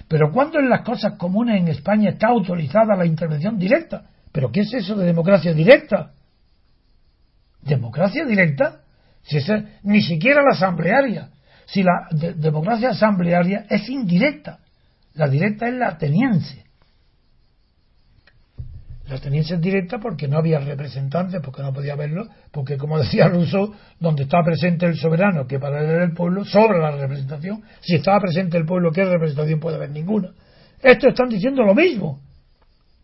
Pero 0.08 0.32
¿cuándo 0.32 0.58
en 0.58 0.68
las 0.68 0.82
cosas 0.82 1.14
comunes 1.18 1.60
en 1.60 1.68
España 1.68 2.10
está 2.10 2.28
autorizada 2.28 2.96
la 2.96 3.06
intervención 3.06 3.58
directa? 3.58 4.06
¿Pero 4.32 4.52
qué 4.52 4.60
es 4.60 4.74
eso 4.74 4.94
de 4.94 5.06
democracia 5.06 5.52
directa? 5.52 6.12
¿Democracia 7.62 8.24
directa? 8.24 8.80
Si 9.22 9.38
es, 9.38 9.50
ni 9.82 10.02
siquiera 10.02 10.42
la 10.42 10.54
asamblearia. 10.54 11.30
Si 11.66 11.82
la 11.82 12.08
democracia 12.36 12.90
asamblearia 12.90 13.66
es 13.68 13.88
indirecta. 13.88 14.60
La 15.14 15.28
directa 15.28 15.66
es 15.68 15.74
la 15.74 15.88
ateniense. 15.88 16.65
La 19.08 19.16
ateniense 19.16 19.54
es 19.54 19.60
directa 19.60 19.98
porque 19.98 20.26
no 20.26 20.38
había 20.38 20.58
representantes, 20.58 21.40
porque 21.40 21.62
no 21.62 21.72
podía 21.72 21.94
verlo, 21.94 22.26
porque 22.50 22.76
como 22.76 22.98
decía 22.98 23.28
Rousseau, 23.28 23.72
donde 24.00 24.24
está 24.24 24.42
presente 24.42 24.84
el 24.86 24.96
soberano, 24.96 25.46
que 25.46 25.60
para 25.60 25.80
él 25.80 25.90
era 25.90 26.04
el 26.04 26.12
pueblo, 26.12 26.44
sobra 26.44 26.78
la 26.78 26.96
representación. 26.96 27.62
Si 27.80 27.94
estaba 27.94 28.20
presente 28.20 28.56
el 28.56 28.66
pueblo, 28.66 28.90
¿qué 28.90 29.04
representación 29.04 29.60
puede 29.60 29.76
haber? 29.76 29.90
Ninguna. 29.90 30.32
Estos 30.82 31.10
están 31.10 31.28
diciendo 31.28 31.62
lo 31.62 31.74
mismo, 31.74 32.20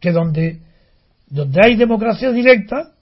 que 0.01 0.11
donde, 0.11 0.61
donde 1.29 1.61
hay 1.65 1.77
democracia 1.77 2.33
directa, 2.33 2.95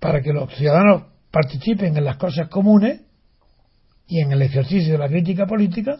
para 0.00 0.22
que 0.22 0.32
los 0.32 0.54
ciudadanos 0.54 1.04
participen 1.30 1.96
en 1.96 2.04
las 2.04 2.16
cosas 2.16 2.48
comunes 2.48 3.02
y 4.06 4.20
en 4.20 4.32
el 4.32 4.40
ejercicio 4.40 4.92
de 4.92 4.98
la 4.98 5.08
crítica 5.08 5.46
política, 5.46 5.98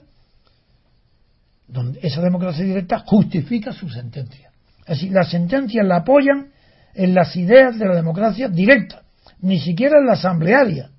donde 1.68 2.00
esa 2.02 2.22
democracia 2.22 2.64
directa 2.64 3.02
justifica 3.06 3.72
su 3.72 3.88
sentencia. 3.90 4.53
Es 4.86 4.98
decir, 4.98 5.12
las 5.12 5.30
sentencias 5.30 5.86
la 5.86 5.98
apoyan 5.98 6.52
en 6.94 7.14
las 7.14 7.34
ideas 7.36 7.78
de 7.78 7.86
la 7.86 7.94
democracia 7.94 8.48
directa, 8.48 9.02
ni 9.40 9.58
siquiera 9.58 9.98
en 9.98 10.06
la 10.06 10.12
asamblearia. 10.12 10.90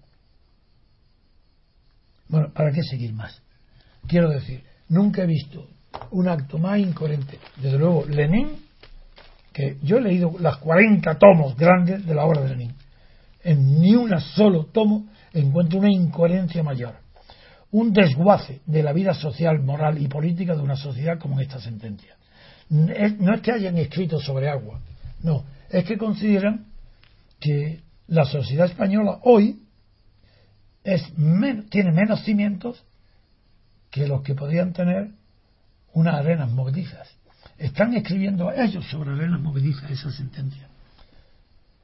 Bueno, 2.27 2.51
¿para 2.51 2.71
qué 2.71 2.81
seguir 2.81 3.13
más? 3.13 3.41
Quiero 4.07 4.29
decir, 4.29 4.63
nunca 4.89 5.23
he 5.23 5.27
visto 5.27 5.69
un 6.11 6.27
acto 6.27 6.57
más 6.57 6.79
incoherente. 6.79 7.39
Desde 7.57 7.77
luego, 7.77 8.05
Lenin, 8.05 8.57
que 9.53 9.77
yo 9.83 9.97
he 9.97 10.01
leído 10.01 10.33
las 10.39 10.57
40 10.57 11.17
tomos 11.19 11.55
grandes 11.55 12.05
de 12.05 12.15
la 12.15 12.25
obra 12.25 12.41
de 12.41 12.49
Lenin. 12.49 12.73
En 13.43 13.79
ni 13.79 13.95
un 13.95 14.19
solo 14.19 14.65
tomo 14.65 15.05
encuentro 15.31 15.79
una 15.79 15.91
incoherencia 15.91 16.63
mayor. 16.63 16.95
Un 17.71 17.93
desguace 17.93 18.61
de 18.65 18.81
la 18.81 18.93
vida 18.93 19.13
social, 19.13 19.59
moral 19.59 20.01
y 20.01 20.07
política 20.07 20.55
de 20.55 20.61
una 20.61 20.75
sociedad 20.75 21.19
como 21.19 21.39
esta 21.39 21.59
sentencia 21.59 22.15
no 22.69 23.33
es 23.33 23.41
que 23.41 23.51
hayan 23.51 23.77
escrito 23.77 24.19
sobre 24.19 24.49
agua, 24.49 24.79
no, 25.21 25.43
es 25.69 25.83
que 25.85 25.97
consideran 25.97 26.65
que 27.39 27.81
la 28.07 28.25
sociedad 28.25 28.67
española 28.67 29.19
hoy 29.23 29.61
es 30.83 31.03
tiene 31.69 31.91
menos 31.91 32.23
cimientos 32.23 32.83
que 33.89 34.07
los 34.07 34.21
que 34.21 34.35
podían 34.35 34.73
tener 34.73 35.09
unas 35.93 36.15
arenas 36.15 36.51
movedizas. 36.51 37.09
Están 37.57 37.95
escribiendo 37.95 38.51
ellos 38.51 38.85
sobre 38.89 39.11
arenas 39.11 39.39
movedizas 39.39 39.89
esa 39.89 40.11
sentencia. 40.11 40.67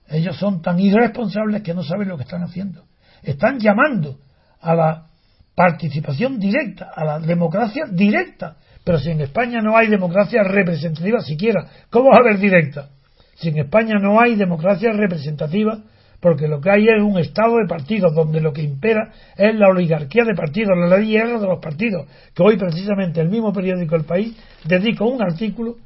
Ellos 0.08 0.38
son 0.38 0.62
tan 0.62 0.80
irresponsables 0.80 1.62
que 1.64 1.74
no 1.74 1.84
saben 1.84 2.10
lo 2.10 2.18
que 2.18 2.24
están 2.24 2.44
haciendo. 2.44 2.84
Están 3.24 3.60
llamando 3.60 4.20
a 4.60 4.76
la 4.76 5.08
participación 5.56 6.40
directa, 6.40 6.92
a 6.94 7.06
la 7.06 7.20
democracia 7.20 7.86
directa, 7.90 8.58
pero 8.84 9.00
si 9.00 9.12
en 9.12 9.22
España 9.22 9.62
no 9.62 9.78
hay 9.78 9.88
democracia 9.88 10.44
representativa 10.44 11.20
siquiera, 11.22 11.68
¿cómo 11.90 12.10
va 12.10 12.18
a 12.18 12.22
haber 12.22 12.40
directa? 12.40 12.90
Si 13.36 13.50
en 13.50 13.60
España 13.60 13.96
no 14.00 14.20
hay 14.20 14.36
democracia 14.36 14.92
representativa, 14.92 15.80
porque 16.20 16.48
lo 16.48 16.62
que 16.62 16.70
hay 16.70 16.88
es 16.88 17.02
un 17.02 17.18
estado 17.18 17.58
de 17.58 17.68
partidos 17.68 18.14
donde 18.14 18.40
lo 18.40 18.54
que 18.54 18.62
impera 18.62 19.12
es 19.36 19.56
la 19.56 19.70
oligarquía 19.70 20.24
de 20.24 20.36
partidos, 20.36 20.78
la 20.78 20.98
ley 20.98 21.14
de 21.14 21.48
los 21.48 21.60
partidos, 21.60 22.08
que 22.34 22.44
hoy 22.44 22.58
precisamente 22.58 23.20
el 23.20 23.30
mismo 23.30 23.52
periódico 23.52 23.96
El 23.96 24.06
País 24.06 24.38
dedica 24.64 25.04
un 25.04 25.22
artículo, 25.22 25.78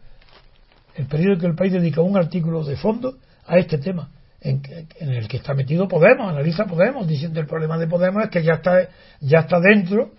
el 0.95 1.05
periódico 1.07 1.47
El 1.47 1.55
País 1.55 1.71
dedica 1.71 2.01
un 2.01 2.17
artículo 2.17 2.63
de 2.63 2.75
fondo 2.75 3.15
a 3.47 3.57
este 3.57 3.77
tema, 3.77 4.09
en, 4.41 4.61
el 4.99 5.27
que 5.27 5.37
está 5.37 5.53
metido 5.53 5.87
Podemos, 5.87 6.29
analiza 6.29 6.65
Podemos, 6.65 7.07
diciendo 7.07 7.39
el 7.39 7.47
problema 7.47 7.77
de 7.77 7.87
Podemos 7.87 8.23
es 8.25 8.29
que 8.29 8.43
ya 8.43 8.55
está, 8.55 8.89
ya 9.21 9.39
está 9.39 9.59
dentro 9.59 10.11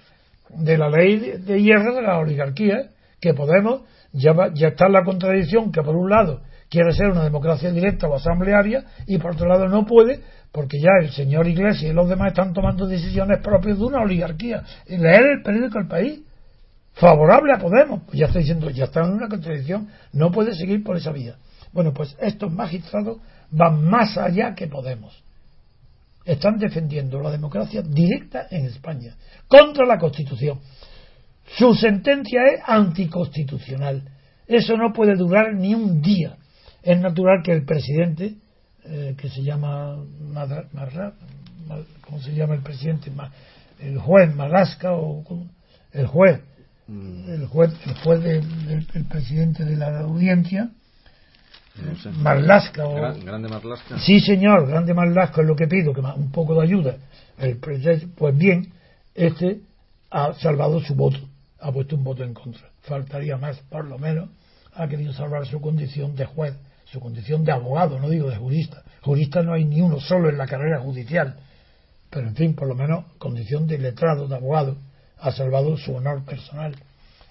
de 0.51 0.78
la 0.78 0.88
ley 0.88 1.34
de 1.38 1.62
hierro 1.62 1.94
de 1.94 2.03
la 2.03 2.18
oligarquía, 2.18 2.90
que 3.20 3.34
Podemos 3.34 3.82
ya, 4.12 4.34
ya 4.55 4.68
está 4.68 4.86
en 4.86 4.92
la 4.92 5.05
contradicción 5.05 5.72
que 5.72 5.82
por 5.82 5.97
un 5.97 6.11
lado 6.11 6.42
quiere 6.70 6.92
ser 6.92 7.09
una 7.09 7.24
democracia 7.24 7.70
directa 7.70 8.09
o 8.09 8.14
asamblearia 8.14 8.84
y 9.07 9.18
por 9.18 9.32
otro 9.32 9.49
lado 9.49 9.68
no 9.68 9.84
puede 9.84 10.20
porque 10.53 10.78
ya 10.80 10.90
el 11.03 11.11
señor 11.11 11.47
Iglesias 11.47 11.90
y 11.90 11.94
los 11.94 12.09
demás 12.09 12.28
están 12.28 12.55
tomando 12.55 12.86
decisiones 12.86 13.40
propias 13.42 13.78
de 13.78 13.84
una 13.84 14.01
oligarquía. 14.01 14.62
Leer 14.86 15.26
el 15.36 15.42
periódico 15.42 15.78
El 15.78 15.86
País, 15.86 16.20
favorable 16.94 17.53
a 17.53 17.59
Podemos, 17.59 18.03
pues 18.07 18.18
ya 18.18 18.26
está 18.26 18.38
diciendo, 18.38 18.70
ya 18.70 18.84
está 18.84 19.05
en 19.05 19.12
una 19.12 19.28
contradicción, 19.28 19.88
no 20.12 20.30
puede 20.30 20.55
seguir 20.55 20.82
por 20.82 20.97
esa 20.97 21.12
vía. 21.12 21.36
Bueno, 21.72 21.92
pues 21.92 22.16
estos 22.20 22.51
magistrados 22.51 23.18
van 23.51 23.84
más 23.84 24.16
allá 24.16 24.55
que 24.55 24.66
Podemos 24.66 25.26
están 26.27 26.59
defendiendo 26.59 27.20
la 27.20 27.31
democracia 27.31 27.83
directa 27.83 28.49
en 28.51 28.66
España, 28.66 29.14
contra 29.47 29.87
la 29.87 29.99
Constitución. 29.99 30.61
Su 31.57 31.74
sentencia 31.74 32.41
es 32.53 32.61
anticonstitucional. 32.66 34.03
Eso 34.47 34.77
no 34.77 34.93
puede 34.93 35.14
durar 35.14 35.55
ni 35.55 35.74
un 35.74 36.03
día. 36.03 36.37
Es 36.83 37.01
natural 37.01 37.43
que 37.45 37.53
el 37.53 37.64
presidente, 37.64 38.35
eh, 38.85 39.14
que 39.16 39.29
se 39.29 39.43
llama 39.43 39.97
¿cómo 42.03 42.20
se 42.20 42.35
llama 42.35 42.55
el 42.55 42.62
presidente? 42.62 43.11
El 43.81 43.99
juez 43.99 44.35
Malasca 44.35 44.93
o 44.93 45.24
el 45.93 46.07
juez, 46.07 46.41
mm. 46.89 47.31
el 47.31 47.47
juez, 47.47 47.72
el 47.87 47.95
juez 47.95 48.22
del 48.22 49.05
presidente 49.09 49.64
de 49.64 49.77
la 49.77 50.01
audiencia, 50.01 50.70
Marlasca. 52.18 52.87
O... 52.87 52.95
grande 52.95 53.49
Marlasca. 53.49 53.99
Sí, 53.99 54.20
señor, 54.20 54.66
grande 54.68 54.95
Marlasca 54.95 55.41
es 55.43 55.47
lo 55.47 55.57
que 55.57 55.66
pido, 55.66 55.93
que 55.93 56.01
un 56.01 56.31
poco 56.31 56.55
de 56.55 56.62
ayuda. 56.62 56.97
El 57.39 57.59
pues 57.59 58.37
bien, 58.37 58.72
este 59.14 59.61
ha 60.11 60.33
salvado 60.35 60.81
su 60.81 60.95
voto, 60.95 61.18
ha 61.61 61.72
puesto 61.72 61.97
un 61.97 62.05
voto 62.05 62.24
en 62.24 62.33
contra. 62.33 62.68
Faltaría 62.83 63.37
más, 63.37 63.59
por 63.68 63.85
lo 63.85 63.99
menos, 63.99 64.31
ha 64.74 64.89
querido 64.89 65.12
salvar 65.12 65.47
su 65.47 65.61
condición 65.61 66.14
de 66.14 66.24
juez, 66.24 66.55
su 66.85 67.01
condición 67.01 67.45
de 67.45 67.53
abogado, 67.53 67.99
no 67.99 68.09
digo 68.09 68.31
de 68.31 68.37
jurista. 68.37 68.83
Jurista 69.03 69.43
no 69.43 69.53
hay 69.53 69.64
ni 69.64 69.81
uno 69.81 70.01
solo 70.01 70.29
en 70.29 70.39
la 70.39 70.47
carrera 70.47 70.81
judicial, 70.81 71.37
pero 72.11 72.29
en 72.29 72.35
fin, 72.35 72.55
por 72.55 72.68
lo 72.68 72.74
menos 72.74 73.05
condición 73.18 73.66
de 73.66 73.79
letrado, 73.79 74.29
de 74.29 74.37
abogado, 74.37 74.77
ha 75.18 75.33
salvado 75.33 75.77
su 75.77 75.95
honor 75.95 76.24
personal. 76.24 76.74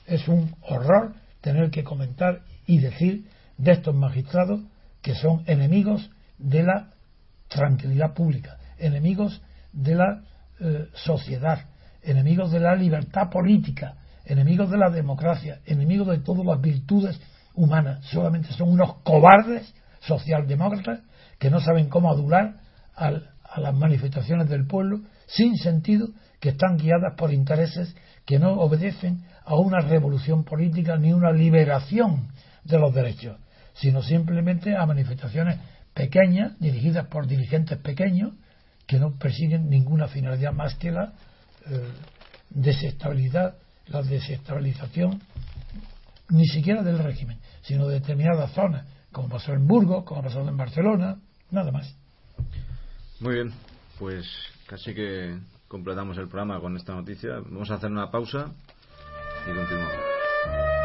Es 0.06 0.28
un 0.28 0.56
horror 0.62 1.14
tener 1.42 1.70
que 1.70 1.84
comentar 1.84 2.42
y 2.68 2.80
decir 2.80 3.26
de 3.58 3.72
estos 3.72 3.96
magistrados 3.96 4.62
que 5.02 5.16
son 5.16 5.44
enemigos 5.46 6.10
de 6.38 6.64
la 6.64 6.92
tranquilidad 7.48 8.14
pública, 8.14 8.58
enemigos 8.78 9.42
de 9.72 9.96
la 9.96 10.24
eh, 10.60 10.88
sociedad, 10.94 11.66
enemigos 12.02 12.52
de 12.52 12.60
la 12.60 12.76
libertad 12.76 13.30
política, 13.30 13.96
enemigos 14.26 14.70
de 14.70 14.78
la 14.78 14.90
democracia, 14.90 15.60
enemigos 15.66 16.08
de 16.08 16.20
todas 16.20 16.46
las 16.46 16.60
virtudes 16.60 17.20
humanas. 17.54 18.04
Solamente 18.06 18.52
son 18.54 18.70
unos 18.70 18.96
cobardes 19.04 19.74
socialdemócratas 20.02 21.02
que 21.40 21.50
no 21.50 21.60
saben 21.60 21.90
cómo 21.90 22.12
adular 22.12 22.56
a 22.96 23.12
las 23.60 23.74
manifestaciones 23.76 24.50
del 24.50 24.66
pueblo 24.66 25.02
sin 25.28 25.58
sentido, 25.58 26.10
que 26.40 26.50
están 26.50 26.78
guiadas 26.78 27.16
por 27.18 27.34
intereses 27.34 27.96
que 28.26 28.40
no 28.40 28.54
obedecen 28.60 29.24
a 29.44 29.56
una 29.56 29.80
revolución 29.80 30.44
política 30.44 30.98
ni 30.98 31.14
una 31.14 31.32
liberación 31.32 32.30
de 32.64 32.80
los 32.80 32.94
derechos 32.94 33.38
sino 33.76 34.02
simplemente 34.02 34.76
a 34.76 34.86
manifestaciones 34.86 35.60
pequeñas, 35.94 36.60
dirigidas 36.60 37.08
por 37.08 37.28
dirigentes 37.28 37.78
pequeños, 37.80 38.34
que 38.88 39.00
no 39.00 39.18
persiguen 39.18 39.70
ninguna 39.70 40.08
finalidad 40.08 40.54
más 40.54 40.76
que 40.76 40.92
la 40.92 41.14
eh, 41.68 41.90
desestabilidad, 42.50 43.56
la 43.88 44.02
desestabilización, 44.02 45.22
ni 46.30 46.46
siquiera 46.48 46.84
del 46.84 47.00
régimen, 47.00 47.40
sino 47.62 47.88
de 47.88 48.00
determinadas 48.00 48.52
zonas, 48.52 48.86
como 49.12 49.30
pasó 49.30 49.54
en 49.54 49.68
Burgos, 49.68 50.04
como 50.04 50.22
pasado 50.22 50.48
en 50.48 50.58
Barcelona, 50.58 51.18
nada 51.52 51.72
más. 51.72 51.96
Muy 53.20 53.36
bien, 53.36 53.54
pues 53.98 54.26
casi 54.68 54.94
que 54.94 55.38
completamos 55.68 56.18
el 56.18 56.28
programa 56.28 56.60
con 56.60 56.76
esta 56.76 56.94
noticia. 56.94 57.40
Vamos 57.40 57.72
a 57.72 57.76
hacer 57.76 57.92
una 57.92 58.12
pausa 58.12 58.52
y 59.50 59.56
continuamos. 59.56 60.85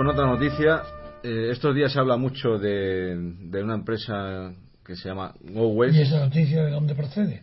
Con 0.00 0.08
otra 0.08 0.24
noticia. 0.24 0.82
Eh, 1.22 1.50
estos 1.50 1.74
días 1.74 1.92
se 1.92 2.00
habla 2.00 2.16
mucho 2.16 2.56
de, 2.58 3.14
de 3.50 3.62
una 3.62 3.74
empresa 3.74 4.50
que 4.82 4.96
se 4.96 5.06
llama 5.10 5.34
GoWest. 5.42 5.94
¿Y 5.94 6.00
esa 6.00 6.20
noticia 6.20 6.64
de 6.64 6.70
dónde 6.70 6.94
procede? 6.94 7.42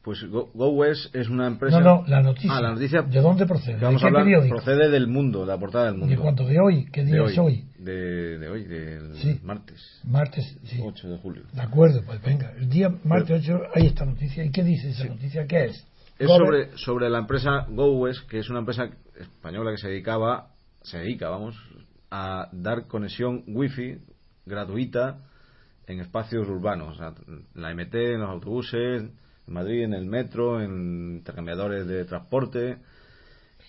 Pues 0.00 0.24
Go- 0.24 0.48
GoWest 0.54 1.14
es 1.14 1.28
una 1.28 1.46
empresa. 1.46 1.80
No, 1.80 1.98
no, 2.00 2.04
la 2.06 2.22
noticia. 2.22 2.50
Ah, 2.56 2.62
la 2.62 2.70
noticia. 2.72 3.02
¿De 3.02 3.20
dónde 3.20 3.44
procede? 3.44 3.74
que 3.74 3.80
¿De 3.80 3.84
vamos 3.84 4.00
qué 4.00 4.06
a 4.06 4.08
hablar, 4.08 4.22
periódico? 4.24 4.56
procede 4.56 4.88
del 4.88 5.06
mundo, 5.06 5.40
de 5.40 5.48
la 5.48 5.58
portada 5.58 5.84
del 5.84 5.96
mundo. 5.96 6.06
¿De 6.08 6.16
cuánto? 6.18 6.46
¿De 6.46 6.58
hoy? 6.58 6.86
¿Qué 6.90 7.04
día 7.04 7.16
de 7.16 7.30
es 7.30 7.36
hoy? 7.38 7.64
De, 7.78 8.38
de 8.38 8.48
hoy, 8.48 8.64
del 8.64 9.14
Sí. 9.16 9.38
martes 9.44 10.00
Martes, 10.04 10.56
sí. 10.64 10.80
8 10.82 11.08
de 11.10 11.18
julio. 11.18 11.42
De 11.52 11.60
acuerdo, 11.60 12.00
pues 12.06 12.22
venga. 12.22 12.52
El 12.58 12.70
día 12.70 12.88
martes 13.04 13.42
8 13.46 13.60
hay 13.74 13.84
esta 13.84 14.06
noticia. 14.06 14.42
¿Y 14.46 14.50
qué 14.50 14.64
dice 14.64 14.88
esa 14.92 15.04
noticia? 15.04 15.46
¿Qué 15.46 15.66
es? 15.66 15.86
Es 16.18 16.26
sobre, 16.26 16.74
sobre 16.78 17.10
la 17.10 17.18
empresa 17.18 17.66
GoWest, 17.68 18.26
que 18.30 18.38
es 18.38 18.48
una 18.48 18.60
empresa 18.60 18.88
española 19.20 19.72
que 19.72 19.76
se 19.76 19.88
dedicaba, 19.88 20.46
se 20.82 20.96
dedica, 21.00 21.28
vamos, 21.28 21.54
a 22.10 22.48
dar 22.52 22.86
conexión 22.86 23.44
wifi 23.46 23.98
gratuita 24.46 25.18
en 25.86 26.00
espacios 26.00 26.48
urbanos, 26.48 26.94
o 26.94 26.98
sea, 26.98 27.14
en 27.26 27.44
la 27.54 27.74
MT, 27.74 27.94
en 27.94 28.20
los 28.20 28.30
autobuses, 28.30 29.02
en 29.02 29.54
Madrid, 29.54 29.84
en 29.84 29.94
el 29.94 30.04
metro, 30.04 30.60
en 30.62 31.16
intercambiadores 31.16 31.86
de 31.86 32.04
transporte. 32.04 32.78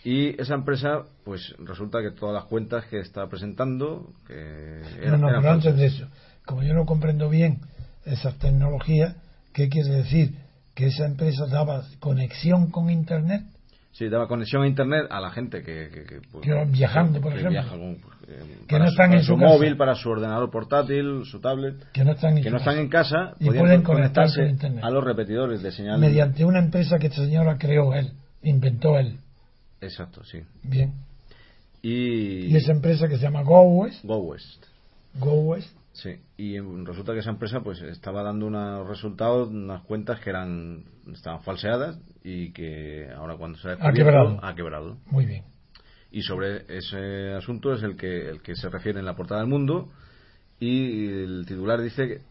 Y 0.04 0.40
esa 0.42 0.56
empresa, 0.56 1.04
pues 1.24 1.56
resulta 1.60 2.02
que 2.02 2.12
todas 2.12 2.34
las 2.34 2.46
cuentas 2.46 2.86
que 2.86 3.00
está 3.00 3.28
presentando, 3.28 4.14
que 4.28 4.82
No, 4.98 5.02
eran, 5.02 5.22
no, 5.22 5.30
eran 5.30 5.42
pero 5.42 5.54
antes 5.54 5.76
de 5.76 5.86
eso, 5.86 6.08
como 6.46 6.64
yo 6.64 6.74
no 6.74 6.86
comprendo 6.86 7.30
bien 7.30 7.60
esas 8.06 8.38
tecnologías, 8.40 9.16
¿qué 9.54 9.70
quiere 9.70 9.90
decir? 9.90 10.36
Que 10.74 10.88
esa 10.88 11.06
empresa 11.06 11.46
daba 11.48 11.84
conexión 12.00 12.72
con 12.72 12.90
Internet, 12.90 13.44
Sí, 13.92 14.08
daba 14.08 14.28
conexión 14.28 14.64
a 14.64 14.68
internet 14.68 15.08
a 15.10 15.20
la 15.20 15.32
gente 15.32 15.62
que, 15.64 15.90
que, 15.90 16.04
que, 16.06 16.22
pues, 16.32 16.46
Que 16.46 16.66
viajando, 16.66 17.20
por 17.20 17.32
ejemplo. 17.34 17.52
viaja 17.52 17.76
pues, 17.76 18.16
eh, 18.30 18.58
Que 18.68 18.78
no 18.80 18.86
su- 18.86 18.92
están 18.92 19.08
para 19.10 19.20
en 19.20 19.26
su, 19.26 19.34
su 19.34 19.40
casa. 19.40 19.54
móvil, 19.54 19.78
para 19.78 19.96
su 19.96 20.10
ordenador 20.10 20.52
portátil, 20.52 21.24
su 21.26 21.40
tablet, 21.42 21.76
que 21.92 22.04
no 22.06 22.12
están 22.12 22.38
en 22.38 22.44
que 22.44 22.50
su 22.50 22.52
no 22.52 22.58
están 22.60 22.76
casa, 22.76 22.82
en 22.82 22.90
casa, 22.90 23.36
Y 23.40 23.48
pueden 23.50 23.82
conectarse 23.82 24.56
a 24.82 24.90
los 24.92 25.04
repetidores 25.04 25.62
de 25.64 25.72
señal. 25.72 26.00
mediante 26.00 26.46
una 26.46 26.60
empresa 26.60 26.98
que 27.00 27.08
esta 27.08 27.24
señora 27.24 27.58
creó 27.58 27.94
él, 27.96 28.12
inventó 28.44 28.98
él. 28.98 29.18
Exacto, 29.82 30.24
sí. 30.24 30.40
Bien. 30.64 30.94
Y, 31.82 32.48
Y 32.52 32.56
esa 32.56 32.72
empresa 32.74 33.08
que 33.08 33.16
se 33.18 33.24
llama 33.24 33.42
GoWest, 33.42 34.04
GoWest. 34.06 34.66
GoWest, 35.16 35.76
Sí, 35.94 36.12
y 36.38 36.60
resulta 36.60 37.14
que 37.14 37.20
esa 37.20 37.32
empresa 37.32 37.62
pues 37.62 37.82
estaba 37.82 38.24
dando 38.24 38.46
unos 38.48 38.88
resultados, 38.88 39.50
unas 39.50 39.82
cuentas 39.84 40.20
que 40.22 40.30
eran 40.30 40.84
estaban 41.12 41.42
falseadas 41.44 41.98
y 42.24 42.52
que 42.54 43.10
ahora 43.16 43.36
cuando 43.38 43.58
se 43.58 43.68
ha 43.68 43.72
descubierto, 43.72 43.96
quebrado. 44.04 44.40
ha 44.46 44.56
quebrado. 44.56 44.98
muy 45.08 45.26
bien. 45.26 45.44
Y 46.12 46.22
sobre 46.22 46.64
ese 46.76 47.34
asunto 47.34 47.74
es 47.74 47.84
el 47.84 47.96
que 47.98 48.30
el 48.30 48.42
que 48.42 48.56
se 48.56 48.70
refiere 48.70 49.00
en 49.00 49.06
la 49.06 49.16
portada 49.16 49.42
del 49.42 49.50
mundo 49.50 49.90
y 50.60 51.08
el 51.08 51.46
titular 51.48 51.82
dice 51.82 52.08
que 52.08 52.22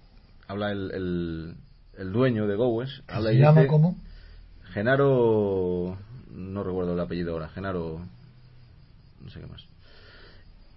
habla 0.46 0.70
el, 0.72 0.90
el, 0.92 1.54
el 1.98 2.12
dueño 2.12 2.46
de 2.46 2.56
GoWest, 2.56 3.08
habla 3.10 3.30
¿Se 3.30 3.36
y 3.36 3.38
llama 3.38 3.60
dice 3.60 3.70
cómo? 3.70 3.96
Genaro 4.72 5.98
no 6.30 6.62
recuerdo 6.62 6.94
el 6.94 7.00
apellido 7.00 7.32
ahora, 7.32 7.48
Genaro 7.48 8.00
no 9.22 9.30
sé 9.30 9.40
qué 9.40 9.46
más. 9.46 9.64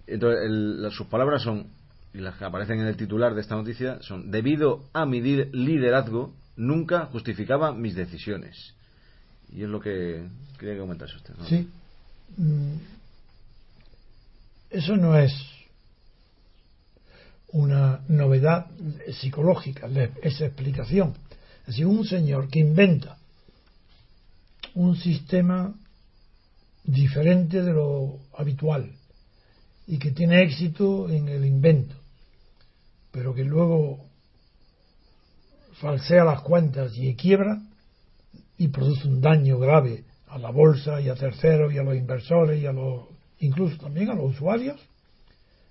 Entonces 0.06 0.40
el- 0.44 0.88
sus 0.92 1.06
palabras 1.06 1.42
son 1.42 1.68
y 2.14 2.18
las 2.18 2.36
que 2.36 2.44
aparecen 2.44 2.80
en 2.80 2.86
el 2.86 2.96
titular 2.96 3.34
de 3.34 3.40
esta 3.40 3.54
noticia 3.56 3.98
son 4.02 4.30
debido 4.30 4.84
a 4.92 5.06
mi 5.06 5.20
li- 5.20 5.48
liderazgo 5.52 6.32
nunca 6.56 7.06
justificaba 7.06 7.72
mis 7.72 7.94
decisiones. 7.94 8.74
Y 9.50 9.62
es 9.62 9.68
lo 9.68 9.80
que 9.80 10.26
quería 10.58 10.74
que 10.74 10.80
comentase 10.80 11.16
usted. 11.16 11.34
Sí. 11.48 11.68
Mm, 12.36 12.76
Eso 14.70 14.96
no 14.96 15.16
es 15.18 15.32
una 17.52 18.00
novedad 18.08 18.66
psicológica, 19.20 19.88
esa 20.22 20.46
explicación. 20.46 21.14
Es 21.62 21.66
decir, 21.68 21.86
un 21.86 22.04
señor 22.04 22.48
que 22.48 22.60
inventa 22.60 23.18
un 24.74 24.96
sistema 24.96 25.74
diferente 26.84 27.62
de 27.62 27.72
lo 27.72 28.18
habitual 28.36 28.90
y 29.86 29.98
que 29.98 30.12
tiene 30.12 30.42
éxito 30.42 31.10
en 31.10 31.28
el 31.28 31.44
invento, 31.44 31.94
pero 33.12 33.34
que 33.34 33.44
luego 33.44 34.06
falsea 35.74 36.24
las 36.24 36.40
cuentas 36.40 36.92
y 36.96 37.14
quiebra 37.14 37.62
y 38.58 38.68
produce 38.68 39.06
un 39.06 39.20
daño 39.20 39.58
grave 39.58 40.04
a 40.28 40.38
la 40.38 40.50
bolsa 40.50 41.00
y 41.00 41.08
a 41.08 41.14
terceros 41.14 41.72
y 41.72 41.78
a 41.78 41.82
los 41.82 41.94
inversores 41.94 42.60
y 42.60 42.66
a 42.66 42.72
los 42.72 43.04
incluso 43.40 43.76
también 43.76 44.08
a 44.08 44.14
los 44.14 44.32
usuarios. 44.32 44.80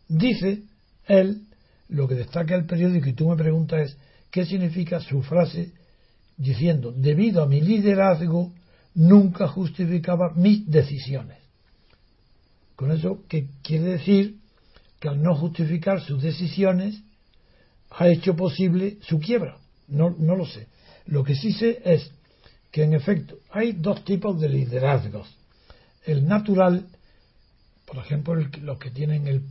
Dice 0.07 0.63
él 1.07 1.41
lo 1.89 2.07
que 2.07 2.15
destaca 2.15 2.55
el 2.55 2.65
periódico 2.65 3.09
y 3.09 3.13
tú 3.13 3.29
me 3.29 3.35
preguntas 3.35 3.89
es 3.89 3.97
qué 4.29 4.45
significa 4.45 4.99
su 4.99 5.21
frase 5.23 5.71
diciendo 6.37 6.91
debido 6.91 7.43
a 7.43 7.47
mi 7.47 7.61
liderazgo 7.61 8.51
nunca 8.93 9.47
justificaba 9.47 10.33
mis 10.35 10.69
decisiones 10.69 11.37
con 12.75 12.91
eso 12.91 13.23
que 13.27 13.47
quiere 13.61 13.91
decir 13.91 14.37
que 14.99 15.09
al 15.09 15.21
no 15.21 15.35
justificar 15.35 16.01
sus 16.01 16.21
decisiones 16.21 17.01
ha 17.91 18.07
hecho 18.07 18.35
posible 18.35 18.97
su 19.01 19.19
quiebra 19.19 19.57
no, 19.87 20.15
no 20.17 20.35
lo 20.35 20.45
sé 20.45 20.67
lo 21.05 21.23
que 21.23 21.35
sí 21.35 21.51
sé 21.53 21.81
es 21.83 22.11
que 22.71 22.83
en 22.83 22.93
efecto 22.93 23.35
hay 23.51 23.73
dos 23.73 24.03
tipos 24.05 24.39
de 24.39 24.47
liderazgos. 24.49 25.27
El 26.05 26.25
natural, 26.25 26.87
por 27.85 27.97
ejemplo, 27.97 28.33
el 28.33 28.49
los 28.65 28.79
que 28.79 28.91
tienen 28.91 29.27
el, 29.27 29.41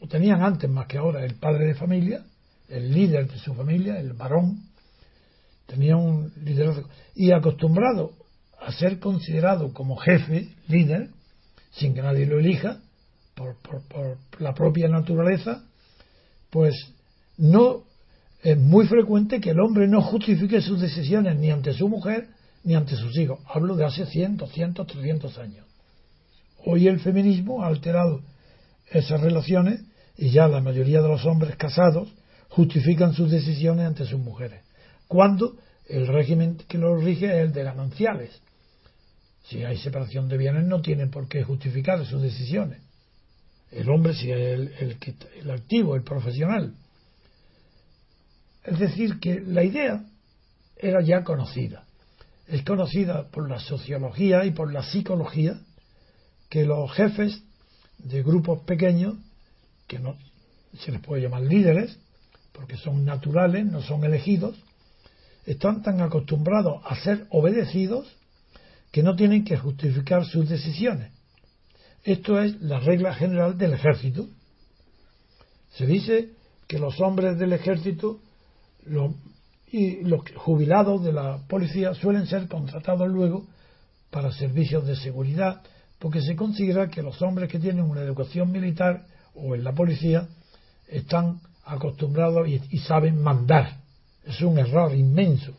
o 0.00 0.06
tenían 0.06 0.42
antes 0.42 0.70
más 0.70 0.86
que 0.86 0.98
ahora, 0.98 1.24
el 1.24 1.34
padre 1.34 1.66
de 1.66 1.74
familia, 1.74 2.24
el 2.68 2.92
líder 2.92 3.28
de 3.28 3.38
su 3.38 3.52
familia, 3.54 3.98
el 3.98 4.12
varón, 4.12 4.62
tenía 5.66 5.96
un 5.96 6.32
liderazgo. 6.44 6.88
Y 7.14 7.32
acostumbrado 7.32 8.12
a 8.60 8.70
ser 8.72 9.00
considerado 9.00 9.72
como 9.72 9.96
jefe, 9.96 10.48
líder, 10.68 11.10
sin 11.72 11.94
que 11.94 12.02
nadie 12.02 12.26
lo 12.26 12.38
elija, 12.38 12.80
por, 13.34 13.56
por- 13.56 13.82
por 13.88 14.18
la 14.40 14.54
propia 14.54 14.88
naturaleza, 14.88 15.64
pues 16.50 16.74
no 17.36 17.84
es 18.42 18.56
muy 18.56 18.86
frecuente 18.86 19.40
que 19.40 19.50
el 19.50 19.60
hombre 19.60 19.88
no 19.88 20.00
justifique 20.02 20.60
sus 20.60 20.80
decisiones 20.80 21.36
ni 21.36 21.50
ante 21.50 21.72
su 21.72 21.88
mujer 21.88 22.28
ni 22.64 22.74
ante 22.74 22.96
sus 22.96 23.16
hijos. 23.16 23.40
Hablo 23.46 23.76
de 23.76 23.84
hace 23.84 24.06
100, 24.06 24.36
200, 24.36 24.86
300 24.86 25.38
años. 25.38 25.66
Hoy 26.64 26.86
el 26.88 27.00
feminismo 27.00 27.62
ha 27.62 27.68
alterado 27.68 28.20
esas 28.90 29.20
relaciones 29.20 29.80
y 30.16 30.30
ya 30.30 30.48
la 30.48 30.60
mayoría 30.60 31.00
de 31.00 31.08
los 31.08 31.24
hombres 31.26 31.56
casados 31.56 32.08
justifican 32.48 33.14
sus 33.14 33.30
decisiones 33.30 33.86
ante 33.86 34.04
sus 34.04 34.18
mujeres. 34.18 34.62
Cuando 35.06 35.56
el 35.88 36.06
régimen 36.06 36.58
que 36.68 36.78
los 36.78 37.02
rige 37.02 37.26
es 37.26 37.46
el 37.46 37.52
de 37.52 37.64
gananciales. 37.64 38.40
Si 39.44 39.64
hay 39.64 39.78
separación 39.78 40.28
de 40.28 40.36
bienes 40.36 40.64
no 40.66 40.82
tienen 40.82 41.10
por 41.10 41.28
qué 41.28 41.42
justificar 41.42 42.04
sus 42.04 42.20
decisiones. 42.20 42.80
El 43.70 43.88
hombre 43.90 44.14
si 44.14 44.30
es 44.30 44.38
el, 44.38 44.96
el, 45.40 45.50
activo, 45.50 45.96
el 45.96 46.02
profesional. 46.02 46.74
Es 48.70 48.78
decir, 48.78 49.18
que 49.18 49.40
la 49.40 49.64
idea 49.64 50.04
era 50.76 51.00
ya 51.02 51.24
conocida. 51.24 51.84
Es 52.46 52.62
conocida 52.64 53.28
por 53.28 53.48
la 53.48 53.58
sociología 53.58 54.44
y 54.44 54.50
por 54.50 54.72
la 54.72 54.82
psicología 54.82 55.58
que 56.50 56.64
los 56.64 56.90
jefes 56.92 57.42
de 57.98 58.22
grupos 58.22 58.60
pequeños, 58.64 59.16
que 59.86 59.98
no 59.98 60.16
se 60.78 60.92
les 60.92 61.00
puede 61.00 61.22
llamar 61.22 61.42
líderes, 61.42 61.98
porque 62.52 62.76
son 62.76 63.04
naturales, 63.04 63.64
no 63.64 63.82
son 63.82 64.04
elegidos, 64.04 64.56
están 65.46 65.82
tan 65.82 66.00
acostumbrados 66.02 66.82
a 66.84 66.96
ser 66.96 67.26
obedecidos 67.30 68.06
que 68.92 69.02
no 69.02 69.16
tienen 69.16 69.44
que 69.44 69.56
justificar 69.56 70.26
sus 70.26 70.48
decisiones. 70.48 71.10
Esto 72.04 72.40
es 72.40 72.60
la 72.60 72.80
regla 72.80 73.14
general 73.14 73.56
del 73.56 73.72
ejército. 73.72 74.28
Se 75.70 75.86
dice 75.86 76.30
que 76.66 76.78
los 76.78 77.00
hombres 77.00 77.38
del 77.38 77.52
ejército 77.52 78.20
y 79.70 80.02
los 80.02 80.22
jubilados 80.36 81.04
de 81.04 81.12
la 81.12 81.38
policía 81.48 81.94
suelen 81.94 82.26
ser 82.26 82.48
contratados 82.48 83.08
luego 83.08 83.46
para 84.10 84.32
servicios 84.32 84.86
de 84.86 84.96
seguridad, 84.96 85.62
porque 85.98 86.22
se 86.22 86.36
considera 86.36 86.88
que 86.88 87.02
los 87.02 87.20
hombres 87.22 87.50
que 87.50 87.58
tienen 87.58 87.84
una 87.84 88.00
educación 88.00 88.50
militar 88.50 89.04
o 89.34 89.54
en 89.54 89.64
la 89.64 89.72
policía 89.72 90.26
están 90.88 91.40
acostumbrados 91.64 92.48
y, 92.48 92.60
y 92.70 92.78
saben 92.78 93.20
mandar. 93.20 93.78
Es 94.24 94.40
un 94.40 94.58
error 94.58 94.94
inmenso, 94.94 95.52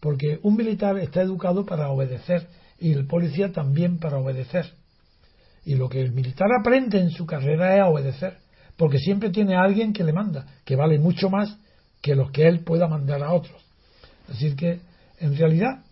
porque 0.00 0.40
un 0.42 0.56
militar 0.56 0.98
está 0.98 1.22
educado 1.22 1.64
para 1.64 1.90
obedecer 1.90 2.48
y 2.78 2.92
el 2.92 3.06
policía 3.06 3.52
también 3.52 3.98
para 3.98 4.18
obedecer. 4.18 4.72
Y 5.64 5.74
lo 5.74 5.88
que 5.88 6.00
el 6.00 6.12
militar 6.12 6.48
aprende 6.60 7.00
en 7.00 7.10
su 7.10 7.26
carrera 7.26 7.76
es 7.76 7.82
obedecer, 7.84 8.38
porque 8.76 8.98
siempre 8.98 9.30
tiene 9.30 9.56
a 9.56 9.62
alguien 9.62 9.92
que 9.92 10.04
le 10.04 10.12
manda, 10.12 10.46
que 10.64 10.76
vale 10.76 10.98
mucho 10.98 11.30
más 11.30 11.58
que 12.06 12.14
los 12.14 12.30
que 12.30 12.46
él 12.46 12.60
pueda 12.60 12.86
mandar 12.86 13.20
a 13.24 13.32
otros. 13.32 13.60
Decir, 14.28 14.54
que 14.54 14.78
en 15.18 15.36
realidad 15.36 15.82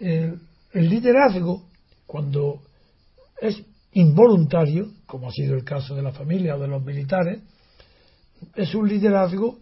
el 0.00 0.40
liderazgo, 0.72 1.62
cuando 2.04 2.62
es 3.40 3.62
involuntario, 3.92 4.90
como 5.06 5.28
ha 5.28 5.32
sido 5.32 5.54
el 5.54 5.62
caso 5.62 5.94
de 5.94 6.02
la 6.02 6.10
familia 6.10 6.56
o 6.56 6.58
de 6.58 6.66
los 6.66 6.84
militares, 6.84 7.42
es 8.56 8.74
un 8.74 8.88
liderazgo 8.88 9.60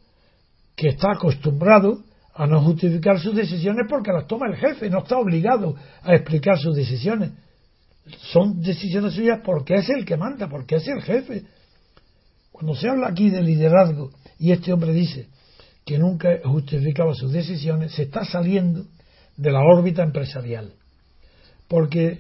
que 0.75 0.89
está 0.89 1.13
acostumbrado 1.13 2.03
a 2.33 2.47
no 2.47 2.63
justificar 2.63 3.21
sus 3.21 3.37
decisiones 3.37 3.85
porque 3.91 4.11
las 4.11 4.27
toma 4.27 4.47
el 4.49 4.57
jefe, 4.57 4.89
no 4.89 5.01
está 5.01 5.19
obligado 5.19 5.77
a 6.03 6.15
explicar 6.15 6.57
sus 6.59 6.75
decisiones. 6.75 7.33
Son 8.33 8.63
decisiones 8.63 9.13
suyas 9.13 9.41
porque 9.45 9.75
es 9.75 9.91
el 9.91 10.07
que 10.07 10.17
manda, 10.17 10.49
porque 10.49 10.77
es 10.77 10.89
el 10.89 11.03
jefe. 11.03 11.43
Cuando 12.53 12.75
se 12.75 12.89
habla 12.89 13.09
aquí 13.09 13.29
de 13.29 13.43
liderazgo 13.43 14.13
y 14.39 14.53
este 14.53 14.73
hombre 14.73 14.95
dice 14.95 15.29
que 15.89 15.99
nunca 15.99 16.29
justificaba 16.45 17.15
sus 17.15 17.33
decisiones, 17.33 17.93
se 17.93 18.03
está 18.03 18.23
saliendo 18.23 18.85
de 19.39 19.51
la 19.51 19.61
órbita 19.61 20.03
empresarial. 20.03 20.75
Porque 21.67 22.19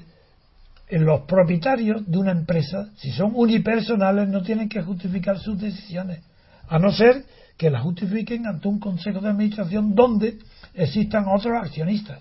los 0.88 1.20
propietarios 1.26 2.10
de 2.10 2.16
una 2.16 2.32
empresa, 2.32 2.88
si 2.96 3.10
son 3.10 3.32
unipersonales, 3.34 4.26
no 4.30 4.42
tienen 4.42 4.70
que 4.70 4.80
justificar 4.80 5.38
sus 5.38 5.60
decisiones, 5.60 6.20
a 6.66 6.78
no 6.78 6.90
ser 6.92 7.26
que 7.58 7.68
las 7.68 7.82
justifiquen 7.82 8.46
ante 8.46 8.68
un 8.68 8.80
consejo 8.80 9.20
de 9.20 9.28
administración 9.28 9.94
donde 9.94 10.38
existan 10.72 11.26
otros 11.28 11.52
accionistas. 11.62 12.20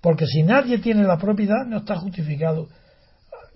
Porque 0.00 0.26
si 0.26 0.44
nadie 0.44 0.78
tiene 0.78 1.02
la 1.02 1.18
propiedad, 1.18 1.66
no 1.66 1.78
está 1.78 1.96
justificado, 1.96 2.68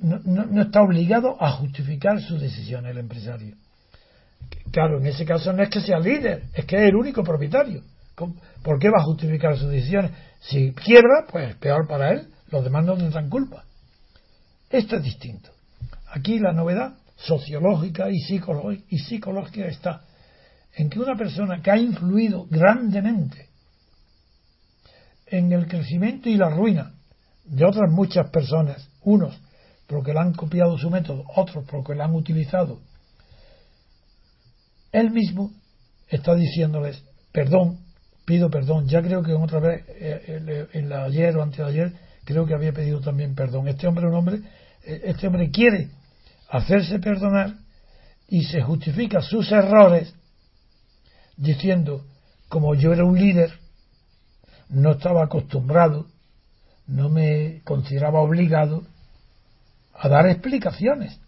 no, 0.01 0.19
no 0.25 0.63
está 0.63 0.83
obligado 0.83 1.41
a 1.41 1.53
justificar 1.53 2.21
sus 2.21 2.41
decisiones 2.41 2.91
el 2.91 2.99
empresario. 2.99 3.55
Claro, 4.71 4.99
en 4.99 5.07
ese 5.07 5.25
caso 5.25 5.53
no 5.53 5.63
es 5.63 5.71
que 5.71 5.81
sea 5.81 5.99
líder, 5.99 6.45
es 6.55 6.65
que 6.65 6.77
es 6.77 6.83
el 6.83 6.97
único 6.97 7.23
propietario. 7.23 7.83
¿Por 8.63 8.79
qué 8.79 8.89
va 8.89 9.01
a 9.01 9.05
justificar 9.05 9.57
sus 9.57 9.71
decisiones? 9.71 10.13
Si 10.41 10.73
quiebra, 10.73 11.27
pues 11.31 11.55
peor 11.57 11.87
para 11.87 12.13
él, 12.13 12.29
los 12.51 12.65
demás 12.65 12.85
no 12.85 12.97
tendrán 12.97 13.29
culpa. 13.29 13.65
Esto 14.71 14.97
es 14.97 15.03
distinto. 15.03 15.51
Aquí 16.11 16.39
la 16.39 16.53
novedad 16.53 16.95
sociológica 17.17 18.11
y 18.11 18.19
psicológica, 18.19 18.85
y 18.89 18.99
psicológica 18.99 19.67
está 19.67 20.03
en 20.75 20.91
que 20.91 21.01
una 21.01 21.17
persona 21.17 21.61
que 21.63 21.71
ha 21.71 21.77
influido 21.77 22.47
grandemente 22.49 23.49
en 25.27 25.53
el 25.53 25.67
crecimiento 25.67 26.29
y 26.29 26.37
la 26.37 26.51
ruina 26.51 26.93
de 27.45 27.65
otras 27.65 27.91
muchas 27.91 28.31
personas, 28.31 28.89
unos 29.03 29.39
porque 29.87 30.13
le 30.13 30.21
han 30.21 30.35
copiado 30.35 30.77
su 30.77 30.91
método, 30.91 31.25
otros 31.35 31.65
porque 31.69 31.95
lo 31.95 32.05
han 32.05 32.15
utilizado, 32.15 32.81
él 34.93 35.11
mismo 35.11 35.53
está 36.09 36.35
diciéndoles, 36.35 37.03
perdón, 37.33 37.79
pido 38.25 38.51
perdón, 38.51 38.87
ya 38.89 39.03
creo 39.03 39.23
que 39.23 39.33
otra 39.33 39.61
vez, 39.61 39.85
eh, 39.89 40.23
eh, 40.27 40.67
en 40.73 40.89
la 40.89 41.05
ayer 41.05 41.37
o 41.37 41.43
antes 41.43 41.59
de 41.59 41.65
ayer, 41.65 41.93
creo 42.25 42.47
que 42.47 42.55
había 42.55 42.73
pedido 42.73 43.01
también 43.01 43.35
perdón. 43.35 43.69
Este 43.69 43.87
hombre, 43.87 44.07
un 44.07 44.15
hombre, 44.15 44.43
eh, 44.85 45.01
este 45.05 45.27
hombre 45.27 45.51
quiere 45.51 45.91
hacerse 46.51 46.99
perdonar 46.99 47.55
y 48.29 48.45
se 48.45 48.61
justifica 48.63 49.23
sus 49.23 49.51
errores 49.51 50.15
diciendo, 51.37 52.05
como 52.49 52.75
yo 52.75 52.93
era 52.93 53.05
un 53.05 53.19
líder, 53.19 53.53
no 54.69 54.93
estaba 54.93 55.25
acostumbrado, 55.25 56.07
no 56.87 57.09
me 57.09 57.63
consideraba 57.65 58.21
obligado 58.21 58.83
a 59.95 60.09
dar 60.09 60.27
explicaciones. 60.27 61.19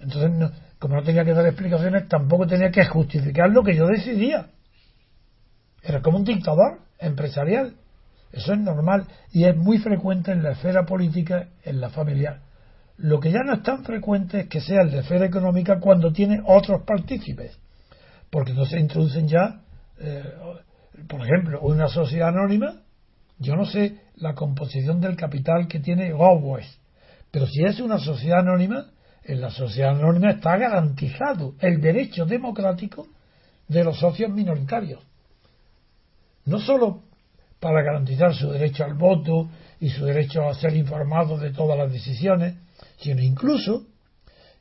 Entonces, 0.00 0.50
como 0.80 0.96
no 0.96 1.02
tenía 1.02 1.26
que 1.26 1.34
dar 1.34 1.46
explicaciones, 1.46 2.08
tampoco 2.08 2.46
tenía 2.46 2.70
que 2.70 2.86
justificar 2.86 3.50
lo 3.50 3.62
que 3.62 3.76
yo 3.76 3.86
decidía. 3.86 4.46
Era 5.82 6.00
como 6.00 6.16
un 6.16 6.24
dictador 6.24 6.80
empresarial. 6.98 7.76
Eso 8.32 8.54
es 8.54 8.58
normal 8.58 9.06
y 9.30 9.44
es 9.44 9.54
muy 9.54 9.78
frecuente 9.78 10.32
en 10.32 10.42
la 10.42 10.52
esfera 10.52 10.86
política, 10.86 11.48
en 11.64 11.82
la 11.82 11.90
familiar. 11.90 12.40
Lo 12.96 13.20
que 13.20 13.30
ya 13.30 13.40
no 13.44 13.54
es 13.54 13.62
tan 13.62 13.84
frecuente 13.84 14.40
es 14.40 14.48
que 14.48 14.62
sea 14.62 14.80
en 14.80 14.92
la 14.92 15.00
esfera 15.00 15.26
económica 15.26 15.80
cuando 15.80 16.12
tiene 16.12 16.40
otros 16.46 16.82
partícipes, 16.86 17.58
porque 18.30 18.54
no 18.54 18.64
se 18.64 18.80
introducen 18.80 19.28
ya, 19.28 19.60
eh, 19.98 20.24
por 21.06 21.20
ejemplo, 21.20 21.60
una 21.60 21.88
sociedad 21.88 22.28
anónima. 22.28 22.80
Yo 23.38 23.54
no 23.54 23.66
sé 23.66 24.00
la 24.16 24.34
composición 24.34 25.00
del 25.00 25.16
capital 25.16 25.68
que 25.68 25.80
tiene 25.80 26.12
Gowes, 26.12 26.78
pero 27.30 27.46
si 27.46 27.64
es 27.64 27.80
una 27.80 27.98
sociedad 27.98 28.40
anónima, 28.40 28.86
en 29.24 29.40
la 29.40 29.50
sociedad 29.50 29.90
anónima 29.90 30.30
está 30.30 30.56
garantizado 30.56 31.54
el 31.60 31.80
derecho 31.80 32.24
democrático 32.24 33.06
de 33.68 33.84
los 33.84 33.98
socios 33.98 34.30
minoritarios. 34.30 35.00
No 36.46 36.58
solo 36.58 37.02
para 37.60 37.82
garantizar 37.82 38.34
su 38.34 38.50
derecho 38.50 38.84
al 38.84 38.94
voto 38.94 39.48
y 39.78 39.90
su 39.90 40.04
derecho 40.04 40.48
a 40.48 40.54
ser 40.54 40.74
informados 40.74 41.40
de 41.40 41.52
todas 41.52 41.78
las 41.78 41.92
decisiones, 41.92 42.54
sino 42.98 43.22
incluso 43.22 43.86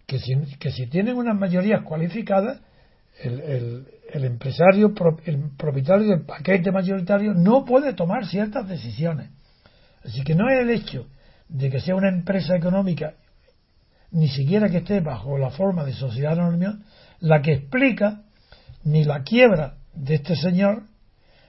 que 0.05 0.20
si, 0.20 0.36
que 0.57 0.72
si 0.72 0.88
tienen 0.88 1.16
unas 1.16 1.38
mayorías 1.38 1.84
cualificadas, 1.84 2.60
el, 3.22 3.86
el, 4.14 4.24
empresario, 4.24 4.93
el 5.26 5.49
propietario 5.57 6.07
del 6.07 6.22
paquete 6.22 6.72
mayoritario 6.72 7.34
no 7.34 7.66
puede 7.66 7.93
tomar 7.93 8.26
ciertas 8.26 8.68
decisiones. 8.68 9.30
Así 10.03 10.24
que 10.24 10.36
no 10.36 10.49
es 10.49 10.60
el 10.62 10.70
hecho 10.70 11.07
de 11.49 11.70
que 11.70 11.82
sea 11.82 11.95
una 11.95 12.10
empresa 12.10 12.55
económica, 12.55 13.14
ni 14.12 14.28
siquiera 14.28 14.70
que 14.70 14.78
esté 14.78 15.01
bajo 15.01 15.38
la 15.38 15.51
forma 15.51 15.84
de 15.84 15.93
sociedad 15.93 16.34
anónima, 16.34 16.80
la 17.20 17.41
que 17.41 17.53
explica 17.53 18.24
ni 18.84 19.03
la 19.03 19.24
quiebra 19.24 19.76
de 19.93 20.16
este 20.16 20.36
señor, 20.36 20.84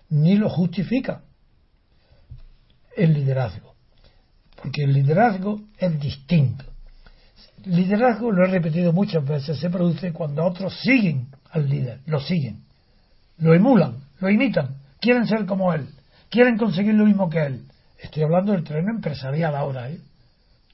ni 0.09 0.37
lo 0.37 0.49
justifica 0.49 1.23
el 2.97 3.15
liderazgo. 3.15 3.75
Porque 4.57 4.83
el 4.83 4.93
liderazgo 4.93 5.61
es 5.79 5.99
distinto. 6.01 6.65
El 7.65 7.77
liderazgo, 7.77 8.31
lo 8.31 8.45
he 8.45 8.49
repetido 8.49 8.93
muchas 8.93 9.25
veces, 9.25 9.59
se 9.59 9.71
produce 9.71 10.13
cuando 10.13 10.45
otros 10.45 10.79
siguen 10.81 11.29
al 11.51 11.69
líder, 11.69 12.01
lo 12.07 12.21
siguen, 12.21 12.65
lo 13.39 13.55
emulan, 13.55 14.05
lo 14.19 14.31
imitan, 14.31 14.77
quieren 15.01 15.27
ser 15.27 15.47
como 15.47 15.73
él, 15.73 15.89
quieren 16.29 16.57
conseguir 16.57 16.95
lo 16.95 17.07
mismo 17.07 17.29
que 17.29 17.45
él. 17.45 17.67
Estoy 17.99 18.23
hablando 18.23 18.53
del 18.53 18.65
terreno 18.65 18.91
empresarial 18.91 19.55
ahora, 19.55 19.91
¿eh? 19.91 20.01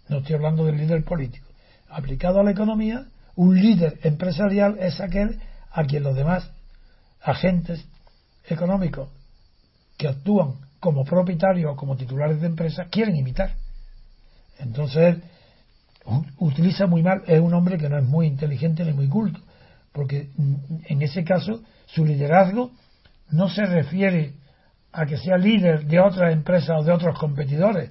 no 0.09 0.19
estoy 0.19 0.37
hablando 0.37 0.65
del 0.65 0.77
líder 0.77 1.05
político. 1.05 1.46
Aplicado 1.89 2.41
a 2.41 2.45
la 2.45 2.51
economía, 2.51 3.07
un 3.35 3.61
líder 3.61 3.99
empresarial 4.03 4.79
es 4.79 5.01
aquel 5.01 5.41
a 5.71 5.85
quien 5.85 6.03
los 6.03 6.17
demás 6.17 6.51
agentes 7.23 7.85
económicos 8.49 9.09
que 9.97 10.09
actúan 10.09 10.55
como 10.81 11.05
propietarios 11.05 11.73
o 11.73 11.77
como 11.77 11.97
titulares 11.97 12.41
de 12.41 12.47
empresas 12.47 12.89
quieren 12.91 13.17
imitar. 13.17 13.55
Entonces, 14.59 15.19
utiliza 16.39 16.87
muy 16.87 17.03
mal, 17.03 17.23
es 17.27 17.41
un 17.41 17.55
hombre 17.55 17.79
que 17.79 17.89
no 17.89 17.99
es 17.99 18.05
muy 18.05 18.27
inteligente 18.27 18.85
ni 18.85 18.93
muy 18.93 19.09
culto, 19.09 19.41
porque 19.93 20.31
en 20.85 21.03
ese 21.03 21.25
caso 21.25 21.63
su 21.87 22.05
liderazgo 22.05 22.71
no 23.31 23.49
se 23.49 23.67
refiere 23.67 24.35
a 24.93 25.05
que 25.05 25.19
sea 25.19 25.37
líder 25.37 25.87
de 25.87 26.01
otras 26.01 26.33
empresas 26.33 26.81
o 26.81 26.85
de 26.85 26.93
otros 26.93 27.19
competidores, 27.19 27.91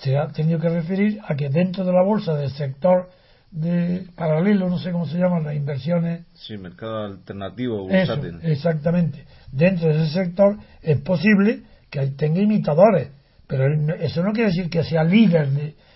se 0.00 0.16
ha 0.16 0.28
tenido 0.28 0.60
que 0.60 0.68
referir 0.68 1.20
a 1.26 1.34
que 1.34 1.48
dentro 1.48 1.84
de 1.84 1.92
la 1.92 2.02
bolsa 2.02 2.34
del 2.34 2.50
sector 2.50 3.10
de 3.50 4.06
paralelo, 4.14 4.68
no 4.68 4.78
sé 4.78 4.92
cómo 4.92 5.06
se 5.06 5.18
llaman 5.18 5.44
las 5.44 5.54
inversiones. 5.54 6.26
Sí, 6.34 6.56
mercado 6.58 7.06
alternativo, 7.06 7.88
exactamente. 7.90 9.24
Dentro 9.50 9.88
de 9.88 10.04
ese 10.04 10.12
sector 10.12 10.58
es 10.82 11.00
posible 11.00 11.62
que 11.90 12.06
tenga 12.08 12.40
imitadores, 12.40 13.08
pero 13.46 13.66
eso 13.94 14.22
no 14.22 14.32
quiere 14.32 14.50
decir 14.50 14.68
que 14.68 14.84
sea 14.84 15.02
líder 15.04 15.48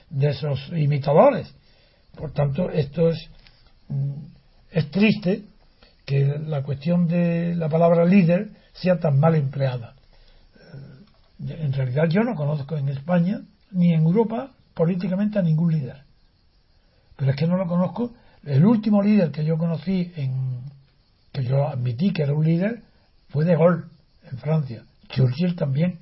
de, 0.08 0.28
esos 0.28 0.72
imitadores. 0.74 1.54
Por 2.16 2.32
tanto, 2.32 2.70
esto 2.70 3.10
es, 3.10 3.28
mm, 3.88 4.12
es 4.70 4.90
triste 4.90 5.44
que 6.06 6.38
la 6.46 6.62
cuestión 6.62 7.06
de 7.06 7.54
la 7.54 7.68
palabra 7.68 8.04
líder 8.04 8.50
sea 8.72 8.98
tan 8.98 9.18
mal 9.18 9.34
empleada. 9.34 9.94
Eh, 11.46 11.58
en 11.60 11.72
realidad 11.72 12.04
yo 12.08 12.22
no 12.22 12.34
conozco 12.34 12.76
en 12.76 12.88
España 12.88 13.42
ni 13.70 13.92
en 13.92 14.02
Europa 14.02 14.50
políticamente 14.74 15.38
a 15.38 15.42
ningún 15.42 15.72
líder. 15.72 16.02
Pero 17.16 17.30
es 17.30 17.36
que 17.36 17.46
no 17.46 17.56
lo 17.56 17.66
conozco. 17.66 18.12
El 18.44 18.64
último 18.64 19.02
líder 19.02 19.30
que 19.30 19.44
yo 19.44 19.56
conocí, 19.56 20.12
en, 20.16 20.62
que 21.32 21.44
yo 21.44 21.68
admití 21.68 22.12
que 22.12 22.22
era 22.22 22.34
un 22.34 22.44
líder, 22.44 22.82
fue 23.28 23.44
De 23.44 23.56
Gaulle, 23.56 23.84
en 24.30 24.38
Francia. 24.38 24.82
Churchill 25.08 25.56
también. 25.56 25.98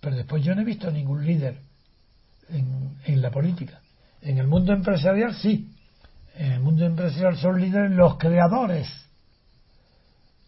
Pero 0.00 0.16
después 0.16 0.44
yo 0.44 0.54
no 0.54 0.62
he 0.62 0.64
visto 0.64 0.90
ningún 0.90 1.26
líder 1.26 1.58
en, 2.48 2.96
en 3.04 3.22
la 3.22 3.30
política. 3.30 3.80
En 4.22 4.38
el 4.38 4.46
mundo 4.46 4.72
empresarial 4.72 5.34
sí. 5.34 5.72
En 6.34 6.52
el 6.52 6.60
mundo 6.60 6.84
empresarial 6.84 7.36
son 7.36 7.60
líderes 7.60 7.90
los 7.92 8.16
creadores 8.18 8.88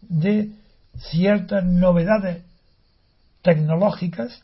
de 0.01 0.51
ciertas 0.97 1.63
novedades 1.65 2.43
tecnológicas 3.41 4.41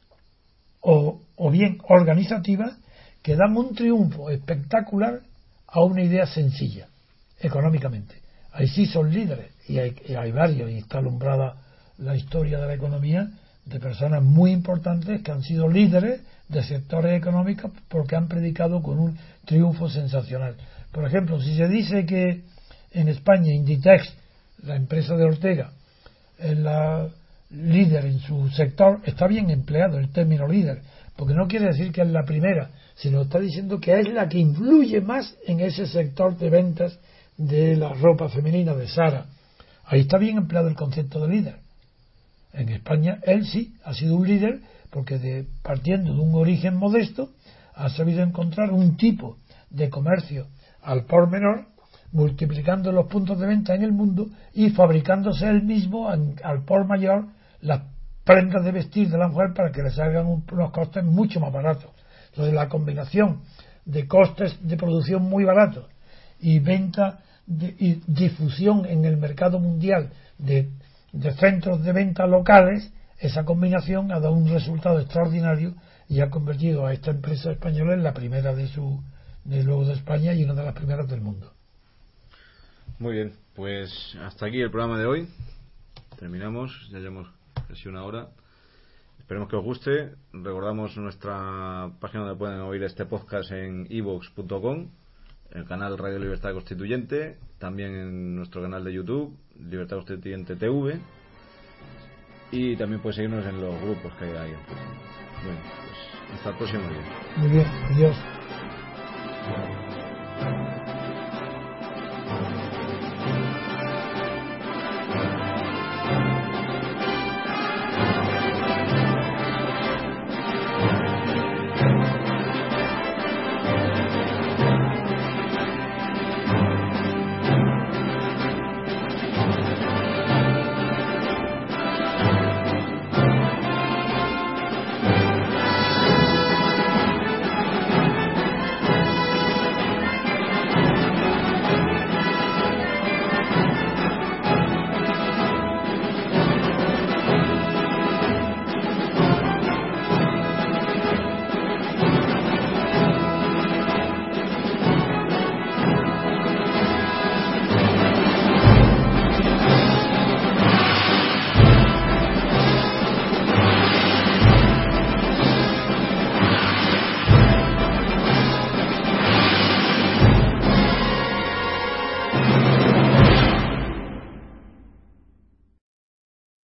o, 0.82 1.22
o, 1.36 1.52
bien 1.52 1.80
organizativas 1.88 2.78
que 3.22 3.36
dan 3.36 3.56
un 3.58 3.76
triunfo 3.76 4.30
espectacular 4.30 5.22
a 5.72 5.82
una 5.82 6.02
idea 6.04 6.26
sencilla, 6.26 6.88
económicamente. 7.40 8.16
Ahí 8.52 8.68
sí 8.68 8.86
son 8.86 9.14
líderes, 9.14 9.52
y 9.68 9.80
hay, 9.80 9.96
hay 10.18 10.32
varios, 10.32 10.70
y 10.72 10.78
está 10.78 10.98
alumbrada 10.98 11.56
la 11.98 12.16
historia 12.16 12.60
de 12.60 12.68
la 12.68 12.74
economía 12.74 13.30
de 13.66 13.80
personas 13.80 14.24
muy 14.24 14.52
importantes 14.52 15.22
que 15.22 15.32
han 15.32 15.44
sido 15.44 15.68
líderes 15.68 16.22
de 16.48 16.64
sectores 16.64 17.16
económicos 17.16 17.72
porque 17.88 18.16
han 18.16 18.28
predicado 18.28 18.82
con 18.82 19.00
un 19.00 19.18
triunfo 19.46 19.90
sensacional. 19.90 20.56
Por 20.92 21.06
ejemplo, 21.06 21.40
si 21.40 21.56
se 21.56 21.68
dice 21.68 22.06
que 22.06 22.42
en 22.92 23.08
España 23.08 23.54
Inditex, 23.54 24.12
la 24.64 24.76
empresa 24.76 25.16
de 25.16 25.26
Ortega, 25.26 25.72
es 26.40 26.58
la 26.58 27.08
líder 27.52 28.06
en 28.06 28.20
su 28.20 28.50
sector, 28.50 29.00
está 29.06 29.28
bien 29.28 29.50
empleado 29.50 30.00
el 30.00 30.10
término 30.10 30.48
líder, 30.48 30.82
porque 31.20 31.34
no 31.34 31.50
quiere 31.50 31.66
decir 31.66 31.92
que 31.92 32.02
es 32.02 32.08
la 32.08 32.24
primera, 32.24 32.70
sino 32.96 33.24
está 33.24 33.40
diciendo 33.40 33.82
que 33.82 34.00
es 34.00 34.08
la 34.08 34.30
que 34.30 34.38
influye 34.38 35.02
más 35.02 35.36
en 35.46 35.60
ese 35.60 35.86
sector 35.86 36.38
de 36.38 36.50
ventas 36.50 36.98
de 37.36 37.76
la 37.76 37.90
ropa 37.90 38.30
femenina 38.30 38.74
de 38.74 38.88
Sara. 38.88 39.26
Ahí 39.84 40.00
está 40.00 40.18
bien 40.18 40.38
empleado 40.38 40.70
el 40.70 40.76
concepto 40.76 41.20
de 41.20 41.28
líder. 41.28 41.56
En 42.54 42.70
España 42.70 43.20
él 43.24 43.46
sí 43.46 43.74
ha 43.84 43.94
sido 43.94 44.16
un 44.16 44.26
líder 44.26 44.62
porque 44.92 45.46
partiendo 45.62 46.14
de 46.14 46.22
un 46.22 46.34
origen 46.36 46.78
modesto 46.78 47.32
ha 47.76 47.90
sabido 47.90 48.24
encontrar 48.24 48.72
un 48.72 48.96
tipo 48.96 49.36
de 49.70 49.90
comercio 49.90 50.48
al 50.82 51.04
por 51.04 51.30
menor 51.30 51.66
multiplicando 52.14 52.94
los 52.94 53.08
puntos 53.08 53.38
de 53.38 53.46
venta 53.46 53.76
en 53.76 53.84
el 53.84 53.92
mundo 53.92 54.30
y 54.54 54.70
fabricándose 54.70 55.50
él 55.50 55.64
mismo 55.64 56.08
al 56.08 56.64
por 56.64 56.88
mayor 56.88 57.26
las 57.60 57.82
prendas 58.30 58.64
de 58.64 58.72
vestir 58.72 59.10
de 59.10 59.18
la 59.18 59.28
mujer 59.28 59.56
para 59.56 59.72
que 59.72 59.82
le 59.82 59.90
salgan 59.90 60.28
unos 60.28 60.72
costes 60.72 61.04
mucho 61.04 61.40
más 61.40 61.52
baratos. 61.52 61.90
Entonces 62.30 62.54
la 62.54 62.70
combinación 62.70 63.42
de 63.86 64.08
costes 64.08 64.56
de 64.62 64.78
producción 64.78 65.24
muy 65.24 65.46
baratos 65.46 65.88
y 66.40 66.60
venta 66.60 67.24
y 67.48 67.96
difusión 68.06 68.86
en 68.86 69.04
el 69.04 69.18
mercado 69.18 69.58
mundial 69.58 70.12
de, 70.38 70.70
de 71.12 71.34
centros 71.34 71.84
de 71.84 71.92
venta 71.92 72.28
locales, 72.28 72.94
esa 73.18 73.46
combinación 73.46 74.12
ha 74.12 74.20
dado 74.20 74.34
un 74.34 74.48
resultado 74.48 75.00
extraordinario 75.00 75.74
y 76.08 76.22
ha 76.22 76.30
convertido 76.30 76.86
a 76.86 76.94
esta 76.94 77.10
empresa 77.10 77.50
española 77.50 77.96
en 77.96 78.04
la 78.04 78.14
primera 78.14 78.54
de 78.54 78.68
su 78.68 79.02
de 79.44 79.64
luego 79.64 79.86
de 79.86 79.94
España 79.94 80.34
y 80.34 80.44
una 80.44 80.54
de 80.54 80.66
las 80.66 80.76
primeras 80.76 81.08
del 81.08 81.22
mundo. 81.22 81.52
Muy 83.00 83.16
bien, 83.16 83.34
pues 83.56 83.92
hasta 84.22 84.46
aquí 84.46 84.62
el 84.62 84.70
programa 84.70 85.00
de 85.00 85.08
hoy. 85.08 85.28
Terminamos, 86.20 86.90
ya 86.92 87.00
llevamos 87.00 87.39
casi 87.70 87.88
una 87.88 88.04
hora. 88.04 88.30
Esperemos 89.20 89.48
que 89.48 89.56
os 89.56 89.64
guste. 89.64 90.16
Recordamos 90.34 90.98
nuestra 90.98 91.92
página 92.00 92.24
donde 92.24 92.38
pueden 92.38 92.60
oír 92.62 92.82
este 92.84 93.06
podcast 93.06 93.52
en 93.52 93.86
evox.com, 93.90 94.88
el 95.52 95.66
canal 95.66 95.98
Radio 95.98 96.18
Libertad 96.18 96.54
Constituyente, 96.54 97.38
también 97.60 97.94
en 97.94 98.36
nuestro 98.36 98.62
canal 98.64 98.84
de 98.84 98.94
YouTube, 98.94 99.38
Libertad 99.70 99.98
Constituyente 99.98 100.56
TV, 100.56 101.00
y 102.52 102.76
también 102.76 103.02
pueden 103.02 103.16
seguirnos 103.16 103.46
en 103.46 103.62
los 103.62 103.80
grupos 103.82 104.12
que 104.16 104.26
hay 104.26 104.52
Bueno, 105.44 105.60
pues 106.26 106.34
hasta 106.34 106.50
el 106.50 106.56
próximo 106.58 106.90
día. 106.90 107.38
Muy 107.38 107.50
bien, 107.50 107.68
adiós. 107.68 108.18